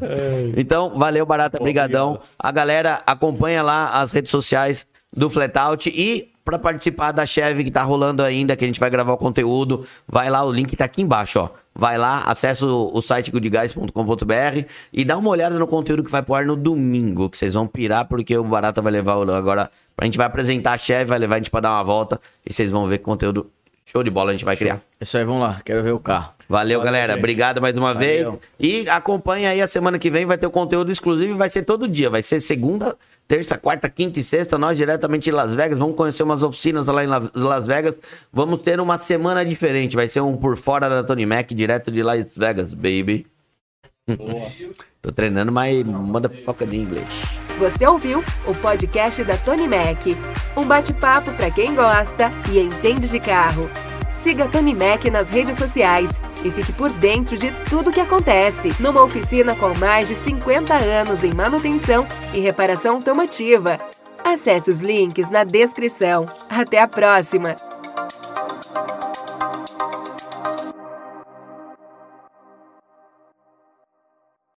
[0.55, 2.19] Então, valeu, Barata, brigadão.
[2.39, 7.71] A galera acompanha lá as redes sociais do Flatout e pra participar da Chevy que
[7.71, 10.85] tá rolando ainda, que a gente vai gravar o conteúdo, vai lá, o link tá
[10.85, 11.49] aqui embaixo, ó.
[11.75, 16.21] Vai lá, acessa o, o site goodguys.com.br e dá uma olhada no conteúdo que vai
[16.21, 19.69] pro ar no domingo, que vocês vão pirar, porque o Barata vai levar o- agora.
[19.97, 22.51] A gente vai apresentar a Chevy, vai levar a gente pra dar uma volta e
[22.53, 23.49] vocês vão ver que conteúdo
[23.85, 24.81] show de bola a gente vai criar.
[24.99, 25.61] Isso aí, vamos lá.
[25.63, 26.33] Quero ver o carro.
[26.47, 27.13] Valeu, Valeu, galera.
[27.13, 27.19] gente.
[27.19, 28.31] Obrigado mais uma Valeu.
[28.33, 28.39] vez.
[28.59, 31.63] E acompanha aí a semana que vem, vai ter o conteúdo exclusivo e vai ser
[31.63, 32.09] todo dia.
[32.09, 32.95] Vai ser segunda,
[33.27, 34.57] terça, quarta, quinta e sexta.
[34.57, 35.77] Nós diretamente de Las Vegas.
[35.77, 37.97] Vamos conhecer umas oficinas lá em La- Las Vegas.
[38.31, 39.95] Vamos ter uma semana diferente.
[39.95, 43.25] Vai ser um por fora da Tony Mac, direto de Las Vegas, baby.
[45.01, 47.23] Tô treinando, mas manda foca de inglês.
[47.57, 49.99] Você ouviu o podcast da Tony Mac.
[50.57, 53.69] Um bate-papo para quem gosta e entende de carro.
[54.23, 56.09] Siga a Tony Mac nas redes sociais
[56.43, 61.23] e fique por dentro de tudo que acontece numa oficina com mais de 50 anos
[61.23, 63.77] em manutenção e reparação automotiva.
[64.23, 66.25] Acesse os links na descrição.
[66.49, 67.55] Até a próxima!